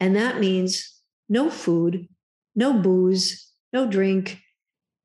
And 0.00 0.16
that 0.16 0.40
means 0.40 0.92
no 1.28 1.50
food, 1.50 2.08
no 2.56 2.72
booze, 2.72 3.52
no 3.72 3.86
drink, 3.86 4.40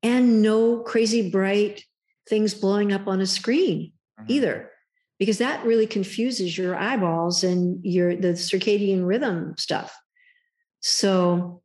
and 0.02 0.42
no 0.42 0.80
crazy 0.80 1.30
bright 1.30 1.84
things 2.28 2.54
blowing 2.54 2.92
up 2.92 3.06
on 3.06 3.20
a 3.20 3.26
screen 3.26 3.92
Mhm. 4.18 4.24
either 4.28 4.70
because 5.18 5.38
that 5.38 5.64
really 5.64 5.86
confuses 5.86 6.56
your 6.58 6.76
eyeballs 6.76 7.44
and 7.44 7.84
your 7.84 8.16
the 8.16 8.32
circadian 8.32 9.06
rhythm 9.06 9.54
stuff 9.58 9.96
so 10.80 11.62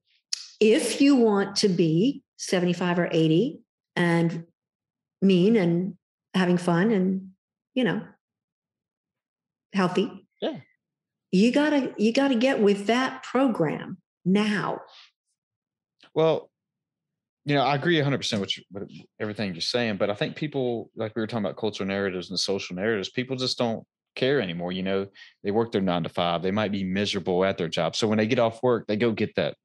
if 0.60 1.02
you 1.02 1.16
want 1.16 1.56
to 1.58 1.70
be 1.70 2.24
75 2.38 3.00
or 3.00 3.10
80 3.12 3.60
and 3.96 4.46
mean 5.22 5.56
and 5.56 5.96
having 6.34 6.58
fun 6.58 6.92
and 6.92 7.30
you 7.74 7.84
know 7.84 8.02
healthy 9.74 10.28
Yeah. 10.42 10.58
you 11.32 11.52
gotta 11.52 11.94
you 11.98 12.13
gotta 12.13 12.36
get 12.36 12.62
with 12.62 12.88
that 12.88 13.23
program 13.23 13.98
now 14.25 14.82
Well, 16.13 16.50
you 17.46 17.56
know, 17.56 17.63
I 17.63 17.75
agree 17.75 17.98
100% 18.00 18.39
with, 18.39 18.58
you- 18.58 18.63
with 18.71 18.89
everything 19.19 19.54
you're 19.54 19.62
saying, 19.62 19.98
but 19.98 20.10
I 20.10 20.13
think 20.13 20.35
people, 20.35 20.92
like 20.96 21.15
we 21.15 21.21
were 21.21 21.27
talking 21.27 21.46
about 21.46 21.58
cultural 21.58 21.87
narratives 21.87 22.29
and 22.29 22.39
social 22.39 22.75
narratives, 22.75 23.10
people 23.10 23.35
just 23.35 23.58
don't 23.58 23.83
care 24.15 24.42
anymore. 24.42 24.71
You 24.71 24.83
know, 24.83 25.08
they 25.44 25.52
work 25.52 25.71
their 25.71 25.81
nine 25.81 26.04
to 26.04 26.10
five, 26.10 26.44
they 26.44 26.52
might 26.52 26.71
be 26.71 26.83
miserable 26.83 27.44
at 27.44 27.58
their 27.58 27.69
job. 27.69 27.96
So 27.96 28.08
when 28.08 28.17
they 28.17 28.27
get 28.27 28.39
off 28.39 28.62
work, 28.62 28.87
they 28.87 28.96
go 28.96 29.12
get 29.12 29.35
that, 29.35 29.56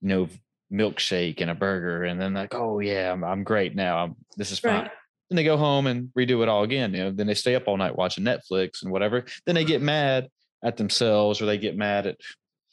you 0.00 0.08
know, 0.08 0.28
milkshake 0.72 1.40
and 1.40 1.50
a 1.50 1.54
burger, 1.54 2.04
and 2.04 2.20
then 2.20 2.34
like, 2.34 2.54
oh 2.54 2.80
yeah, 2.80 3.12
I'm, 3.12 3.22
I'm 3.24 3.44
great 3.44 3.74
now. 3.74 3.98
I'm, 3.98 4.16
this 4.36 4.50
is 4.50 4.58
fine. 4.58 4.82
right 4.82 4.90
Then 5.28 5.36
they 5.36 5.44
go 5.44 5.56
home 5.56 5.86
and 5.86 6.08
redo 6.18 6.42
it 6.42 6.48
all 6.48 6.64
again. 6.64 6.92
You 6.94 7.04
know, 7.04 7.10
then 7.10 7.26
they 7.26 7.34
stay 7.34 7.54
up 7.54 7.68
all 7.68 7.76
night 7.76 7.96
watching 7.96 8.24
Netflix 8.24 8.82
and 8.82 8.90
whatever. 8.90 9.24
Then 9.46 9.54
they 9.54 9.64
get 9.64 9.82
mad 9.82 10.28
at 10.64 10.76
themselves 10.76 11.40
or 11.42 11.46
they 11.46 11.58
get 11.58 11.76
mad 11.76 12.06
at, 12.06 12.16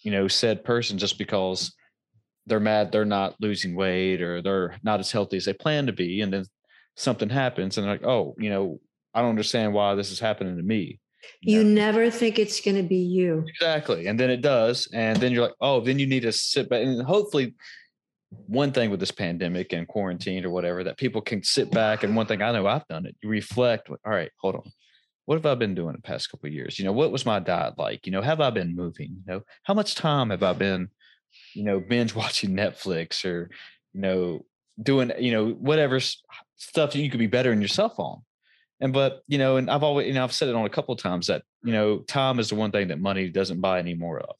you 0.01 0.11
know, 0.11 0.27
said 0.27 0.63
person 0.63 0.97
just 0.97 1.17
because 1.17 1.73
they're 2.49 2.59
mad 2.59 2.91
they're 2.91 3.05
not 3.05 3.35
losing 3.39 3.75
weight 3.75 4.21
or 4.21 4.41
they're 4.41 4.77
not 4.83 4.99
as 4.99 5.11
healthy 5.11 5.37
as 5.37 5.45
they 5.45 5.53
plan 5.53 5.85
to 5.85 5.93
be. 5.93 6.21
And 6.21 6.33
then 6.33 6.45
something 6.95 7.29
happens 7.29 7.77
and 7.77 7.85
they're 7.85 7.93
like, 7.93 8.05
oh, 8.05 8.35
you 8.37 8.49
know, 8.49 8.79
I 9.13 9.21
don't 9.21 9.29
understand 9.29 9.73
why 9.73 9.95
this 9.95 10.11
is 10.11 10.19
happening 10.19 10.57
to 10.57 10.63
me. 10.63 10.99
You 11.41 11.63
never 11.63 12.09
think 12.09 12.39
it's 12.39 12.61
going 12.61 12.77
to 12.77 12.83
be 12.83 12.97
you. 12.97 13.45
Exactly. 13.47 14.07
And 14.07 14.19
then 14.19 14.29
it 14.29 14.41
does. 14.41 14.87
And 14.93 15.17
then 15.17 15.31
you're 15.31 15.43
like, 15.43 15.55
oh, 15.61 15.81
then 15.81 15.99
you 15.99 16.07
need 16.07 16.21
to 16.21 16.31
sit 16.31 16.69
back. 16.69 16.83
And 16.83 17.01
hopefully, 17.05 17.55
one 18.29 18.71
thing 18.71 18.89
with 18.89 18.99
this 18.99 19.11
pandemic 19.11 19.73
and 19.73 19.87
quarantine 19.87 20.45
or 20.45 20.49
whatever, 20.49 20.83
that 20.83 20.97
people 20.97 21.21
can 21.21 21.43
sit 21.43 21.71
back. 21.71 22.03
And 22.03 22.15
one 22.15 22.25
thing 22.25 22.41
I 22.41 22.51
know 22.51 22.67
I've 22.67 22.87
done 22.87 23.05
it, 23.05 23.15
you 23.21 23.29
reflect, 23.29 23.89
all 23.89 23.97
right, 24.05 24.31
hold 24.37 24.55
on. 24.55 24.71
What 25.25 25.35
have 25.35 25.45
I 25.45 25.55
been 25.55 25.75
doing 25.75 25.93
the 25.93 26.01
past 26.01 26.29
couple 26.29 26.47
of 26.47 26.53
years? 26.53 26.79
You 26.79 26.85
know, 26.85 26.91
what 26.91 27.11
was 27.11 27.25
my 27.25 27.39
diet 27.39 27.77
like? 27.77 28.05
You 28.05 28.11
know, 28.11 28.21
have 28.21 28.41
I 28.41 28.49
been 28.49 28.75
moving? 28.75 29.09
You 29.09 29.33
know, 29.33 29.41
how 29.63 29.73
much 29.73 29.95
time 29.95 30.29
have 30.29 30.43
I 30.43 30.53
been, 30.53 30.89
you 31.53 31.63
know, 31.63 31.79
binge 31.79 32.15
watching 32.15 32.51
Netflix 32.51 33.25
or, 33.25 33.49
you 33.93 34.01
know, 34.01 34.45
doing, 34.81 35.11
you 35.19 35.31
know, 35.31 35.49
whatever 35.49 35.99
stuff 36.57 36.95
you 36.95 37.09
could 37.09 37.19
be 37.19 37.27
better 37.27 37.51
in 37.51 37.61
yourself 37.61 37.99
on 37.99 38.21
and 38.81 38.93
but 38.93 39.21
you 39.27 39.37
know 39.37 39.57
and 39.57 39.69
i've 39.69 39.83
always 39.83 40.07
you 40.07 40.13
know 40.13 40.23
i've 40.23 40.33
said 40.33 40.47
it 40.47 40.55
on 40.55 40.65
a 40.65 40.69
couple 40.69 40.93
of 40.93 41.01
times 41.01 41.27
that 41.27 41.43
you 41.63 41.73
know 41.73 41.99
time 41.99 42.39
is 42.39 42.49
the 42.49 42.55
one 42.55 42.71
thing 42.71 42.87
that 42.87 42.99
money 42.99 43.29
doesn't 43.29 43.61
buy 43.61 43.79
any 43.79 43.93
more 43.93 44.19
of. 44.19 44.35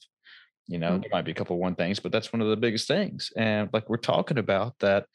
You 0.68 0.78
know 0.78 0.92
mm-hmm. 0.92 1.02
there 1.02 1.10
might 1.12 1.26
be 1.26 1.32
a 1.32 1.36
couple 1.36 1.56
of 1.56 1.60
one 1.60 1.76
things 1.76 2.00
but 2.00 2.12
that's 2.12 2.32
one 2.32 2.42
of 2.42 2.48
the 2.48 2.56
biggest 2.56 2.88
things. 2.88 3.32
And 3.36 3.70
like 3.74 3.90
we're 3.90 3.98
talking 3.98 4.38
about 4.38 4.76
that 4.80 5.06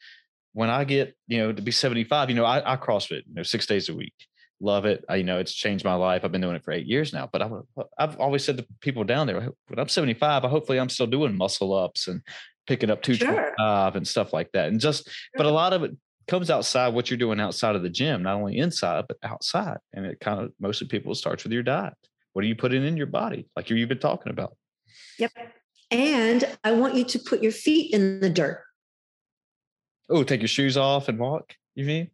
when 0.53 0.69
i 0.69 0.83
get 0.83 1.15
you 1.27 1.37
know 1.37 1.53
to 1.53 1.61
be 1.61 1.71
75 1.71 2.29
you 2.29 2.35
know 2.35 2.45
i, 2.45 2.73
I 2.73 2.75
crossfit 2.77 3.23
you 3.27 3.35
know 3.35 3.43
six 3.43 3.65
days 3.65 3.89
a 3.89 3.95
week 3.95 4.13
love 4.61 4.85
it 4.85 5.03
I, 5.09 5.17
you 5.17 5.23
know 5.23 5.37
it's 5.39 5.53
changed 5.53 5.83
my 5.83 5.95
life 5.95 6.23
i've 6.23 6.31
been 6.31 6.41
doing 6.41 6.55
it 6.55 6.63
for 6.63 6.71
eight 6.71 6.87
years 6.87 7.11
now 7.11 7.27
but 7.31 7.41
I, 7.41 7.49
i've 7.97 8.17
always 8.19 8.43
said 8.43 8.57
to 8.57 8.65
people 8.79 9.03
down 9.03 9.27
there 9.27 9.39
when 9.39 9.79
i'm 9.79 9.89
75 9.89 10.45
I 10.45 10.47
hopefully 10.47 10.79
i'm 10.79 10.89
still 10.89 11.07
doing 11.07 11.35
muscle 11.35 11.73
ups 11.73 12.07
and 12.07 12.21
picking 12.65 12.89
up 12.89 13.01
225 13.01 13.53
sure. 13.57 13.97
and 13.97 14.07
stuff 14.07 14.31
like 14.31 14.51
that 14.53 14.69
and 14.69 14.79
just 14.79 15.09
but 15.35 15.45
a 15.45 15.51
lot 15.51 15.73
of 15.73 15.83
it 15.83 15.91
comes 16.27 16.49
outside 16.49 16.93
what 16.93 17.09
you're 17.09 17.17
doing 17.17 17.39
outside 17.39 17.75
of 17.75 17.83
the 17.83 17.89
gym, 17.89 18.23
not 18.23 18.35
only 18.35 18.57
inside, 18.57 19.05
but 19.07 19.17
outside. 19.23 19.77
And 19.93 20.05
it 20.05 20.19
kind 20.19 20.39
of 20.41 20.51
mostly 20.59 20.87
people 20.87 21.13
starts 21.15 21.43
with 21.43 21.53
your 21.53 21.63
diet. 21.63 21.93
What 22.33 22.43
are 22.43 22.47
you 22.47 22.55
putting 22.55 22.85
in 22.85 22.97
your 22.97 23.07
body? 23.07 23.47
Like 23.55 23.69
you've 23.69 23.89
been 23.89 23.99
talking 23.99 24.31
about. 24.31 24.55
Yep. 25.19 25.31
And 25.91 26.57
I 26.63 26.71
want 26.73 26.95
you 26.95 27.03
to 27.05 27.19
put 27.19 27.41
your 27.41 27.51
feet 27.51 27.93
in 27.93 28.19
the 28.19 28.29
dirt. 28.29 28.61
Oh, 30.09 30.23
take 30.23 30.41
your 30.41 30.47
shoes 30.47 30.77
off 30.77 31.07
and 31.07 31.17
walk, 31.17 31.55
you 31.75 31.85
mean? 31.85 32.09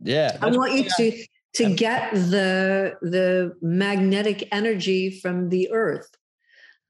Yeah. 0.00 0.36
I 0.40 0.50
want 0.50 0.72
you 0.72 0.84
to 0.84 1.26
to 1.54 1.74
get 1.74 2.12
the 2.14 2.96
the 3.02 3.54
magnetic 3.62 4.48
energy 4.52 5.20
from 5.20 5.48
the 5.48 5.70
earth 5.70 6.08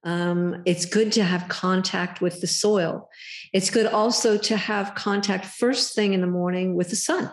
um, 0.05 0.62
it's 0.67 0.85
good 0.85 1.12
to 1.12 1.25
have 1.25 1.49
contact 1.49 2.21
with 2.21 2.41
the 2.43 2.47
soil. 2.47 3.09
It's 3.53 3.71
good 3.71 3.87
also 3.87 4.37
to 4.37 4.57
have 4.57 4.95
contact 4.95 5.47
first 5.47 5.95
thing 5.95 6.12
in 6.12 6.21
the 6.21 6.27
morning 6.27 6.75
with 6.75 6.91
the 6.91 6.97
sun. 6.97 7.31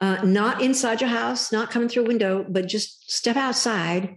Uh, 0.00 0.22
not 0.22 0.62
inside 0.62 1.00
your 1.00 1.10
house, 1.10 1.50
not 1.50 1.70
coming 1.70 1.88
through 1.88 2.04
a 2.04 2.08
window, 2.08 2.46
but 2.48 2.68
just 2.68 3.10
step 3.10 3.36
outside 3.36 4.14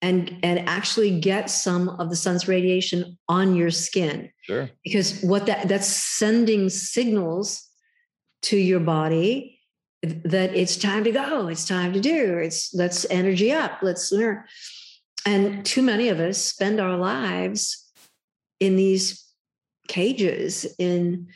and 0.00 0.38
and 0.42 0.66
actually 0.68 1.20
get 1.20 1.50
some 1.50 1.88
of 1.88 2.08
the 2.08 2.16
sun's 2.16 2.48
radiation 2.48 3.18
on 3.28 3.54
your 3.54 3.70
skin. 3.70 4.30
Sure. 4.42 4.70
Because 4.82 5.20
what 5.20 5.44
that 5.46 5.68
that's 5.68 5.86
sending 5.88 6.70
signals 6.70 7.62
to 8.42 8.56
your 8.56 8.80
body 8.80 9.57
that 10.02 10.54
it's 10.54 10.76
time 10.76 11.04
to 11.04 11.10
go, 11.10 11.48
it's 11.48 11.64
time 11.64 11.92
to 11.92 12.00
do, 12.00 12.38
it's 12.38 12.72
let's 12.74 13.06
energy 13.10 13.52
up, 13.52 13.78
let's 13.82 14.12
learn. 14.12 14.44
And 15.26 15.64
too 15.64 15.82
many 15.82 16.08
of 16.08 16.20
us 16.20 16.38
spend 16.38 16.80
our 16.80 16.96
lives 16.96 17.84
in 18.60 18.76
these 18.76 19.24
cages 19.88 20.66
in 20.78 21.26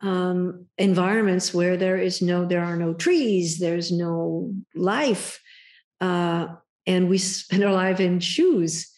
um, 0.00 0.66
environments 0.78 1.52
where 1.52 1.76
there 1.76 1.98
is 1.98 2.22
no 2.22 2.46
there 2.46 2.64
are 2.64 2.76
no 2.76 2.94
trees 2.94 3.58
there's 3.58 3.90
no 3.90 4.54
life 4.74 5.40
uh, 6.00 6.46
and 6.86 7.08
we 7.08 7.18
spend 7.18 7.64
our 7.64 7.72
life 7.72 7.98
in 7.98 8.20
shoes 8.20 8.92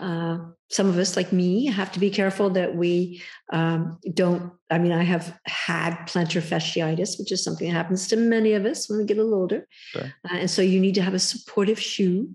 uh, 0.00 0.38
some 0.70 0.88
of 0.88 0.96
us 0.96 1.16
like 1.16 1.32
me 1.32 1.66
have 1.66 1.92
to 1.92 2.00
be 2.00 2.10
careful 2.10 2.50
that 2.50 2.74
we 2.74 3.22
um, 3.52 3.98
don't 4.14 4.52
i 4.70 4.78
mean 4.78 4.92
i 4.92 5.02
have 5.02 5.38
had 5.44 5.94
plantar 6.06 6.40
fasciitis 6.40 7.18
which 7.18 7.30
is 7.30 7.44
something 7.44 7.68
that 7.68 7.74
happens 7.74 8.08
to 8.08 8.16
many 8.16 8.54
of 8.54 8.64
us 8.64 8.88
when 8.88 8.98
we 8.98 9.04
get 9.04 9.18
a 9.18 9.22
little 9.22 9.38
older 9.38 9.66
sure. 9.90 10.12
uh, 10.30 10.36
and 10.36 10.50
so 10.50 10.62
you 10.62 10.80
need 10.80 10.94
to 10.94 11.02
have 11.02 11.14
a 11.14 11.18
supportive 11.18 11.80
shoe 11.80 12.28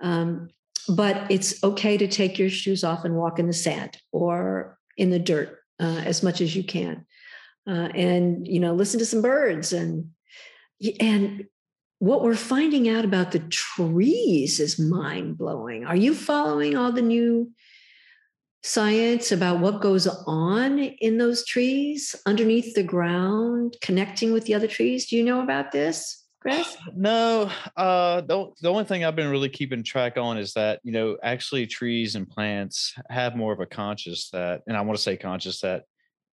um, 0.00 0.48
but 0.88 1.30
it's 1.30 1.62
okay 1.64 1.96
to 1.96 2.06
take 2.06 2.38
your 2.38 2.50
shoes 2.50 2.84
off 2.84 3.04
and 3.04 3.16
walk 3.16 3.38
in 3.38 3.46
the 3.46 3.52
sand 3.52 3.96
or 4.12 4.78
in 4.96 5.10
the 5.10 5.18
dirt 5.18 5.58
uh, 5.80 6.02
as 6.04 6.22
much 6.22 6.40
as 6.40 6.54
you 6.54 6.62
can 6.62 7.06
uh, 7.66 7.88
and 7.94 8.46
you 8.46 8.60
know 8.60 8.74
listen 8.74 8.98
to 8.98 9.06
some 9.06 9.22
birds 9.22 9.72
and 9.72 10.10
and 11.00 11.46
what 11.98 12.22
we're 12.22 12.34
finding 12.34 12.88
out 12.88 13.04
about 13.04 13.32
the 13.32 13.40
trees 13.40 14.60
is 14.60 14.78
mind 14.78 15.36
blowing 15.36 15.84
are 15.84 15.96
you 15.96 16.14
following 16.14 16.76
all 16.76 16.92
the 16.92 17.02
new 17.02 17.50
science 18.62 19.30
about 19.30 19.60
what 19.60 19.80
goes 19.80 20.06
on 20.26 20.78
in 20.78 21.18
those 21.18 21.44
trees 21.44 22.14
underneath 22.26 22.74
the 22.74 22.82
ground 22.82 23.76
connecting 23.80 24.32
with 24.32 24.44
the 24.44 24.54
other 24.54 24.68
trees 24.68 25.06
do 25.06 25.16
you 25.16 25.24
know 25.24 25.40
about 25.40 25.72
this 25.72 26.24
Chris? 26.40 26.76
No, 26.94 27.50
uh, 27.76 28.20
the, 28.22 28.50
the 28.60 28.70
only 28.70 28.84
thing 28.84 29.04
I've 29.04 29.16
been 29.16 29.30
really 29.30 29.48
keeping 29.48 29.82
track 29.82 30.16
on 30.16 30.38
is 30.38 30.52
that, 30.54 30.80
you 30.82 30.92
know, 30.92 31.16
actually 31.22 31.66
trees 31.66 32.14
and 32.14 32.28
plants 32.28 32.94
have 33.10 33.36
more 33.36 33.52
of 33.52 33.60
a 33.60 33.66
conscious 33.66 34.30
that, 34.30 34.62
and 34.66 34.76
I 34.76 34.80
want 34.82 34.96
to 34.96 35.02
say 35.02 35.16
conscious 35.16 35.60
that 35.60 35.84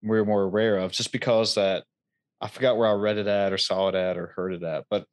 we're 0.04 0.26
more 0.26 0.44
aware 0.44 0.78
of 0.78 0.92
just 0.92 1.12
because 1.12 1.56
that 1.56 1.84
I 2.42 2.48
forgot 2.48 2.78
where 2.78 2.88
I 2.88 2.94
read 2.94 3.18
it 3.18 3.28
at 3.28 3.54
or 3.54 3.58
saw 3.58 3.90
it 3.90 3.96
at 3.96 4.18
or 4.18 4.34
heard 4.36 4.54
it 4.54 4.64
at, 4.64 4.86
but 4.90 5.06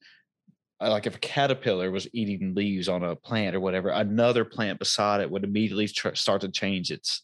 like 0.81 1.07
if 1.07 1.16
a 1.16 1.20
caterpillar 1.20 1.91
was 1.91 2.07
eating 2.12 2.55
leaves 2.55 2.89
on 2.89 3.03
a 3.03 3.16
plant 3.16 3.57
or 3.57 3.61
whatever, 3.61 3.89
another 3.89 4.45
plant 4.45 4.79
beside 4.79 5.20
it 5.20 5.31
would 5.31 5.45
immediately 5.45 5.89
tr- 5.89 6.14
start 6.14 6.43
to 6.43 6.49
change 6.49 6.91
its 6.91 7.22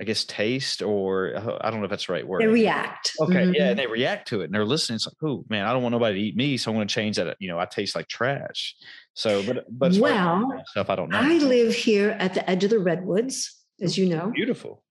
I 0.00 0.04
guess 0.04 0.24
taste 0.24 0.80
or 0.80 1.34
uh, 1.36 1.58
I 1.60 1.70
don't 1.70 1.80
know 1.80 1.84
if 1.84 1.90
that's 1.90 2.06
the 2.06 2.14
right 2.14 2.26
word. 2.26 2.40
They 2.40 2.46
react. 2.46 3.12
Okay, 3.20 3.34
mm-hmm. 3.34 3.54
yeah, 3.54 3.68
and 3.68 3.78
they 3.78 3.86
react 3.86 4.28
to 4.28 4.40
it 4.40 4.44
and 4.46 4.54
they're 4.54 4.64
listening. 4.64 4.96
It's 4.96 5.06
like, 5.06 5.16
oh 5.22 5.44
man, 5.50 5.66
I 5.66 5.74
don't 5.74 5.82
want 5.82 5.92
nobody 5.92 6.14
to 6.14 6.20
eat 6.20 6.36
me, 6.36 6.56
so 6.56 6.70
I'm 6.70 6.76
going 6.76 6.88
to 6.88 6.94
change 6.94 7.16
that. 7.16 7.36
You 7.38 7.48
know, 7.48 7.58
I 7.58 7.66
taste 7.66 7.94
like 7.94 8.08
trash. 8.08 8.74
So, 9.12 9.42
but 9.42 9.66
but 9.68 9.94
well, 9.96 10.62
stuff 10.68 10.88
I 10.88 10.96
don't 10.96 11.10
know. 11.10 11.18
I 11.18 11.36
live 11.38 11.74
here 11.74 12.16
at 12.18 12.32
the 12.32 12.48
edge 12.48 12.64
of 12.64 12.70
the 12.70 12.78
redwoods, 12.78 13.54
as 13.82 13.98
you 13.98 14.06
know. 14.06 14.30
Beautiful. 14.34 14.82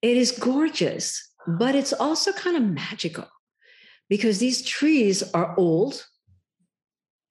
It 0.00 0.16
is 0.16 0.32
gorgeous, 0.32 1.30
but 1.46 1.74
it's 1.74 1.92
also 1.92 2.32
kind 2.32 2.56
of 2.56 2.62
magical 2.62 3.28
because 4.08 4.38
these 4.38 4.62
trees 4.62 5.22
are 5.34 5.54
old, 5.58 6.06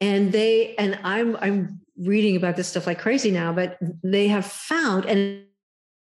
and 0.01 0.31
they 0.31 0.75
and 0.75 0.99
I'm 1.03 1.35
I'm 1.37 1.81
reading 1.97 2.35
about 2.35 2.55
this 2.55 2.67
stuff 2.67 2.87
like 2.87 2.99
crazy 2.99 3.31
now, 3.31 3.53
but 3.53 3.77
they 4.03 4.27
have 4.27 4.45
found 4.45 5.05
and 5.05 5.45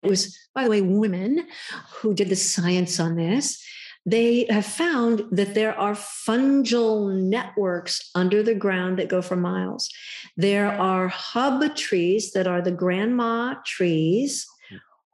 it 0.04 0.10
was, 0.10 0.38
by 0.54 0.64
the 0.64 0.70
way, 0.70 0.82
women 0.82 1.48
who 1.96 2.14
did 2.14 2.30
the 2.30 2.36
science 2.36 3.00
on 3.00 3.16
this. 3.16 3.64
They 4.06 4.46
have 4.52 4.68
found 4.68 5.24
that 5.32 5.56
there 5.56 5.78
are 5.78 5.94
fungal 5.94 7.12
networks 7.12 8.12
under 8.14 8.44
the 8.44 8.54
ground 8.54 9.00
that 9.00 9.10
go 9.10 9.24
for 9.24 9.36
miles. 9.36 9.90
There 10.38 10.68
are 10.68 11.08
hub 11.08 11.76
trees 11.76 12.32
that 12.34 12.46
are 12.46 12.62
the 12.62 12.72
grandma 12.72 13.56
trees 13.66 14.46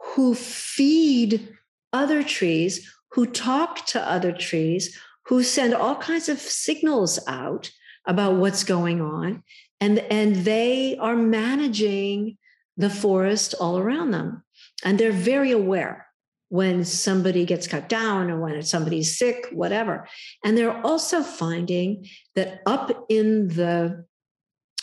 who 0.01 0.35
feed 0.35 1.55
other 1.93 2.21
trees, 2.21 2.91
who 3.11 3.25
talk 3.25 3.85
to 3.87 4.09
other 4.09 4.33
trees, 4.33 4.99
who 5.27 5.41
send 5.41 5.73
all 5.73 5.95
kinds 5.95 6.27
of 6.27 6.39
signals 6.39 7.17
out 7.27 7.71
about 8.05 8.35
what's 8.35 8.63
going 8.63 9.01
on. 9.01 9.43
And, 9.79 9.99
and 9.99 10.37
they 10.37 10.97
are 10.97 11.15
managing 11.15 12.37
the 12.77 12.89
forest 12.89 13.53
all 13.59 13.77
around 13.77 14.11
them. 14.11 14.43
And 14.83 14.99
they're 14.99 15.11
very 15.11 15.51
aware 15.51 16.07
when 16.49 16.83
somebody 16.83 17.45
gets 17.45 17.67
cut 17.67 17.87
down 17.87 18.29
or 18.29 18.39
when 18.39 18.61
somebody's 18.63 19.17
sick, 19.17 19.47
whatever. 19.53 20.07
And 20.43 20.57
they're 20.57 20.85
also 20.85 21.23
finding 21.23 22.07
that 22.35 22.61
up 22.65 23.05
in 23.09 23.47
the 23.47 24.05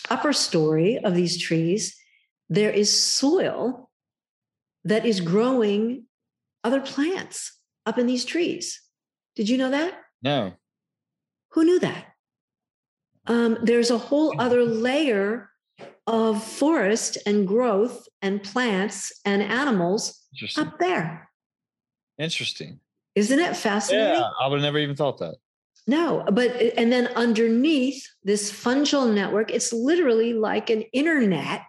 upper 0.08 0.32
story 0.32 0.98
of 0.98 1.14
these 1.14 1.36
trees, 1.36 1.94
there 2.48 2.70
is 2.70 2.90
soil 2.90 3.90
that 4.84 5.04
is 5.04 5.20
growing 5.20 6.04
other 6.64 6.80
plants 6.80 7.58
up 7.84 7.98
in 7.98 8.06
these 8.06 8.24
trees. 8.24 8.80
Did 9.36 9.48
you 9.48 9.58
know 9.58 9.70
that? 9.70 9.94
No. 10.22 10.54
Who 11.50 11.64
knew 11.64 11.78
that? 11.80 12.07
Um, 13.28 13.58
there's 13.62 13.90
a 13.90 13.98
whole 13.98 14.34
other 14.40 14.64
layer 14.64 15.50
of 16.06 16.42
forest 16.42 17.18
and 17.26 17.46
growth 17.46 18.08
and 18.22 18.42
plants 18.42 19.12
and 19.24 19.42
animals 19.42 20.26
up 20.56 20.78
there. 20.78 21.30
Interesting. 22.18 22.80
Isn't 23.14 23.38
it 23.38 23.56
fascinating? 23.56 24.14
Yeah, 24.14 24.30
I 24.40 24.48
would 24.48 24.56
have 24.56 24.62
never 24.62 24.78
even 24.78 24.96
thought 24.96 25.18
that. 25.18 25.36
No, 25.86 26.24
but 26.30 26.50
and 26.76 26.92
then 26.92 27.06
underneath 27.08 28.06
this 28.22 28.52
fungal 28.52 29.12
network, 29.12 29.50
it's 29.50 29.72
literally 29.72 30.34
like 30.34 30.70
an 30.70 30.82
internet 30.92 31.62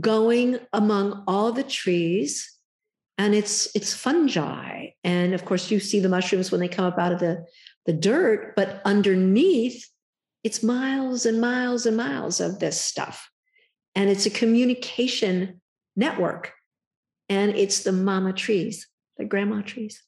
going 0.00 0.58
among 0.72 1.24
all 1.26 1.52
the 1.52 1.62
trees 1.62 2.50
and 3.16 3.32
it's 3.32 3.68
it's 3.76 3.94
fungi 3.94 4.88
and 5.04 5.34
of 5.34 5.44
course 5.44 5.70
you 5.70 5.78
see 5.78 6.00
the 6.00 6.08
mushrooms 6.08 6.50
when 6.50 6.60
they 6.60 6.66
come 6.66 6.84
up 6.84 6.98
out 6.98 7.12
of 7.12 7.20
the 7.20 7.46
the 7.86 7.92
dirt, 7.92 8.54
but 8.56 8.80
underneath, 8.84 9.88
it's 10.44 10.62
miles 10.62 11.26
and 11.26 11.40
miles 11.40 11.86
and 11.86 11.96
miles 11.96 12.40
of 12.40 12.60
this 12.60 12.80
stuff. 12.80 13.30
And 13.94 14.10
it's 14.10 14.26
a 14.26 14.30
communication 14.30 15.60
network. 15.96 16.52
And 17.28 17.54
it's 17.56 17.82
the 17.82 17.92
mama 17.92 18.32
trees, 18.32 18.86
the 19.16 19.24
grandma 19.24 19.62
trees 19.62 20.02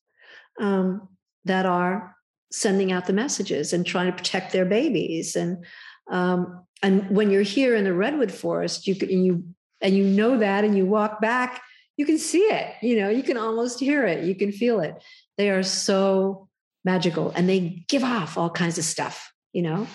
um, 0.61 1.09
that 1.45 1.65
are 1.67 2.15
sending 2.53 2.93
out 2.93 3.07
the 3.07 3.13
messages 3.13 3.73
and 3.73 3.85
trying 3.85 4.07
to 4.07 4.17
protect 4.17 4.53
their 4.53 4.65
babies. 4.65 5.35
And 5.37 5.65
um, 6.11 6.65
and 6.83 7.11
when 7.11 7.31
you're 7.31 7.43
here 7.43 7.75
in 7.75 7.85
the 7.85 7.95
redwood 7.95 8.31
forest, 8.31 8.87
you 8.87 8.95
can 8.95 9.09
and 9.11 9.25
you 9.25 9.45
and 9.81 9.97
you 9.97 10.05
know 10.05 10.39
that, 10.39 10.65
and 10.65 10.77
you 10.77 10.87
walk 10.87 11.21
back, 11.21 11.63
you 11.97 12.07
can 12.07 12.19
see 12.19 12.43
it. 12.43 12.75
You 12.83 13.01
know, 13.01 13.09
you 13.09 13.23
can 13.23 13.37
almost 13.37 13.81
hear 13.81 14.05
it. 14.05 14.25
You 14.25 14.35
can 14.35 14.53
feel 14.53 14.81
it. 14.81 15.03
They 15.39 15.51
are 15.51 15.63
so 15.63 16.49
magical, 16.85 17.31
and 17.31 17.49
they 17.49 17.85
give 17.89 18.05
off 18.05 18.37
all 18.37 18.51
kinds 18.51 18.79
of 18.79 18.85
stuff. 18.85 19.33
You 19.53 19.63
know, 19.63 19.87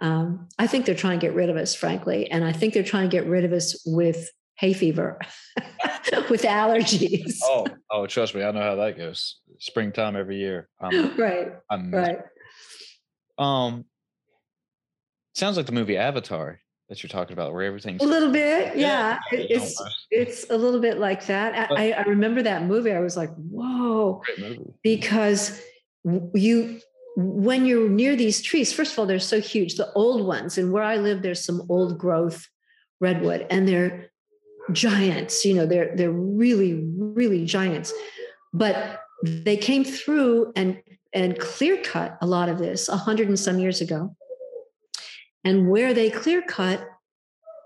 um, 0.00 0.48
I 0.58 0.66
think 0.66 0.86
they're 0.86 0.94
trying 0.94 1.20
to 1.20 1.26
get 1.26 1.34
rid 1.34 1.50
of 1.50 1.56
us, 1.56 1.74
frankly, 1.74 2.30
and 2.30 2.44
I 2.44 2.52
think 2.52 2.74
they're 2.74 2.82
trying 2.82 3.08
to 3.08 3.16
get 3.16 3.26
rid 3.26 3.44
of 3.44 3.52
us 3.52 3.82
with 3.86 4.28
hay 4.56 4.72
fever, 4.72 5.18
with 6.30 6.42
allergies. 6.42 7.38
Oh, 7.44 7.66
oh, 7.90 8.06
trust 8.06 8.34
me, 8.34 8.42
I 8.42 8.50
know 8.50 8.60
how 8.60 8.76
that 8.76 8.96
goes. 8.96 9.40
Springtime 9.58 10.16
every 10.16 10.36
year. 10.36 10.68
I'm, 10.80 11.16
right. 11.18 11.52
I'm 11.70 11.90
right. 11.92 12.18
Um, 13.38 13.84
sounds 15.34 15.56
like 15.56 15.66
the 15.66 15.72
movie 15.72 15.96
Avatar 15.96 16.60
that 16.88 17.02
you're 17.02 17.08
talking 17.08 17.32
about, 17.32 17.52
where 17.52 17.62
everything's 17.62 18.02
a 18.02 18.06
little 18.06 18.30
bit, 18.30 18.76
yeah. 18.76 19.18
yeah. 19.32 19.38
It's 19.48 19.82
it's 20.10 20.50
a 20.50 20.56
little 20.56 20.80
bit 20.80 20.98
like 20.98 21.26
that. 21.26 21.70
I, 21.70 21.92
I 21.92 22.02
remember 22.02 22.42
that 22.42 22.64
movie. 22.64 22.92
I 22.92 23.00
was 23.00 23.16
like, 23.16 23.34
whoa, 23.36 24.22
because 24.82 25.60
you 26.34 26.80
when 27.16 27.64
you're 27.64 27.88
near 27.88 28.16
these 28.16 28.42
trees, 28.42 28.72
first 28.72 28.92
of 28.92 28.98
all, 28.98 29.06
they're 29.06 29.18
so 29.18 29.40
huge, 29.40 29.76
the 29.76 29.92
old 29.92 30.26
ones. 30.26 30.58
And 30.58 30.72
where 30.72 30.82
I 30.82 30.96
live, 30.96 31.22
there's 31.22 31.44
some 31.44 31.62
old 31.68 31.98
growth 31.98 32.48
redwood, 33.00 33.46
and 33.50 33.68
they're 33.68 34.10
giants. 34.72 35.44
You 35.44 35.54
know, 35.54 35.66
they're 35.66 35.94
they're 35.94 36.10
really, 36.10 36.84
really 36.96 37.44
giants. 37.44 37.92
But 38.52 39.00
they 39.22 39.56
came 39.56 39.84
through 39.84 40.52
and 40.56 40.82
and 41.12 41.38
clear 41.38 41.76
cut 41.82 42.18
a 42.20 42.26
lot 42.26 42.48
of 42.48 42.58
this 42.58 42.88
a 42.88 42.96
hundred 42.96 43.28
and 43.28 43.38
some 43.38 43.58
years 43.58 43.80
ago. 43.80 44.16
And 45.44 45.68
where 45.68 45.94
they 45.94 46.10
clear 46.10 46.42
cut, 46.42 46.84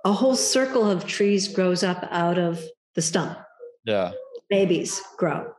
a 0.05 0.13
whole 0.13 0.37
circle 0.37 0.91
of 0.91 1.07
trees 1.07 1.49
grows 1.49 1.83
up 1.83 2.07
out 2.11 2.39
of 2.39 2.63
the 2.95 3.03
stump. 3.03 3.39
Yeah. 3.85 4.13
Babies 4.51 5.01
grow. 5.17 5.53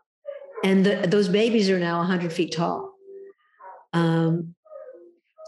And 0.64 0.86
the, 0.86 1.08
those 1.08 1.30
babies 1.30 1.70
are 1.70 1.80
now 1.80 2.00
100 2.00 2.34
feet 2.34 2.52
tall. 2.52 2.89
Um, 3.94 4.56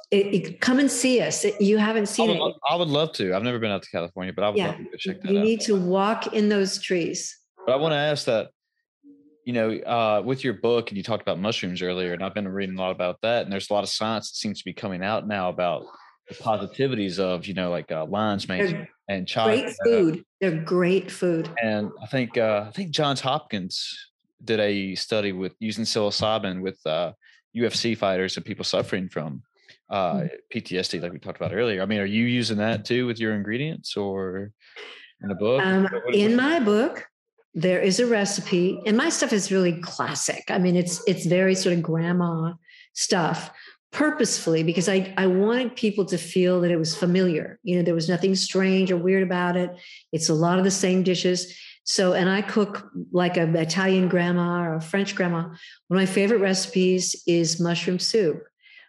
it, 0.10 0.26
it, 0.34 0.62
come 0.62 0.80
and 0.80 0.92
see 0.92 1.22
us. 1.22 1.46
You 1.60 1.78
haven't 1.78 2.08
seen 2.08 2.30
I 2.30 2.40
would, 2.40 2.50
it. 2.50 2.56
I 2.70 2.76
would 2.76 2.90
love 2.90 3.14
to. 3.14 3.34
I've 3.34 3.44
never 3.44 3.60
been 3.60 3.72
out 3.72 3.82
to 3.84 3.90
California, 3.90 4.34
but 4.34 4.44
I 4.44 4.50
would 4.50 4.58
yeah. 4.58 4.68
love 4.68 4.78
to 4.92 4.98
check 4.98 5.22
that 5.22 5.32
you 5.32 5.38
out. 5.38 5.46
You 5.46 5.50
need 5.50 5.62
to 5.62 5.76
walk 5.76 6.34
in 6.34 6.50
those 6.50 6.80
trees. 6.80 7.38
But 7.66 7.74
I 7.74 7.76
want 7.78 7.94
to 7.94 7.98
ask 7.98 8.26
that, 8.26 8.50
you 9.46 9.54
know, 9.54 9.72
uh, 9.72 10.22
with 10.26 10.44
your 10.44 10.56
book, 10.56 10.90
and 10.90 10.98
you 10.98 11.04
talked 11.04 11.22
about 11.22 11.40
mushrooms 11.40 11.82
earlier, 11.82 12.14
and 12.14 12.24
I've 12.24 12.34
been 12.34 12.48
reading 12.48 12.78
a 12.78 12.82
lot 12.82 12.92
about 12.92 13.22
that. 13.22 13.44
And 13.44 13.52
there's 13.52 13.70
a 13.70 13.74
lot 13.74 13.84
of 13.84 13.90
science 13.90 14.32
that 14.32 14.38
seems 14.38 14.60
to 14.60 14.66
be 14.66 14.74
coming 14.74 15.04
out 15.04 15.28
now 15.28 15.50
about 15.50 15.86
the 16.28 16.36
positivities 16.36 17.18
of, 17.18 17.46
you 17.46 17.54
know, 17.54 17.70
like 17.70 17.92
uh, 17.92 18.06
lion's 18.06 18.48
mane 18.50 18.88
and 19.08 19.28
chocolate. 19.28 19.64
Great 19.64 19.76
food. 19.86 20.26
They're 20.40 20.62
great 20.62 21.10
food. 21.10 21.50
And 21.62 21.90
I 22.02 22.08
think 22.08 22.38
uh, 22.38 22.66
I 22.68 22.72
think 22.72 22.92
Johns 22.92 23.22
Hopkins 23.22 24.10
did 24.44 24.60
a 24.60 24.96
study 24.96 25.32
with 25.32 25.54
using 25.60 25.86
psilocybin 25.86 26.62
with 26.62 26.80
uh, 26.86 27.14
UFC 27.56 27.98
fighters 27.98 28.38
and 28.38 28.46
people 28.46 28.66
suffering 28.66 29.10
from 29.10 29.44
uh, 29.90 30.14
mm. 30.14 30.30
PTSD, 30.54 31.02
like 31.02 31.12
we 31.12 31.20
talked 31.20 31.40
about 31.40 31.54
earlier. 31.54 31.82
I 31.82 31.86
mean, 31.86 32.00
are 32.00 32.06
you 32.06 32.26
using 32.26 32.58
that 32.58 32.86
too 32.86 33.06
with 33.06 33.20
your 33.20 33.34
ingredients 33.34 33.98
or 33.98 34.52
in 35.22 35.30
the 35.30 35.36
book? 35.36 35.64
Um, 35.64 35.88
in 36.14 36.36
my 36.36 36.60
book, 36.60 37.08
there 37.54 37.82
is 37.82 38.00
a 38.00 38.08
recipe, 38.08 38.82
and 38.86 38.96
my 38.96 39.10
stuff 39.10 39.34
is 39.34 39.52
really 39.52 39.82
classic. 39.82 40.46
I 40.50 40.58
mean, 40.58 40.76
it's 40.76 41.04
it's 41.08 41.26
very 41.26 41.56
sort 41.56 41.76
of 41.76 41.84
grandma 41.84 42.54
stuff 42.94 43.52
purposefully 43.92 44.64
because 44.64 44.88
I, 44.88 45.14
I 45.18 45.28
wanted 45.28 45.76
people 45.76 46.06
to 46.06 46.18
feel 46.18 46.62
that 46.62 46.72
it 46.72 46.78
was 46.78 46.96
familiar. 46.96 47.60
You 47.64 47.76
know, 47.76 47.84
there 47.84 47.94
was 47.94 48.08
nothing 48.08 48.36
strange 48.36 48.90
or 48.90 48.98
weird 48.98 49.24
about 49.24 49.58
it. 49.58 49.70
It's 50.14 50.30
a 50.30 50.34
lot 50.34 50.58
of 50.58 50.64
the 50.64 50.72
same 50.72 51.04
dishes. 51.04 51.54
So, 51.84 52.14
and 52.14 52.30
I 52.30 52.42
cook 52.42 52.90
like 53.12 53.38
an 53.38 53.56
Italian 53.56 54.08
grandma 54.08 54.64
or 54.64 54.76
a 54.76 54.82
French 54.82 55.16
grandma. 55.16 55.42
One 55.42 55.58
of 55.90 55.96
my 55.96 56.06
favorite 56.06 56.40
recipes 56.40 57.22
is 57.28 57.60
mushroom 57.60 58.00
soup, 58.00 58.44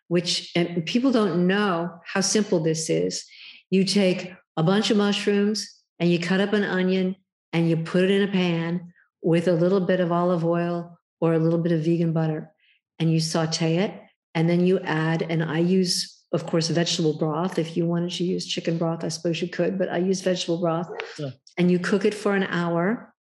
which 0.08 0.52
and 0.54 0.84
people 0.84 1.10
don't 1.10 1.46
know 1.46 1.90
how 2.04 2.20
simple 2.20 2.60
this 2.60 2.90
is. 2.90 3.24
You 3.70 3.84
take 3.84 4.34
a 4.56 4.62
bunch 4.62 4.90
of 4.90 4.98
mushrooms 4.98 5.68
and 5.98 6.10
you 6.10 6.18
cut 6.18 6.40
up 6.40 6.52
an 6.52 6.64
onion 6.64 7.16
and 7.52 7.68
you 7.68 7.76
put 7.78 8.04
it 8.04 8.10
in 8.10 8.28
a 8.28 8.32
pan 8.32 8.92
with 9.22 9.48
a 9.48 9.52
little 9.52 9.80
bit 9.80 10.00
of 10.00 10.12
olive 10.12 10.44
oil 10.44 10.98
or 11.20 11.32
a 11.32 11.38
little 11.38 11.58
bit 11.58 11.72
of 11.72 11.80
vegan 11.80 12.12
butter 12.12 12.52
and 12.98 13.10
you 13.10 13.20
saute 13.20 13.76
it. 13.76 13.98
And 14.34 14.48
then 14.48 14.64
you 14.64 14.80
add, 14.80 15.26
and 15.28 15.42
I 15.42 15.58
use 15.58 16.21
of 16.32 16.46
course, 16.46 16.68
vegetable 16.68 17.18
broth. 17.18 17.58
If 17.58 17.76
you 17.76 17.86
wanted 17.86 18.12
to 18.12 18.24
use 18.24 18.46
chicken 18.46 18.78
broth, 18.78 19.04
I 19.04 19.08
suppose 19.08 19.42
you 19.42 19.48
could, 19.48 19.78
but 19.78 19.90
I 19.90 19.98
use 19.98 20.22
vegetable 20.22 20.60
broth. 20.60 20.88
Yeah. 21.18 21.30
And 21.58 21.70
you 21.70 21.78
cook 21.78 22.04
it 22.04 22.14
for 22.14 22.34
an 22.34 22.44
hour, 22.44 23.14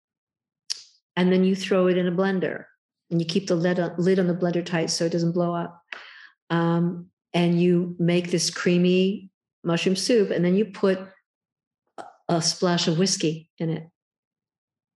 and 1.16 1.32
then 1.32 1.44
you 1.44 1.56
throw 1.56 1.86
it 1.86 1.96
in 1.96 2.06
a 2.06 2.12
blender, 2.12 2.64
and 3.11 3.20
you 3.20 3.26
keep 3.26 3.46
the 3.46 3.54
lid 3.54 3.80
on, 3.80 3.94
lid 3.96 4.18
on 4.18 4.26
the 4.26 4.34
blender 4.34 4.64
tight 4.64 4.90
so 4.90 5.06
it 5.06 5.12
doesn't 5.12 5.32
blow 5.32 5.54
up. 5.54 5.82
Um, 6.50 7.06
and 7.32 7.61
you 7.61 7.96
make 7.98 8.30
this 8.30 8.50
creamy 8.50 9.30
mushroom 9.64 9.96
soup, 9.96 10.30
and 10.30 10.44
then 10.44 10.54
you 10.54 10.66
put 10.66 10.98
a 12.28 12.42
splash 12.42 12.88
of 12.88 12.98
whiskey 12.98 13.50
in 13.59 13.70
it 13.70 13.88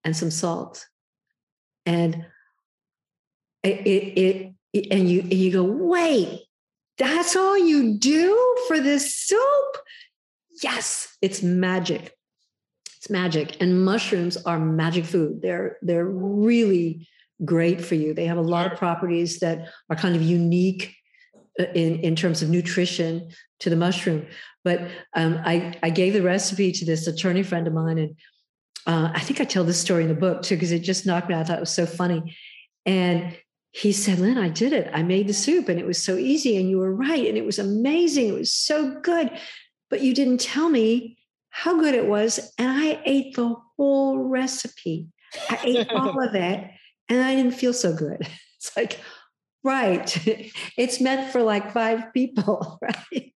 and 0.04 0.14
some 0.14 0.30
salt, 0.30 0.86
and 1.86 2.26
it, 3.62 3.86
it, 3.86 4.54
it 4.72 4.86
and 4.90 5.08
you 5.08 5.20
and 5.20 5.32
you 5.32 5.52
go 5.52 5.62
wait 5.62 6.42
that's 6.99 7.36
all 7.36 7.59
you 7.59 7.99
do 7.99 8.57
for 8.68 8.80
this 8.80 9.14
soup? 9.14 9.78
Yes, 10.62 11.16
it's 11.20 11.43
magic. 11.43 12.14
It's 12.99 13.11
magic. 13.11 13.57
And 13.61 13.84
mushrooms 13.84 14.36
are 14.36 14.59
magic 14.59 15.05
food. 15.05 15.43
They're 15.43 15.78
they're 15.82 16.07
really 16.07 17.09
great 17.45 17.84
for 17.84 17.97
you. 17.97 18.14
They 18.14 18.26
have 18.26 18.38
a 18.38 18.43
lot 18.43 18.70
of 18.70 18.78
properties 18.78 19.40
that 19.40 19.68
are 19.90 19.97
kind 19.97 20.14
of 20.14 20.22
unique 20.22 20.95
uh, 21.59 21.64
in, 21.74 21.99
in 22.01 22.14
terms 22.14 22.43
of 22.43 22.49
nutrition 22.49 23.30
to 23.61 23.70
the 23.70 23.76
mushroom. 23.76 24.26
But 24.64 24.88
um, 25.16 25.40
I, 25.45 25.76
I 25.82 25.90
gave 25.90 26.12
the 26.12 26.22
recipe 26.22 26.70
to 26.70 26.84
this 26.84 27.07
attorney 27.09 27.43
friend 27.43 27.66
of 27.66 27.72
mine, 27.72 27.99
and 27.99 28.16
uh, 28.86 29.11
I 29.12 29.20
think 29.20 29.40
I 29.40 29.45
tell 29.45 29.64
this 29.64 29.80
story 29.80 30.05
in 30.05 30.09
the 30.09 30.14
book 30.14 30.43
too, 30.43 30.55
because 30.55 30.70
it 30.70 30.80
just 30.80 31.05
knocked 31.05 31.28
me 31.28 31.34
out. 31.34 31.40
I 31.40 31.45
thought 31.45 31.57
it 31.57 31.61
was 31.61 31.74
so 31.74 31.86
funny. 31.86 32.36
And 32.86 33.36
he 33.73 33.91
said, 33.91 34.18
Lynne, 34.18 34.39
I 34.39 34.51
did 34.51 34.75
it. 34.75 34.91
I 34.93 35.03
made 35.03 35.27
the 35.27 35.33
soup 35.33 35.68
and 35.68 35.81
it 35.81 35.87
was 35.87 36.03
so 36.03 36.16
easy. 36.16 36.59
And 36.59 36.68
you 36.68 36.79
were 36.79 36.95
right. 36.95 37.27
And 37.27 37.39
it 37.39 37.45
was 37.45 37.59
amazing. 37.59 38.29
It 38.29 38.35
was 38.35 38.53
so 38.53 39.01
good. 39.01 39.31
But 39.89 40.03
you 40.03 40.14
didn't 40.14 40.41
tell 40.41 40.68
me 40.68 41.18
how 41.49 41.81
good 41.81 41.95
it 41.95 42.07
was. 42.07 42.53
And 42.59 42.68
I 42.68 43.01
ate 43.07 43.35
the 43.35 43.57
whole 43.77 44.18
recipe. 44.18 45.09
I 45.49 45.59
ate 45.64 45.91
all 45.95 46.23
of 46.23 46.35
it 46.35 46.70
and 47.09 47.23
I 47.23 47.35
didn't 47.35 47.55
feel 47.55 47.73
so 47.73 47.95
good. 47.95 48.27
It's 48.62 48.77
like, 48.77 49.01
right. 49.64 50.07
It's 50.79 51.01
meant 51.01 51.33
for 51.33 51.43
like 51.43 51.73
five 51.73 52.12
people, 52.14 52.79
right? 52.81 53.35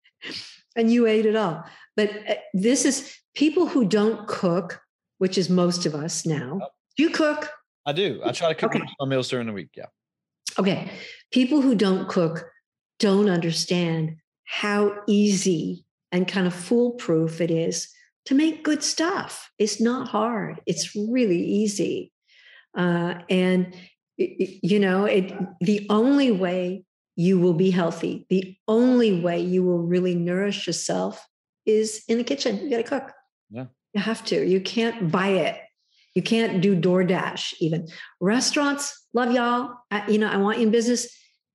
And 0.76 0.92
you 0.92 1.06
ate 1.06 1.24
it 1.24 1.34
all. 1.34 1.64
But 1.96 2.10
uh, 2.28 2.34
this 2.52 2.84
is 2.84 3.16
people 3.34 3.66
who 3.66 3.86
don't 3.86 4.28
cook, 4.28 4.82
which 5.16 5.38
is 5.38 5.48
most 5.48 5.86
of 5.86 5.94
us 5.94 6.26
now. 6.26 6.58
Do 6.98 7.02
you 7.04 7.08
cook? 7.08 7.50
I 7.86 7.92
do. 7.92 8.20
I 8.22 8.32
try 8.32 8.48
to 8.48 8.54
cook 8.54 8.74
okay. 8.74 8.84
my 9.00 9.06
meals 9.06 9.30
during 9.30 9.46
the 9.46 9.54
week. 9.54 9.70
Yeah. 9.74 9.86
Okay. 10.58 10.90
People 11.32 11.60
who 11.60 11.74
don't 11.74 12.08
cook 12.08 12.46
don't 12.98 13.28
understand 13.28 14.16
how 14.44 14.94
easy 15.06 15.84
and 16.12 16.28
kind 16.28 16.46
of 16.46 16.54
foolproof 16.54 17.40
it 17.40 17.50
is 17.50 17.88
to 18.26 18.34
make 18.34 18.64
good 18.64 18.82
stuff. 18.82 19.50
It's 19.58 19.80
not 19.80 20.08
hard, 20.08 20.60
it's 20.66 20.94
really 20.94 21.42
easy. 21.42 22.12
Uh, 22.76 23.14
and, 23.28 23.74
you 24.16 24.78
know, 24.78 25.04
it, 25.04 25.32
the 25.60 25.86
only 25.90 26.30
way 26.30 26.84
you 27.16 27.38
will 27.38 27.54
be 27.54 27.70
healthy, 27.70 28.26
the 28.30 28.56
only 28.66 29.20
way 29.20 29.40
you 29.40 29.62
will 29.62 29.82
really 29.82 30.14
nourish 30.14 30.66
yourself 30.66 31.26
is 31.66 32.02
in 32.08 32.18
the 32.18 32.24
kitchen. 32.24 32.58
You 32.58 32.70
got 32.70 32.76
to 32.76 32.82
cook. 32.82 33.12
Yeah. 33.50 33.66
You 33.92 34.02
have 34.02 34.24
to. 34.26 34.44
You 34.44 34.60
can't 34.60 35.10
buy 35.10 35.28
it. 35.28 35.58
You 36.14 36.22
can't 36.22 36.60
do 36.60 36.76
DoorDash 36.76 37.54
even. 37.60 37.88
Restaurants, 38.20 39.06
love 39.12 39.32
y'all. 39.32 39.74
I, 39.90 40.08
you 40.08 40.18
know, 40.18 40.28
I 40.28 40.36
want 40.36 40.58
you 40.58 40.66
in 40.66 40.70
business, 40.70 41.08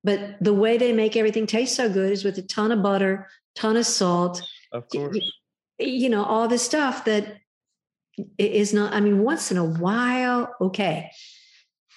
but 0.04 0.36
the 0.42 0.54
way 0.54 0.78
they 0.78 0.94
make 0.94 1.16
everything 1.16 1.48
taste 1.48 1.76
so 1.76 1.90
good 1.90 2.12
is 2.12 2.24
with 2.24 2.38
a 2.38 2.42
ton 2.42 2.72
of 2.72 2.84
butter, 2.84 3.28
ton 3.56 3.78
of 3.78 3.86
salt. 3.86 4.42
Of 4.74 4.88
course. 4.90 5.18
You, 5.80 5.88
you 5.88 6.10
know, 6.10 6.24
all 6.24 6.48
this 6.48 6.62
stuff 6.62 7.06
that 7.06 7.38
is 8.38 8.74
not, 8.74 8.94
I 8.94 9.00
mean, 9.00 9.24
once 9.24 9.52
in 9.52 9.58
a 9.58 9.66
while, 9.66 10.54
okay. 10.60 11.12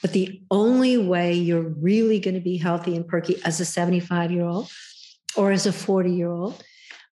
But 0.03 0.13
the 0.13 0.43
only 0.51 0.99
way 0.99 1.35
you're 1.35 1.69
really 1.69 2.19
going 2.19 2.35
to 2.35 2.41
be 2.41 2.57
healthy 2.57 2.97
and 2.97 3.07
perky 3.07 3.37
as 3.45 3.61
a 3.61 3.65
75 3.65 4.33
year 4.33 4.45
old 4.45 4.71
or 5.37 5.53
as 5.53 5.67
a 5.67 5.73
40 5.73 6.13
year 6.13 6.31
old, 6.31 6.63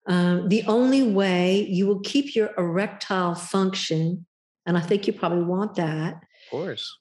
um, 0.06 0.48
the 0.48 0.64
only 0.64 1.02
way 1.02 1.66
you 1.68 1.86
will 1.86 2.00
keep 2.00 2.34
your 2.34 2.50
erectile 2.58 3.34
function, 3.34 4.26
and 4.66 4.76
I 4.76 4.80
think 4.80 5.06
you 5.06 5.12
probably 5.12 5.42
want 5.44 5.74
that, 5.76 6.14
Of 6.14 6.50
course. 6.50 6.98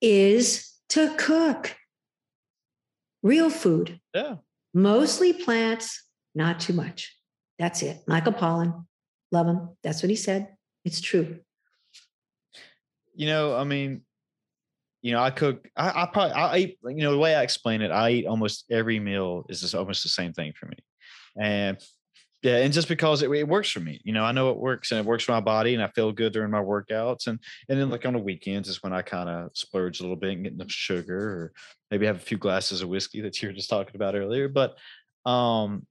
is 0.00 0.72
to 0.90 1.14
cook 1.16 1.76
real 3.22 3.50
food, 3.50 4.00
Yeah. 4.14 4.36
mostly 4.72 5.32
plants, 5.32 6.02
not 6.34 6.60
too 6.60 6.72
much. 6.72 7.16
That's 7.58 7.82
it. 7.82 7.98
Michael 8.06 8.32
Pollan, 8.32 8.86
love 9.30 9.46
him. 9.46 9.76
That's 9.82 10.02
what 10.02 10.10
he 10.10 10.16
said. 10.16 10.56
It's 10.84 11.00
true. 11.00 11.40
You 13.14 13.26
know, 13.26 13.56
I 13.56 13.64
mean, 13.64 14.02
you 15.02 15.12
know, 15.12 15.20
I 15.20 15.30
cook. 15.30 15.68
I, 15.76 16.02
I 16.02 16.06
probably 16.06 16.32
I 16.32 16.56
eat. 16.58 16.78
You 16.84 16.94
know, 16.96 17.12
the 17.12 17.18
way 17.18 17.34
I 17.34 17.42
explain 17.42 17.80
it, 17.82 17.90
I 17.90 18.10
eat 18.10 18.26
almost 18.26 18.64
every 18.70 18.98
meal 18.98 19.44
is 19.48 19.60
just 19.60 19.74
almost 19.74 20.02
the 20.02 20.08
same 20.08 20.32
thing 20.32 20.52
for 20.58 20.66
me, 20.66 20.76
and 21.40 21.78
yeah, 22.44 22.58
and 22.58 22.74
just 22.74 22.88
because 22.88 23.22
it, 23.22 23.30
it 23.30 23.48
works 23.48 23.70
for 23.70 23.80
me, 23.80 24.02
you 24.04 24.12
know, 24.12 24.22
I 24.22 24.32
know 24.32 24.50
it 24.50 24.58
works 24.58 24.92
and 24.92 25.00
it 25.00 25.06
works 25.06 25.24
for 25.24 25.32
my 25.32 25.40
body, 25.40 25.72
and 25.72 25.82
I 25.82 25.88
feel 25.88 26.12
good 26.12 26.34
during 26.34 26.50
my 26.50 26.60
workouts, 26.60 27.26
and 27.26 27.40
and 27.70 27.80
then 27.80 27.88
like 27.88 28.04
on 28.04 28.12
the 28.12 28.18
weekends 28.18 28.68
is 28.68 28.82
when 28.82 28.92
I 28.92 29.00
kind 29.00 29.30
of 29.30 29.50
splurge 29.54 30.00
a 30.00 30.02
little 30.02 30.14
bit 30.14 30.32
and 30.32 30.44
get 30.44 30.52
enough 30.52 30.70
sugar, 30.70 31.18
or 31.18 31.52
maybe 31.90 32.04
have 32.04 32.16
a 32.16 32.20
few 32.20 32.36
glasses 32.36 32.82
of 32.82 32.90
whiskey 32.90 33.22
that 33.22 33.40
you 33.40 33.48
were 33.48 33.54
just 33.54 33.70
talking 33.70 33.96
about 33.96 34.14
earlier. 34.14 34.48
But 34.48 34.76
um, 35.24 35.86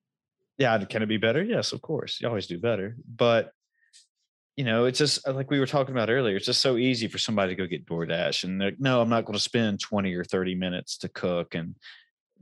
yeah, 0.60 0.78
can 0.86 1.02
it 1.02 1.08
be 1.08 1.18
better? 1.18 1.42
Yes, 1.42 1.72
of 1.72 1.82
course. 1.82 2.22
You 2.22 2.28
always 2.28 2.46
do 2.46 2.60
better, 2.60 2.98
but 3.04 3.52
you 4.56 4.64
know, 4.64 4.86
it's 4.86 5.00
just 5.00 5.28
uh, 5.28 5.34
like 5.34 5.50
we 5.50 5.60
were 5.60 5.66
talking 5.66 5.96
about 5.96 6.12
earlier. 6.12 6.36
It's 6.36 6.46
just 6.46 6.62
so 6.62 6.78
easy 6.78 7.08
for 7.08 7.18
somebody 7.18 7.56
to 7.56 7.60
go 7.60 7.66
get 7.66 7.88
DoorDash 7.88 8.44
and 8.44 8.60
like, 8.60 8.80
no, 8.80 9.02
I'm 9.02 9.10
not 9.10 9.26
going 9.26 9.34
to 9.34 9.44
spend 9.44 9.80
20 9.80 10.14
or 10.14 10.24
30 10.24 10.54
minutes 10.54 10.98
to 11.00 11.10
cook. 11.10 11.56
And 11.56 11.76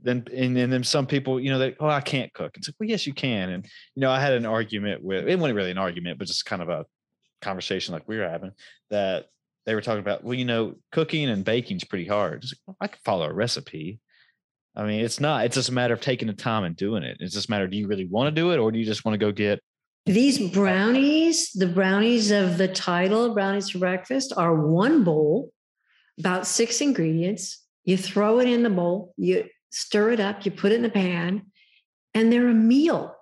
then, 0.02 0.24
and, 0.34 0.56
and 0.56 0.72
then 0.72 0.84
some 0.84 1.06
people, 1.06 1.40
you 1.40 1.50
know, 1.50 1.58
they, 1.58 1.74
oh, 1.80 1.88
I 1.88 2.00
can't 2.00 2.32
cook. 2.34 2.56
It's 2.56 2.68
like, 2.68 2.76
well, 2.78 2.88
yes, 2.88 3.06
you 3.06 3.14
can. 3.14 3.50
And, 3.50 3.64
you 3.94 4.00
know, 4.00 4.10
I 4.10 4.20
had 4.20 4.32
an 4.32 4.46
argument 4.46 5.02
with, 5.02 5.28
it 5.28 5.38
wasn't 5.38 5.56
really 5.56 5.70
an 5.70 5.78
argument, 5.78 6.18
but 6.18 6.26
just 6.26 6.44
kind 6.44 6.62
of 6.62 6.68
a 6.68 6.84
conversation 7.40 7.92
like 7.92 8.06
we 8.08 8.18
were 8.18 8.28
having 8.28 8.52
that 8.90 9.26
they 9.64 9.74
were 9.74 9.80
talking 9.80 10.00
about, 10.00 10.24
well, 10.24 10.34
you 10.34 10.44
know, 10.44 10.74
cooking 10.90 11.28
and 11.28 11.44
baking 11.44 11.76
is 11.76 11.84
pretty 11.84 12.06
hard. 12.06 12.42
Like, 12.42 12.58
well, 12.66 12.76
I 12.80 12.86
can 12.88 12.98
follow 13.04 13.28
a 13.28 13.32
recipe. 13.32 14.00
I 14.74 14.84
mean, 14.84 15.00
it's 15.00 15.20
not, 15.20 15.44
it's 15.44 15.54
just 15.54 15.68
a 15.68 15.72
matter 15.72 15.94
of 15.94 16.00
taking 16.00 16.28
the 16.28 16.34
time 16.34 16.64
and 16.64 16.74
doing 16.74 17.02
it. 17.02 17.18
It's 17.20 17.34
just 17.34 17.48
a 17.48 17.50
matter, 17.50 17.68
do 17.68 17.76
you 17.76 17.86
really 17.86 18.06
want 18.06 18.34
to 18.34 18.40
do 18.40 18.52
it? 18.52 18.58
Or 18.58 18.72
do 18.72 18.78
you 18.78 18.84
just 18.84 19.04
want 19.04 19.14
to 19.14 19.18
go 19.18 19.30
get 19.30 19.60
These 20.06 20.50
brownies, 20.50 21.52
the 21.52 21.68
brownies 21.68 22.32
of 22.32 22.58
the 22.58 22.66
title, 22.66 23.34
brownies 23.34 23.70
for 23.70 23.78
breakfast, 23.78 24.32
are 24.36 24.54
one 24.54 25.04
bowl, 25.04 25.52
about 26.18 26.46
six 26.46 26.80
ingredients. 26.80 27.62
You 27.84 27.96
throw 27.96 28.40
it 28.40 28.48
in 28.48 28.62
the 28.62 28.70
bowl, 28.70 29.14
you 29.16 29.44
stir 29.72 30.12
it 30.12 30.20
up, 30.20 30.44
you 30.44 30.50
put 30.50 30.72
it 30.72 30.76
in 30.76 30.84
a 30.84 30.90
pan, 30.90 31.46
and 32.14 32.32
they're 32.32 32.48
a 32.48 32.54
meal. 32.54 33.16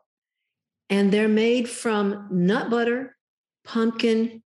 And 0.88 1.12
they're 1.12 1.28
made 1.28 1.68
from 1.68 2.28
nut 2.30 2.68
butter, 2.68 3.16
pumpkin, 3.64 4.42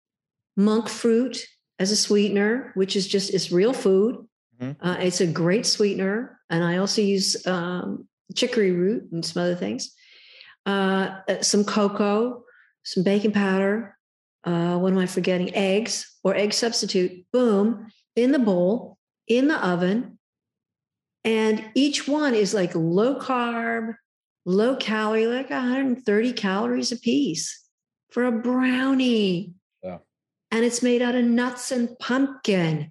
monk 0.56 0.88
fruit 0.88 1.46
as 1.78 1.90
a 1.90 1.96
sweetener, 1.96 2.72
which 2.74 2.96
is 2.96 3.06
just 3.06 3.32
it's 3.32 3.52
real 3.52 3.72
food. 3.72 4.16
Mhm. 4.60 4.76
Uh, 4.80 4.96
it's 5.00 5.20
a 5.20 5.26
great 5.26 5.66
sweetener, 5.66 6.40
and 6.50 6.64
I 6.64 6.78
also 6.78 7.00
use 7.00 7.46
um, 7.46 8.08
chicory 8.34 8.72
root 8.72 9.10
and 9.12 9.24
some 9.24 9.42
other 9.42 9.54
things 9.54 9.94
uh, 10.66 11.20
some 11.40 11.64
cocoa, 11.64 12.44
some 12.84 13.02
baking 13.02 13.32
powder. 13.32 13.96
Uh, 14.44 14.78
what 14.78 14.92
am 14.92 14.98
I 14.98 15.06
forgetting? 15.06 15.54
Eggs 15.54 16.18
or 16.24 16.34
egg 16.34 16.52
substitute. 16.52 17.24
Boom, 17.32 17.88
in 18.16 18.32
the 18.32 18.38
bowl, 18.38 18.98
in 19.28 19.48
the 19.48 19.56
oven. 19.66 20.18
And 21.24 21.70
each 21.74 22.08
one 22.08 22.34
is 22.34 22.52
like 22.52 22.74
low 22.74 23.18
carb, 23.18 23.94
low 24.44 24.76
calorie, 24.76 25.26
like 25.26 25.50
130 25.50 26.32
calories 26.32 26.92
a 26.92 26.96
piece 26.96 27.68
for 28.10 28.24
a 28.24 28.32
brownie. 28.32 29.54
Yeah. 29.82 29.98
And 30.50 30.64
it's 30.64 30.82
made 30.82 31.00
out 31.00 31.14
of 31.14 31.24
nuts 31.24 31.70
and 31.70 31.96
pumpkin. 31.98 32.90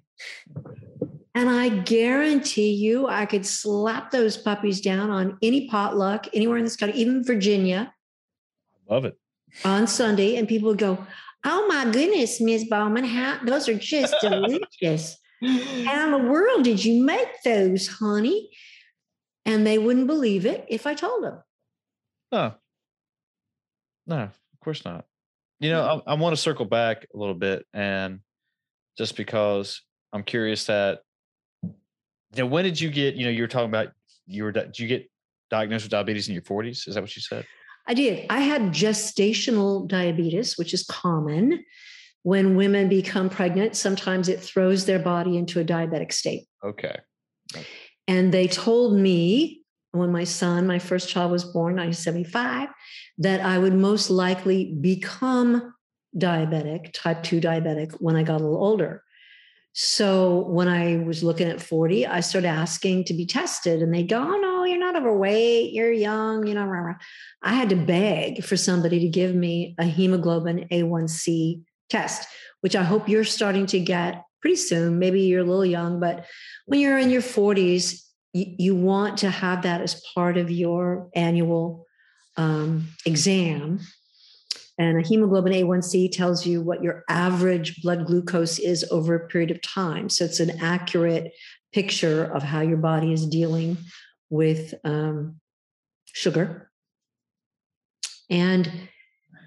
And 1.34 1.48
I 1.48 1.68
guarantee 1.68 2.72
you, 2.72 3.08
I 3.08 3.26
could 3.26 3.46
slap 3.46 4.10
those 4.10 4.36
puppies 4.36 4.80
down 4.80 5.10
on 5.10 5.38
any 5.42 5.68
potluck 5.68 6.26
anywhere 6.34 6.58
in 6.58 6.64
this 6.64 6.76
country, 6.76 6.98
even 6.98 7.24
Virginia 7.24 7.92
love 8.88 9.04
it? 9.04 9.18
on 9.64 9.86
Sunday, 9.86 10.36
and 10.36 10.48
people 10.48 10.68
would 10.68 10.78
go, 10.78 11.06
"Oh 11.44 11.66
my 11.66 11.90
goodness, 11.90 12.40
Miss 12.40 12.64
Bowman, 12.64 13.04
how 13.04 13.38
those 13.44 13.68
are 13.68 13.74
just 13.74 14.14
delicious! 14.20 15.16
How 15.42 16.04
in 16.04 16.10
the 16.12 16.30
world 16.30 16.64
did 16.64 16.84
you 16.84 17.04
make 17.04 17.42
those, 17.44 17.88
honey?" 17.88 18.50
And 19.44 19.66
they 19.66 19.78
wouldn't 19.78 20.06
believe 20.06 20.46
it 20.46 20.64
if 20.68 20.86
I 20.86 20.94
told 20.94 21.24
them. 21.24 21.42
No, 22.30 22.54
no, 24.06 24.22
of 24.22 24.60
course 24.60 24.84
not. 24.84 25.04
You 25.60 25.70
know, 25.70 25.82
hmm. 25.82 26.08
I, 26.08 26.12
I 26.12 26.14
want 26.14 26.34
to 26.34 26.40
circle 26.40 26.64
back 26.64 27.06
a 27.14 27.18
little 27.18 27.34
bit, 27.34 27.66
and 27.72 28.20
just 28.96 29.16
because 29.16 29.82
I'm 30.12 30.22
curious 30.22 30.66
that, 30.66 31.00
you 31.62 31.72
know, 32.38 32.46
when 32.46 32.64
did 32.64 32.80
you 32.80 32.90
get? 32.90 33.14
You 33.14 33.24
know, 33.24 33.30
you 33.30 33.42
were 33.42 33.48
talking 33.48 33.68
about 33.68 33.92
you 34.26 34.44
were. 34.44 34.52
Did 34.52 34.78
you 34.78 34.88
get 34.88 35.10
diagnosed 35.50 35.84
with 35.84 35.90
diabetes 35.90 36.28
in 36.28 36.34
your 36.34 36.42
40s? 36.42 36.88
Is 36.88 36.94
that 36.94 37.02
what 37.02 37.14
you 37.14 37.22
said? 37.22 37.46
I 37.86 37.94
did. 37.94 38.26
I 38.30 38.40
had 38.40 38.62
gestational 38.72 39.86
diabetes, 39.86 40.56
which 40.56 40.72
is 40.72 40.84
common 40.84 41.64
when 42.22 42.56
women 42.56 42.88
become 42.88 43.28
pregnant. 43.28 43.76
Sometimes 43.76 44.28
it 44.28 44.40
throws 44.40 44.84
their 44.84 44.98
body 44.98 45.36
into 45.36 45.60
a 45.60 45.64
diabetic 45.64 46.12
state. 46.12 46.46
Okay. 46.64 46.98
And 48.08 48.32
they 48.32 48.48
told 48.48 48.96
me 48.98 49.62
when 49.92 50.10
my 50.10 50.24
son, 50.24 50.66
my 50.66 50.78
first 50.78 51.08
child 51.08 51.30
was 51.30 51.44
born, 51.44 51.76
1975, 51.76 52.68
that 53.18 53.40
I 53.40 53.58
would 53.58 53.74
most 53.74 54.10
likely 54.10 54.74
become 54.80 55.74
diabetic, 56.16 56.92
type 56.92 57.22
2 57.22 57.40
diabetic, 57.40 57.92
when 58.00 58.16
I 58.16 58.22
got 58.22 58.40
a 58.40 58.44
little 58.44 58.64
older. 58.64 59.02
So 59.74 60.46
when 60.48 60.68
I 60.68 60.98
was 60.98 61.22
looking 61.22 61.48
at 61.48 61.62
40, 61.62 62.06
I 62.06 62.20
started 62.20 62.48
asking 62.48 63.04
to 63.04 63.14
be 63.14 63.24
tested, 63.24 63.80
and 63.80 63.92
they 63.92 64.02
go, 64.02 64.18
Oh, 64.18 64.38
no, 64.38 64.64
you're 64.64 64.78
not 64.78 64.96
overweight. 64.96 65.72
You're 65.72 65.92
young. 65.92 66.46
You 66.46 66.54
know, 66.54 66.66
rah, 66.66 66.80
rah." 66.80 66.94
I 67.42 67.54
had 67.54 67.70
to 67.70 67.76
beg 67.76 68.44
for 68.44 68.56
somebody 68.56 69.00
to 69.00 69.08
give 69.08 69.34
me 69.34 69.74
a 69.78 69.84
hemoglobin 69.84 70.68
A1C 70.70 71.62
test, 71.92 72.26
which 72.62 72.74
I 72.74 72.82
hope 72.82 73.08
you're 73.08 73.24
starting 73.24 73.66
to 73.66 73.78
get 73.78 74.24
pretty 74.40 74.56
soon. 74.56 74.98
Maybe 74.98 75.22
you're 75.22 75.42
a 75.42 75.44
little 75.44 75.66
young, 75.66 76.00
but 76.00 76.26
when 76.66 76.80
you're 76.80 76.98
in 76.98 77.10
your 77.10 77.22
40s, 77.22 78.02
you, 78.32 78.46
you 78.58 78.74
want 78.74 79.18
to 79.18 79.30
have 79.30 79.62
that 79.62 79.80
as 79.80 80.02
part 80.14 80.36
of 80.36 80.50
your 80.50 81.08
annual 81.14 81.86
um, 82.36 82.88
exam. 83.06 83.80
And 84.78 84.98
a 84.98 85.06
hemoglobin 85.06 85.52
A1C 85.52 86.10
tells 86.12 86.46
you 86.46 86.62
what 86.62 86.82
your 86.82 87.04
average 87.08 87.82
blood 87.82 88.06
glucose 88.06 88.58
is 88.58 88.84
over 88.90 89.14
a 89.14 89.28
period 89.28 89.50
of 89.50 89.60
time. 89.62 90.08
So 90.08 90.24
it's 90.24 90.40
an 90.40 90.62
accurate 90.62 91.32
picture 91.72 92.24
of 92.24 92.42
how 92.42 92.60
your 92.60 92.78
body 92.78 93.12
is 93.12 93.26
dealing 93.26 93.76
with 94.30 94.74
um, 94.82 95.40
sugar. 96.06 96.70
And 98.30 98.88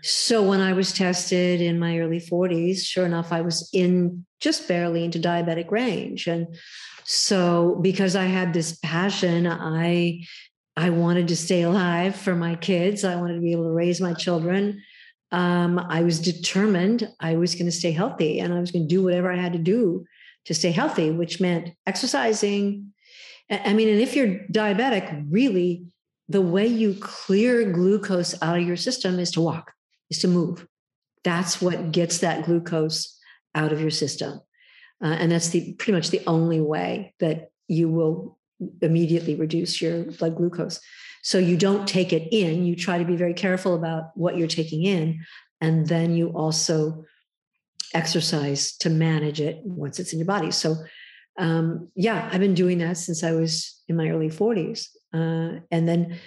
so 0.06 0.44
when 0.44 0.62
I 0.62 0.74
was 0.74 0.94
tested 0.94 1.62
in 1.62 1.80
my 1.80 1.98
early 1.98 2.20
40s, 2.20 2.82
sure 2.84 3.08
enough, 3.08 3.34
I 3.34 3.42
was 3.42 3.68
in 3.74 4.24
just 4.40 4.68
barely 4.68 5.04
into 5.04 5.18
diabetic 5.18 5.72
range. 5.72 6.28
And 6.28 6.56
so 7.06 7.80
because 7.82 8.16
I 8.16 8.26
had 8.26 8.54
this 8.54 8.78
passion, 8.84 9.48
I 9.48 10.24
I 10.78 10.92
wanted 10.92 11.30
to 11.30 11.36
stay 11.36 11.64
alive 11.64 12.16
for 12.16 12.36
my 12.36 12.56
kids. 12.56 13.04
I 13.04 13.16
wanted 13.16 13.36
to 13.36 13.42
be 13.42 13.54
able 13.54 13.64
to 13.64 13.72
raise 13.72 14.00
my 14.00 14.14
children. 14.14 14.84
Um, 15.32 15.80
I 15.80 16.04
was 16.04 16.20
determined 16.20 17.10
I 17.20 17.38
was 17.38 17.56
going 17.56 17.66
to 17.66 17.72
stay 17.72 17.92
healthy 17.92 18.40
and 18.40 18.54
I 18.54 18.60
was 18.60 18.72
going 18.72 18.88
to 18.88 18.96
do 18.96 19.02
whatever 19.02 19.32
I 19.32 19.38
had 19.38 19.54
to 19.54 19.60
do 19.60 20.06
to 20.46 20.54
stay 20.54 20.72
healthy, 20.72 21.10
which 21.10 21.42
meant 21.42 21.72
exercising. 21.88 22.94
I 23.50 23.62
I 23.66 23.74
mean, 23.74 23.90
and 23.90 24.02
if 24.02 24.16
you're 24.16 24.40
diabetic, 24.52 25.26
really, 25.32 25.86
the 26.30 26.42
way 26.42 26.68
you 26.68 26.94
clear 26.94 27.72
glucose 27.72 28.40
out 28.42 28.60
of 28.60 28.68
your 28.68 28.78
system 28.78 29.20
is 29.20 29.32
to 29.32 29.42
walk, 29.42 29.72
is 30.10 30.20
to 30.20 30.28
move. 30.28 30.68
That's 31.24 31.62
what 31.62 31.92
gets 31.92 32.20
that 32.20 32.46
glucose 32.46 33.18
out 33.54 33.72
of 33.72 33.82
your 33.82 33.92
system. 33.92 34.42
Uh, 35.04 35.08
and 35.08 35.32
that's 35.32 35.50
the 35.50 35.74
pretty 35.74 35.94
much 35.94 36.10
the 36.10 36.22
only 36.28 36.62
way 36.62 37.14
that 37.20 37.50
you 37.68 37.90
will 37.90 38.38
immediately 38.82 39.36
reduce 39.36 39.82
your 39.82 40.04
blood 40.04 40.36
glucose. 40.36 40.80
So 41.24 41.40
you 41.40 41.58
don't 41.58 41.88
take 41.88 42.14
it 42.14 42.28
in, 42.32 42.66
you 42.66 42.76
try 42.76 43.00
to 43.00 43.06
be 43.06 43.16
very 43.16 43.34
careful 43.34 43.74
about 43.74 44.12
what 44.16 44.38
you're 44.38 44.48
taking 44.48 44.84
in. 44.84 45.26
And 45.60 45.88
then 45.88 46.16
you 46.16 46.30
also 46.30 47.06
exercise 47.94 48.76
to 48.78 48.90
manage 48.90 49.42
it 49.42 49.60
once 49.64 50.00
it's 50.00 50.14
in 50.14 50.20
your 50.20 50.28
body. 50.28 50.52
So, 50.52 50.76
um, 51.38 51.90
yeah, 51.96 52.30
I've 52.32 52.40
been 52.40 52.54
doing 52.54 52.78
that 52.80 52.98
since 52.98 53.24
I 53.24 53.32
was 53.32 53.82
in 53.88 53.96
my 53.96 54.10
early 54.10 54.30
40s. 54.30 54.90
Uh, 55.14 55.62
and 55.72 55.88
then, 55.88 56.20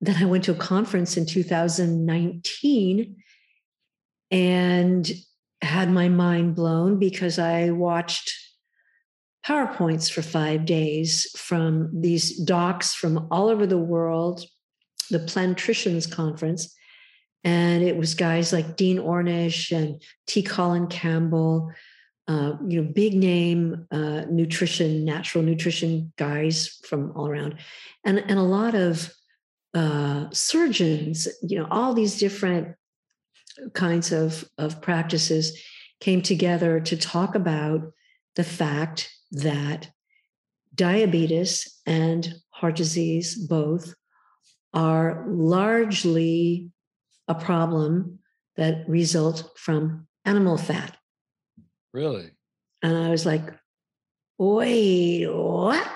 then 0.00 0.16
I 0.16 0.24
went 0.24 0.44
to 0.44 0.52
a 0.52 0.56
conference 0.56 1.16
in 1.16 1.26
2019 1.26 3.16
and 4.30 5.12
had 5.62 5.90
my 5.90 6.08
mind 6.08 6.54
blown 6.54 6.98
because 6.98 7.38
I 7.38 7.70
watched 7.70 8.32
PowerPoints 9.44 10.10
for 10.10 10.22
five 10.22 10.64
days 10.64 11.26
from 11.36 11.90
these 12.00 12.38
docs 12.38 12.94
from 12.94 13.28
all 13.30 13.48
over 13.48 13.66
the 13.66 13.78
world, 13.78 14.44
the 15.10 15.18
Plantricians 15.18 16.10
Conference. 16.10 16.74
And 17.42 17.82
it 17.82 17.96
was 17.96 18.14
guys 18.14 18.52
like 18.52 18.76
Dean 18.76 18.98
Ornish 18.98 19.74
and 19.76 20.02
T. 20.26 20.42
Colin 20.42 20.86
Campbell, 20.88 21.72
uh, 22.28 22.52
you 22.66 22.82
know, 22.82 22.92
big 22.94 23.14
name 23.14 23.86
uh, 23.90 24.24
nutrition, 24.30 25.04
natural 25.04 25.42
nutrition 25.42 26.12
guys 26.16 26.78
from 26.86 27.12
all 27.16 27.26
around, 27.26 27.56
and 28.04 28.18
and 28.18 28.38
a 28.38 28.42
lot 28.42 28.74
of 28.74 29.10
uh, 29.74 30.26
surgeons. 30.32 31.28
You 31.42 31.60
know, 31.60 31.68
all 31.70 31.94
these 31.94 32.18
different 32.18 32.76
kinds 33.74 34.12
of 34.12 34.48
of 34.58 34.80
practices 34.80 35.58
came 36.00 36.22
together 36.22 36.80
to 36.80 36.96
talk 36.96 37.34
about 37.34 37.92
the 38.36 38.44
fact 38.44 39.10
that 39.32 39.90
diabetes 40.74 41.80
and 41.86 42.34
heart 42.50 42.76
disease 42.76 43.36
both 43.36 43.94
are 44.72 45.24
largely 45.28 46.70
a 47.28 47.34
problem 47.34 48.18
that 48.56 48.88
result 48.88 49.50
from 49.56 50.06
animal 50.24 50.56
fat. 50.56 50.96
Really? 51.92 52.30
And 52.82 52.96
I 52.96 53.10
was 53.10 53.26
like, 53.26 53.52
wait, 54.38 55.26
what? 55.26 55.86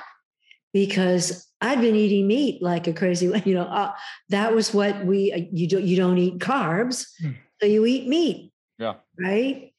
Because 0.72 1.47
I'd 1.65 1.81
been 1.81 1.97
eating 1.97 2.27
meat 2.27 2.62
like 2.62 2.87
a 2.87 2.93
crazy, 2.93 3.27
you 3.45 3.55
know, 3.55 3.65
uh, 3.65 3.93
that 4.29 4.55
was 4.55 4.75
what 4.75 5.05
we, 5.05 5.33
uh, 5.33 5.41
you 5.53 5.69
don't, 5.69 5.85
you 5.85 5.97
don't 5.97 6.19
eat 6.19 6.39
carbs, 6.39 7.07
Hmm. 7.21 7.33
so 7.61 7.67
you 7.67 7.85
eat 7.87 8.07
meat. 8.09 8.53
Yeah. 8.79 8.95
Right. 9.19 9.73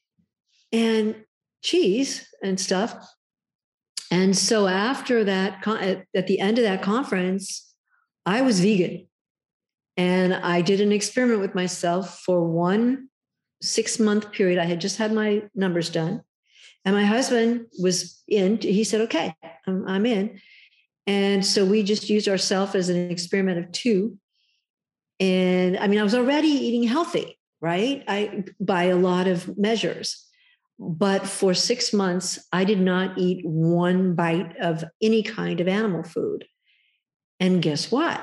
And 0.72 1.14
cheese 1.62 2.26
and 2.42 2.58
stuff. 2.58 2.94
And 4.10 4.36
so 4.36 4.66
after 4.68 5.24
that, 5.24 5.66
at 6.14 6.26
the 6.26 6.38
end 6.40 6.58
of 6.58 6.64
that 6.64 6.82
conference, 6.82 7.74
I 8.24 8.42
was 8.42 8.60
vegan. 8.60 9.06
And 9.96 10.34
I 10.34 10.60
did 10.60 10.80
an 10.80 10.92
experiment 10.92 11.40
with 11.40 11.54
myself 11.54 12.20
for 12.20 12.46
one 12.46 13.08
six 13.62 13.98
month 13.98 14.32
period. 14.32 14.58
I 14.58 14.64
had 14.64 14.80
just 14.80 14.98
had 14.98 15.12
my 15.12 15.42
numbers 15.54 15.90
done. 15.90 16.22
And 16.84 16.94
my 16.94 17.04
husband 17.04 17.66
was 17.82 18.22
in. 18.28 18.58
He 18.60 18.84
said, 18.84 19.00
okay, 19.02 19.34
I'm, 19.66 19.88
I'm 19.88 20.06
in. 20.06 20.40
And 21.06 21.44
so 21.44 21.64
we 21.64 21.82
just 21.82 22.10
used 22.10 22.28
ourselves 22.28 22.74
as 22.74 22.88
an 22.88 23.10
experiment 23.10 23.58
of 23.58 23.72
two. 23.72 24.18
And 25.20 25.78
I 25.78 25.86
mean, 25.86 25.98
I 25.98 26.02
was 26.02 26.14
already 26.14 26.48
eating 26.48 26.82
healthy, 26.82 27.38
right? 27.60 28.04
I 28.08 28.44
by 28.60 28.84
a 28.84 28.96
lot 28.96 29.28
of 29.28 29.56
measures. 29.56 30.26
But 30.78 31.26
for 31.26 31.54
six 31.54 31.92
months, 31.92 32.38
I 32.52 32.64
did 32.64 32.80
not 32.80 33.16
eat 33.16 33.46
one 33.46 34.14
bite 34.14 34.56
of 34.58 34.84
any 35.00 35.22
kind 35.22 35.60
of 35.60 35.68
animal 35.68 36.02
food. 36.02 36.44
And 37.40 37.62
guess 37.62 37.90
what? 37.90 38.20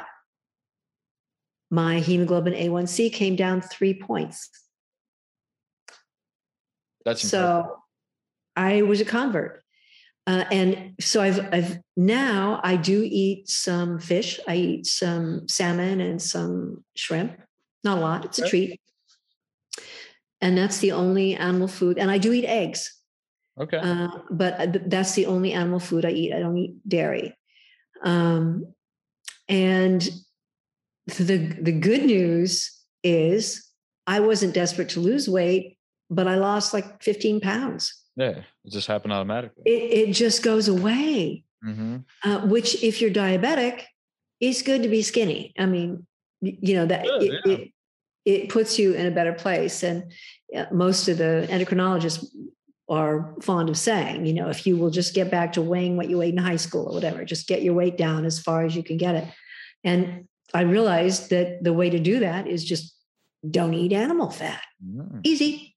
My 1.72 2.00
hemoglobin 2.00 2.54
A1C 2.54 3.12
came 3.12 3.36
down 3.36 3.62
three 3.62 3.96
points. 3.96 4.50
That's 7.06 7.24
impressive. 7.24 7.66
So 7.66 7.78
I 8.56 8.84
was 8.84 9.02
a 9.02 9.06
convert. 9.06 9.63
Uh, 10.26 10.46
and 10.52 10.94
so 11.02 11.22
I've, 11.22 11.54
I've 11.54 11.80
now 11.98 12.62
I 12.64 12.78
do 12.78 13.04
eat 13.04 13.50
some 13.50 14.00
fish. 14.00 14.40
I 14.48 14.56
eat 14.56 14.86
some 14.86 15.48
salmon 15.48 16.00
and 16.00 16.22
some 16.22 16.84
shrimp. 16.96 17.40
Not 17.84 17.98
a 17.98 18.02
lot. 18.02 18.26
It's 18.26 18.40
a 18.40 18.48
treat. 18.48 18.80
And 20.40 20.58
that's 20.58 20.80
the 20.80 20.94
only 20.94 21.36
animal 21.36 21.68
food. 21.68 21.98
And 21.98 22.10
I 22.10 22.18
do 22.18 22.32
eat 22.32 22.46
eggs, 22.46 22.98
okay. 23.60 23.78
uh, 23.78 24.10
but 24.30 24.90
that's 24.90 25.14
the 25.14 25.26
only 25.26 25.54
animal 25.54 25.80
food 25.80 26.06
I 26.06 26.12
eat. 26.12 26.34
I 26.34 26.40
don't 26.40 26.58
eat 26.58 26.76
dairy. 26.88 27.38
Um, 28.04 28.74
and 29.50 30.10
the 31.08 31.38
the 31.62 31.72
good 31.72 32.04
news 32.06 32.72
is 33.04 33.70
I 34.08 34.20
wasn't 34.22 34.54
desperate 34.54 34.90
to 34.90 35.00
lose 35.00 35.30
weight, 35.30 35.78
but 36.10 36.28
I 36.28 36.36
lost 36.36 36.74
like 36.74 37.02
15 37.04 37.42
pounds. 37.42 37.94
yeah. 38.16 38.44
It 38.66 38.72
just 38.72 38.88
happened 38.88 39.14
automatically. 39.14 39.64
It, 39.66 40.10
it 40.10 40.14
just 40.14 40.44
goes 40.44 40.68
away. 40.68 41.44
hmm 41.62 41.98
Uh, 42.24 42.42
which, 42.42 42.84
if 42.84 43.02
you're 43.02 43.12
diabetic, 43.12 43.84
it's 44.40 44.62
good 44.62 44.84
to 44.84 44.90
be 44.90 45.02
skinny. 45.02 45.54
I 45.58 45.66
mean, 45.66 46.06
you 46.42 46.76
know 46.76 46.86
that 46.86 47.06
Good, 47.06 47.24
it, 47.24 47.42
yeah. 47.46 47.54
it, 47.54 47.72
it 48.26 48.50
puts 48.50 48.78
you 48.78 48.94
in 48.94 49.06
a 49.06 49.12
better 49.12 49.34
place. 49.34 49.84
And 49.84 50.12
uh, 50.56 50.66
most 50.72 51.08
of 51.08 51.18
the 51.18 51.48
endocrinologists 51.50 52.26
are 52.90 53.34
fond 53.42 53.70
of 53.70 53.78
saying, 53.78 54.26
you 54.26 54.34
know, 54.34 54.50
if 54.50 54.68
you 54.68 54.76
will 54.76 54.90
just 54.90 55.14
get 55.14 55.32
back 55.32 55.54
to 55.54 55.62
weighing 55.62 55.96
what 55.96 56.10
you 56.10 56.18
weighed 56.18 56.34
in 56.34 56.40
high 56.40 56.58
school 56.58 56.88
or 56.90 56.94
whatever, 56.94 57.24
just 57.24 57.48
get 57.48 57.64
your 57.64 57.74
weight 57.74 57.98
down 57.98 58.26
as 58.26 58.40
far 58.40 58.66
as 58.66 58.76
you 58.76 58.84
can 58.84 58.98
get 58.98 59.16
it. 59.16 59.28
And 59.84 60.28
I 60.54 60.62
realized 60.62 61.30
that 61.30 61.64
the 61.64 61.74
way 61.74 61.90
to 61.90 62.00
do 62.00 62.20
that 62.20 62.48
is 62.48 62.66
just 62.66 62.94
don't 63.50 63.74
eat 63.74 63.94
animal 63.94 64.30
fat. 64.30 64.62
Mm. 64.86 65.22
Easy. 65.24 65.76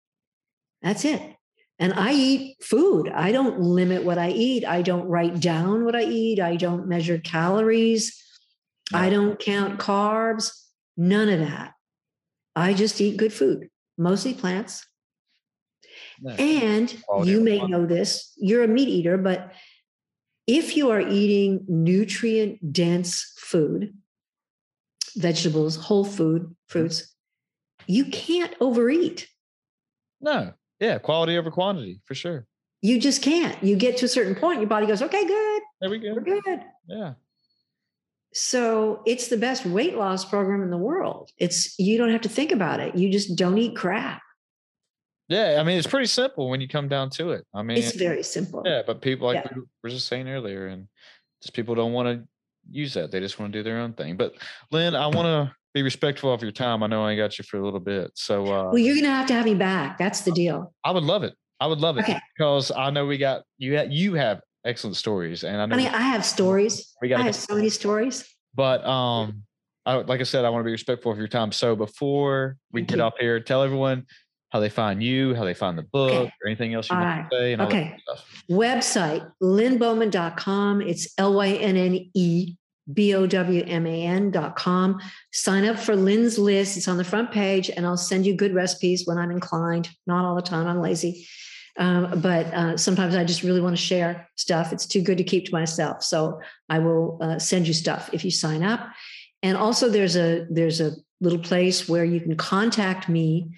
That's 0.83 1.05
it. 1.05 1.36
And 1.79 1.93
I 1.93 2.13
eat 2.13 2.65
food. 2.65 3.09
I 3.09 3.33
don't 3.33 3.61
limit 3.61 4.05
what 4.05 4.19
I 4.19 4.31
eat. 4.31 4.65
I 4.65 4.83
don't 4.83 5.07
write 5.07 5.41
down 5.41 5.85
what 5.85 5.95
I 5.95 6.05
eat. 6.05 6.41
I 6.41 6.57
don't 6.57 6.89
measure 6.89 7.19
calories. 7.19 8.23
I 8.95 9.11
don't 9.11 9.39
count 9.39 9.79
carbs. 9.79 10.53
None 10.97 11.29
of 11.29 11.41
that. 11.41 11.75
I 12.55 12.73
just 12.73 13.01
eat 13.01 13.19
good 13.19 13.33
food, 13.33 13.69
mostly 13.99 14.33
plants. 14.33 14.87
Yeah. 16.23 16.33
And 16.33 17.03
Quality 17.07 17.31
you 17.31 17.41
may 17.43 17.61
know 17.67 17.85
this, 17.85 18.33
you're 18.37 18.65
a 18.65 18.69
meat 18.69 18.89
eater, 18.89 19.19
but 19.19 19.53
if 20.47 20.77
you 20.77 20.91
are 20.91 21.01
eating 21.01 21.65
nutrient 21.69 22.73
dense 22.73 23.35
food, 23.37 23.93
vegetables, 25.17 25.77
whole 25.77 26.05
food, 26.05 26.43
hmm. 26.43 26.53
fruits, 26.69 27.15
you 27.87 28.07
can't 28.07 28.55
overeat. 28.61 29.29
No. 30.21 30.53
Yeah. 30.81 30.99
Quality 30.99 31.37
over 31.39 31.51
quantity 31.51 32.01
for 32.05 32.15
sure. 32.15 32.47
You 32.83 33.01
just 33.01 33.23
can't. 33.23 33.61
You 33.63 33.77
get 33.77 33.97
to 33.99 34.05
a 34.05 34.09
certain 34.09 34.35
point, 34.35 34.61
your 34.61 34.69
body 34.69 34.87
goes, 34.87 35.03
okay, 35.03 35.27
good, 35.27 35.63
There 35.81 35.91
we 35.91 35.99
go. 35.99 36.13
we're 36.15 36.21
good. 36.21 36.61
Yeah. 36.87 37.15
So 38.33 39.03
it's 39.07 39.29
the 39.29 39.37
best 39.39 39.65
weight 39.65 39.97
loss 39.97 40.25
program 40.25 40.63
in 40.63 40.71
the 40.71 40.77
world. 40.77 41.31
It's 41.39 41.79
you 41.79 41.97
don't 41.97 42.11
have 42.11 42.21
to 42.23 42.29
think 42.29 42.53
about 42.53 42.81
it. 42.81 42.95
You 42.95 43.11
just 43.11 43.37
don't 43.37 43.57
eat 43.57 43.77
crap. 43.77 44.21
Yeah. 45.29 45.57
I 45.59 45.65
mean, 45.65 45.79
it's 45.79 45.87
pretty 45.87 46.07
simple 46.07 46.51
when 46.51 46.61
you 46.61 46.69
come 46.69 46.89
down 46.89 47.11
to 47.11 47.31
it. 47.31 47.45
I 47.55 47.63
mean, 47.63 47.79
It's 47.79 47.95
very 47.97 48.23
simple. 48.23 48.63
yeah, 48.65 48.83
but 48.87 49.01
people 49.01 49.27
like 49.27 49.45
Yeah. 49.45 49.53
we 49.57 49.63
were 49.83 49.91
just 49.91 50.07
saying 50.09 50.29
earlier, 50.29 50.67
and 50.69 50.87
just 51.43 51.55
people 51.55 51.75
don't 51.75 51.93
want 51.93 52.09
to 52.09 52.29
use 52.71 52.95
that. 52.95 53.11
They 53.11 53.21
just 53.21 53.39
want 53.39 53.53
to 53.53 53.59
do 53.59 53.63
their 53.63 53.79
own 53.79 53.95
thing. 53.95 54.17
But 54.17 54.35
Lynne, 54.71 54.95
I 54.95 55.07
want 55.07 55.27
to 55.27 55.55
be 55.77 55.83
respectful 55.83 56.33
of 56.33 56.41
your 56.43 56.53
time. 56.53 56.83
I 56.83 56.87
know 56.87 57.05
I 57.05 57.15
got 57.17 57.37
you 57.39 57.45
for 57.45 57.59
a 57.59 57.63
little 57.65 57.81
bit. 57.81 58.11
So 58.15 58.47
uh, 58.47 58.65
Well, 58.71 58.79
you're 58.79 58.97
gonna 58.97 59.15
have 59.15 59.27
to 59.27 59.35
have 59.35 59.45
me 59.45 59.55
back. 59.55 59.99
That's 59.99 60.23
the 60.23 60.33
deal. 60.33 60.73
I 60.83 60.91
would 60.91 61.05
love 61.05 61.23
it. 61.23 61.35
I 61.61 61.67
would 61.67 61.81
love 61.81 61.99
it 61.99 62.05
Okay. 62.05 62.19
because 62.37 62.71
I 62.71 62.89
know 62.91 63.05
we 63.05 63.19
got 63.19 63.43
you. 63.59 63.77
Ha- 63.77 63.87
you 63.91 64.15
have 64.15 64.41
excellent 64.65 64.97
stories, 64.97 65.45
and 65.45 65.61
I 65.61 65.67
know. 65.67 65.75
I 65.75 65.79
mean, 65.79 65.89
I 65.89 66.01
have 66.01 66.25
stories. 66.25 66.95
we 67.03 67.13
I 67.13 67.19
got. 67.19 67.25
have 67.27 67.35
so 67.35 67.55
many 67.55 67.69
stories. 67.69 68.27
But 68.55 68.87
um, 68.87 69.43
I, 69.85 69.97
like 69.97 70.21
I 70.21 70.23
said, 70.23 70.47
I 70.47 70.49
want 70.49 70.63
to 70.63 70.65
be 70.65 70.73
respectful 70.73 71.13
of 71.13 71.19
your 71.19 71.29
time. 71.29 71.53
So 71.53 71.77
before 71.77 72.57
we 72.73 72.81
Thank 72.81 72.89
get 72.89 72.97
you. 72.97 73.03
off 73.05 73.13
here, 73.21 73.39
tell 73.39 73.63
everyone 73.63 74.07
how 74.49 74.61
they 74.61 74.71
find 74.71 75.03
you, 75.03 75.35
how 75.35 75.45
they 75.45 75.53
find 75.55 75.77
the 75.77 75.83
book, 75.93 76.11
Okay. 76.11 76.33
or 76.43 76.47
anything 76.49 76.73
else 76.73 76.89
you 76.89 76.97
All 76.97 77.03
want 77.03 77.21
right. 77.21 77.31
to 77.31 77.37
say. 77.37 77.53
And 77.53 77.61
all 77.61 77.69
that 77.69 77.77
Okay. 77.77 77.97
Website 78.51 79.31
lynnebowman.com. 79.43 80.81
It's 80.81 81.13
L 81.19 81.35
Y 81.35 81.49
N 81.49 81.77
N 81.77 82.11
E 82.15 82.55
B 82.93 83.15
O 83.15 83.27
W 83.27 83.65
M 83.67 83.87
A 83.87 84.03
N.com. 84.03 85.01
Sign 85.33 85.65
up 85.65 85.79
for 85.79 85.97
Lynne's 85.97 86.39
list. 86.39 86.77
It's 86.77 86.89
on 86.89 86.97
the 86.97 87.05
front 87.05 87.33
page, 87.33 87.71
and 87.71 87.87
I'll 87.87 87.97
send 87.97 88.27
you 88.27 88.35
good 88.35 88.55
recipes 88.55 89.07
when 89.07 89.19
I'm 89.19 89.31
inclined. 89.31 89.91
Not 90.07 90.25
all 90.25 90.37
the 90.37 90.43
time. 90.43 90.67
I'm 90.67 90.81
lazy. 90.81 91.27
Um, 91.79 92.21
but 92.21 92.47
uh, 92.55 92.77
sometimes 92.77 93.15
I 93.15 93.25
just 93.25 93.43
really 93.43 93.61
want 93.61 93.77
to 93.77 93.83
share 93.83 94.29
stuff. 94.37 94.73
It's 94.73 94.87
too 94.87 95.03
good 95.03 95.19
to 95.19 95.25
keep 95.25 95.47
to 95.47 95.53
myself. 95.53 96.03
So 96.03 96.41
I 96.69 96.79
will 96.79 97.19
uh, 97.21 97.39
send 97.39 97.69
you 97.69 97.75
stuff 97.75 98.09
if 98.13 98.25
you 98.25 98.31
sign 98.31 98.63
up. 98.63 98.89
And 99.43 99.57
also 99.57 99.91
there's 99.91 100.17
a 100.17 100.47
there's 100.49 100.81
a 100.81 100.93
little 101.21 101.39
place 101.39 101.89
where 101.89 102.05
you 102.05 102.21
can 102.21 102.37
contact 102.37 103.09
me. 103.09 103.51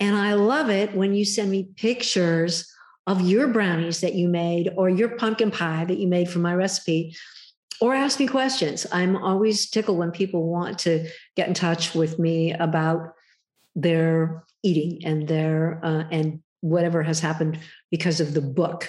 And 0.00 0.16
I 0.16 0.34
love 0.34 0.70
it 0.70 0.94
when 0.94 1.14
you 1.14 1.24
send 1.24 1.50
me 1.50 1.68
pictures 1.76 2.72
of 3.06 3.20
your 3.20 3.48
brownies 3.48 4.00
that 4.00 4.14
you 4.14 4.28
made 4.28 4.72
or 4.76 4.88
your 4.88 5.10
pumpkin 5.10 5.50
pie 5.50 5.84
that 5.84 5.98
you 5.98 6.06
made 6.06 6.30
from 6.30 6.42
my 6.42 6.54
recipe 6.54 7.14
or 7.82 7.94
ask 7.94 8.20
me 8.20 8.28
questions. 8.28 8.86
I'm 8.92 9.16
always 9.16 9.68
tickled 9.68 9.98
when 9.98 10.12
people 10.12 10.46
want 10.46 10.78
to 10.80 11.10
get 11.34 11.48
in 11.48 11.54
touch 11.54 11.96
with 11.96 12.16
me 12.16 12.52
about 12.52 13.14
their 13.74 14.44
eating 14.62 15.04
and 15.04 15.26
their 15.26 15.80
uh, 15.82 16.04
and 16.12 16.44
whatever 16.60 17.02
has 17.02 17.18
happened 17.18 17.58
because 17.90 18.20
of 18.20 18.34
the 18.34 18.40
book. 18.40 18.88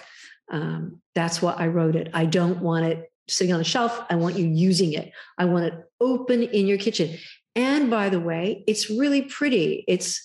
Um, 0.52 1.02
that's 1.16 1.42
why 1.42 1.54
I 1.54 1.70
wrote 1.70 1.96
it. 1.96 2.12
I 2.14 2.28
don't 2.28 2.60
want 2.60 2.86
it 2.86 3.12
sitting 3.28 3.52
on 3.52 3.60
a 3.60 3.64
shelf. 3.64 4.00
I 4.12 4.16
want 4.16 4.38
you 4.38 4.46
using 4.46 4.94
it. 4.94 5.12
I 5.40 5.46
want 5.46 5.66
it 5.66 5.74
open 6.00 6.44
in 6.44 6.68
your 6.68 6.78
kitchen. 6.78 7.18
And 7.56 7.90
by 7.90 8.10
the 8.10 8.20
way, 8.20 8.64
it's 8.68 8.92
really 8.92 9.24
pretty. 9.24 9.86
It's 9.88 10.22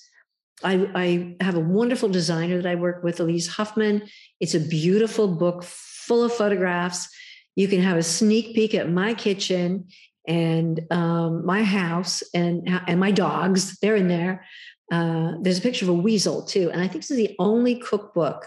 I, 0.62 0.90
I 0.94 1.36
have 1.42 1.54
a 1.54 1.60
wonderful 1.60 2.10
designer 2.10 2.60
that 2.60 2.68
I 2.68 2.74
work 2.74 3.02
with, 3.02 3.18
Elise 3.18 3.46
Huffman. 3.46 4.02
It's 4.40 4.54
a 4.54 4.60
beautiful 4.60 5.26
book 5.26 5.64
full 5.64 6.22
of 6.22 6.34
photographs. 6.34 7.08
You 7.56 7.68
can 7.68 7.80
have 7.80 7.96
a 7.96 8.02
sneak 8.02 8.54
peek 8.54 8.74
at 8.74 8.90
my 8.90 9.14
kitchen 9.14 9.88
and 10.26 10.80
um, 10.90 11.44
my 11.44 11.62
house 11.62 12.22
and 12.34 12.68
and 12.86 13.00
my 13.00 13.10
dogs. 13.10 13.78
They're 13.80 13.96
in 13.96 14.08
there. 14.08 14.44
Uh, 14.90 15.32
there's 15.40 15.58
a 15.58 15.62
picture 15.62 15.84
of 15.84 15.90
a 15.90 15.94
weasel 15.94 16.42
too, 16.42 16.70
and 16.70 16.80
I 16.80 16.88
think 16.88 17.02
this 17.02 17.10
is 17.10 17.16
the 17.16 17.36
only 17.38 17.76
cookbook 17.76 18.46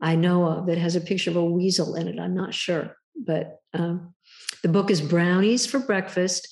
I 0.00 0.16
know 0.16 0.46
of 0.46 0.66
that 0.66 0.78
has 0.78 0.96
a 0.96 1.00
picture 1.00 1.30
of 1.30 1.36
a 1.36 1.44
weasel 1.44 1.94
in 1.94 2.08
it. 2.08 2.18
I'm 2.18 2.34
not 2.34 2.54
sure, 2.54 2.96
but 3.16 3.58
um, 3.72 4.14
the 4.62 4.68
book 4.68 4.90
is 4.90 5.00
Brownies 5.00 5.66
for 5.66 5.78
Breakfast, 5.78 6.48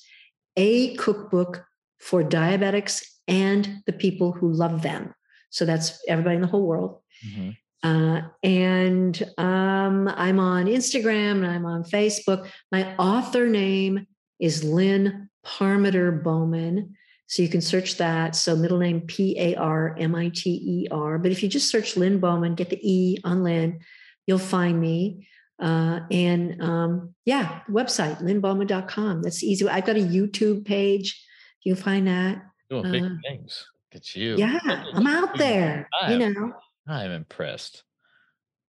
a 0.55 0.95
cookbook 0.95 1.65
for 1.99 2.23
diabetics 2.23 3.03
and 3.27 3.81
the 3.85 3.93
people 3.93 4.31
who 4.33 4.51
love 4.51 4.81
them. 4.81 5.13
So 5.49 5.65
that's 5.65 5.99
everybody 6.07 6.35
in 6.35 6.41
the 6.41 6.47
whole 6.47 6.65
world. 6.65 6.99
Mm-hmm. 7.25 7.51
Uh, 7.83 8.21
and 8.43 9.21
um, 9.37 10.07
I'm 10.07 10.39
on 10.39 10.65
Instagram 10.65 11.43
and 11.43 11.47
I'm 11.47 11.65
on 11.65 11.83
Facebook. 11.83 12.49
My 12.71 12.95
author 12.95 13.47
name 13.47 14.07
is 14.39 14.63
Lynne 14.63 15.29
Parmiter 15.45 16.23
Bowman. 16.23 16.95
So 17.27 17.41
you 17.41 17.49
can 17.49 17.61
search 17.61 17.97
that. 17.97 18.35
So 18.35 18.55
middle 18.55 18.77
name 18.77 19.01
P 19.01 19.37
A 19.37 19.55
R 19.55 19.95
M 19.99 20.15
I 20.15 20.29
T 20.33 20.49
E 20.51 20.87
R. 20.91 21.17
But 21.17 21.31
if 21.31 21.43
you 21.43 21.49
just 21.49 21.69
search 21.69 21.97
Lynne 21.97 22.19
Bowman, 22.19 22.55
get 22.55 22.69
the 22.69 22.79
E 22.81 23.17
on 23.23 23.43
Lynne, 23.43 23.79
you'll 24.27 24.39
find 24.39 24.79
me. 24.79 25.27
Uh, 25.59 26.01
and 26.11 26.61
um, 26.61 27.13
yeah, 27.25 27.61
website, 27.69 28.21
lynnebowman.com. 28.21 29.21
That's 29.21 29.43
easy. 29.43 29.67
I've 29.67 29.85
got 29.85 29.95
a 29.95 29.99
YouTube 29.99 30.65
page. 30.65 31.25
You 31.63 31.75
can 31.75 31.83
find 31.83 32.07
that. 32.07 32.43
Doing 32.69 32.91
big 32.91 33.03
uh, 33.03 33.09
things. 33.27 33.65
Get 33.91 34.15
you. 34.15 34.35
Yeah, 34.37 34.59
I'm 34.93 35.07
out 35.07 35.37
there. 35.37 35.87
you 36.09 36.17
know. 36.17 36.53
I'm 36.87 37.11
impressed. 37.11 37.83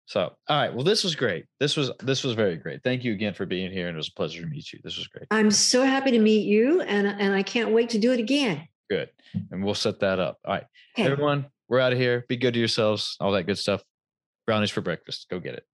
So, 0.05 0.21
all 0.21 0.57
right. 0.57 0.73
Well, 0.73 0.83
this 0.83 1.03
was 1.03 1.15
great. 1.15 1.45
This 1.59 1.77
was 1.77 1.91
this 1.99 2.23
was 2.23 2.33
very 2.33 2.57
great. 2.57 2.83
Thank 2.83 3.03
you 3.03 3.13
again 3.13 3.33
for 3.33 3.45
being 3.45 3.71
here, 3.71 3.87
and 3.87 3.95
it 3.95 3.97
was 3.97 4.09
a 4.09 4.13
pleasure 4.13 4.41
to 4.41 4.47
meet 4.47 4.71
you. 4.73 4.79
This 4.83 4.97
was 4.97 5.07
great. 5.07 5.27
I'm 5.31 5.49
so 5.49 5.83
happy 5.83 6.11
to 6.11 6.19
meet 6.19 6.45
you, 6.45 6.81
and 6.81 7.07
and 7.07 7.33
I 7.33 7.41
can't 7.41 7.71
wait 7.71 7.89
to 7.89 7.97
do 7.97 8.11
it 8.11 8.19
again. 8.19 8.67
Good, 8.89 9.09
and 9.51 9.63
we'll 9.63 9.75
set 9.75 10.01
that 10.01 10.19
up. 10.19 10.39
All 10.45 10.53
right, 10.53 10.65
okay. 10.97 11.09
everyone, 11.09 11.45
we're 11.69 11.79
out 11.79 11.93
of 11.93 11.99
here. 11.99 12.25
Be 12.27 12.37
good 12.37 12.53
to 12.53 12.59
yourselves. 12.59 13.15
All 13.19 13.31
that 13.31 13.43
good 13.43 13.57
stuff. 13.57 13.81
Brownies 14.45 14.71
for 14.71 14.81
breakfast. 14.81 15.27
Go 15.29 15.39
get 15.39 15.55
it. 15.55 15.65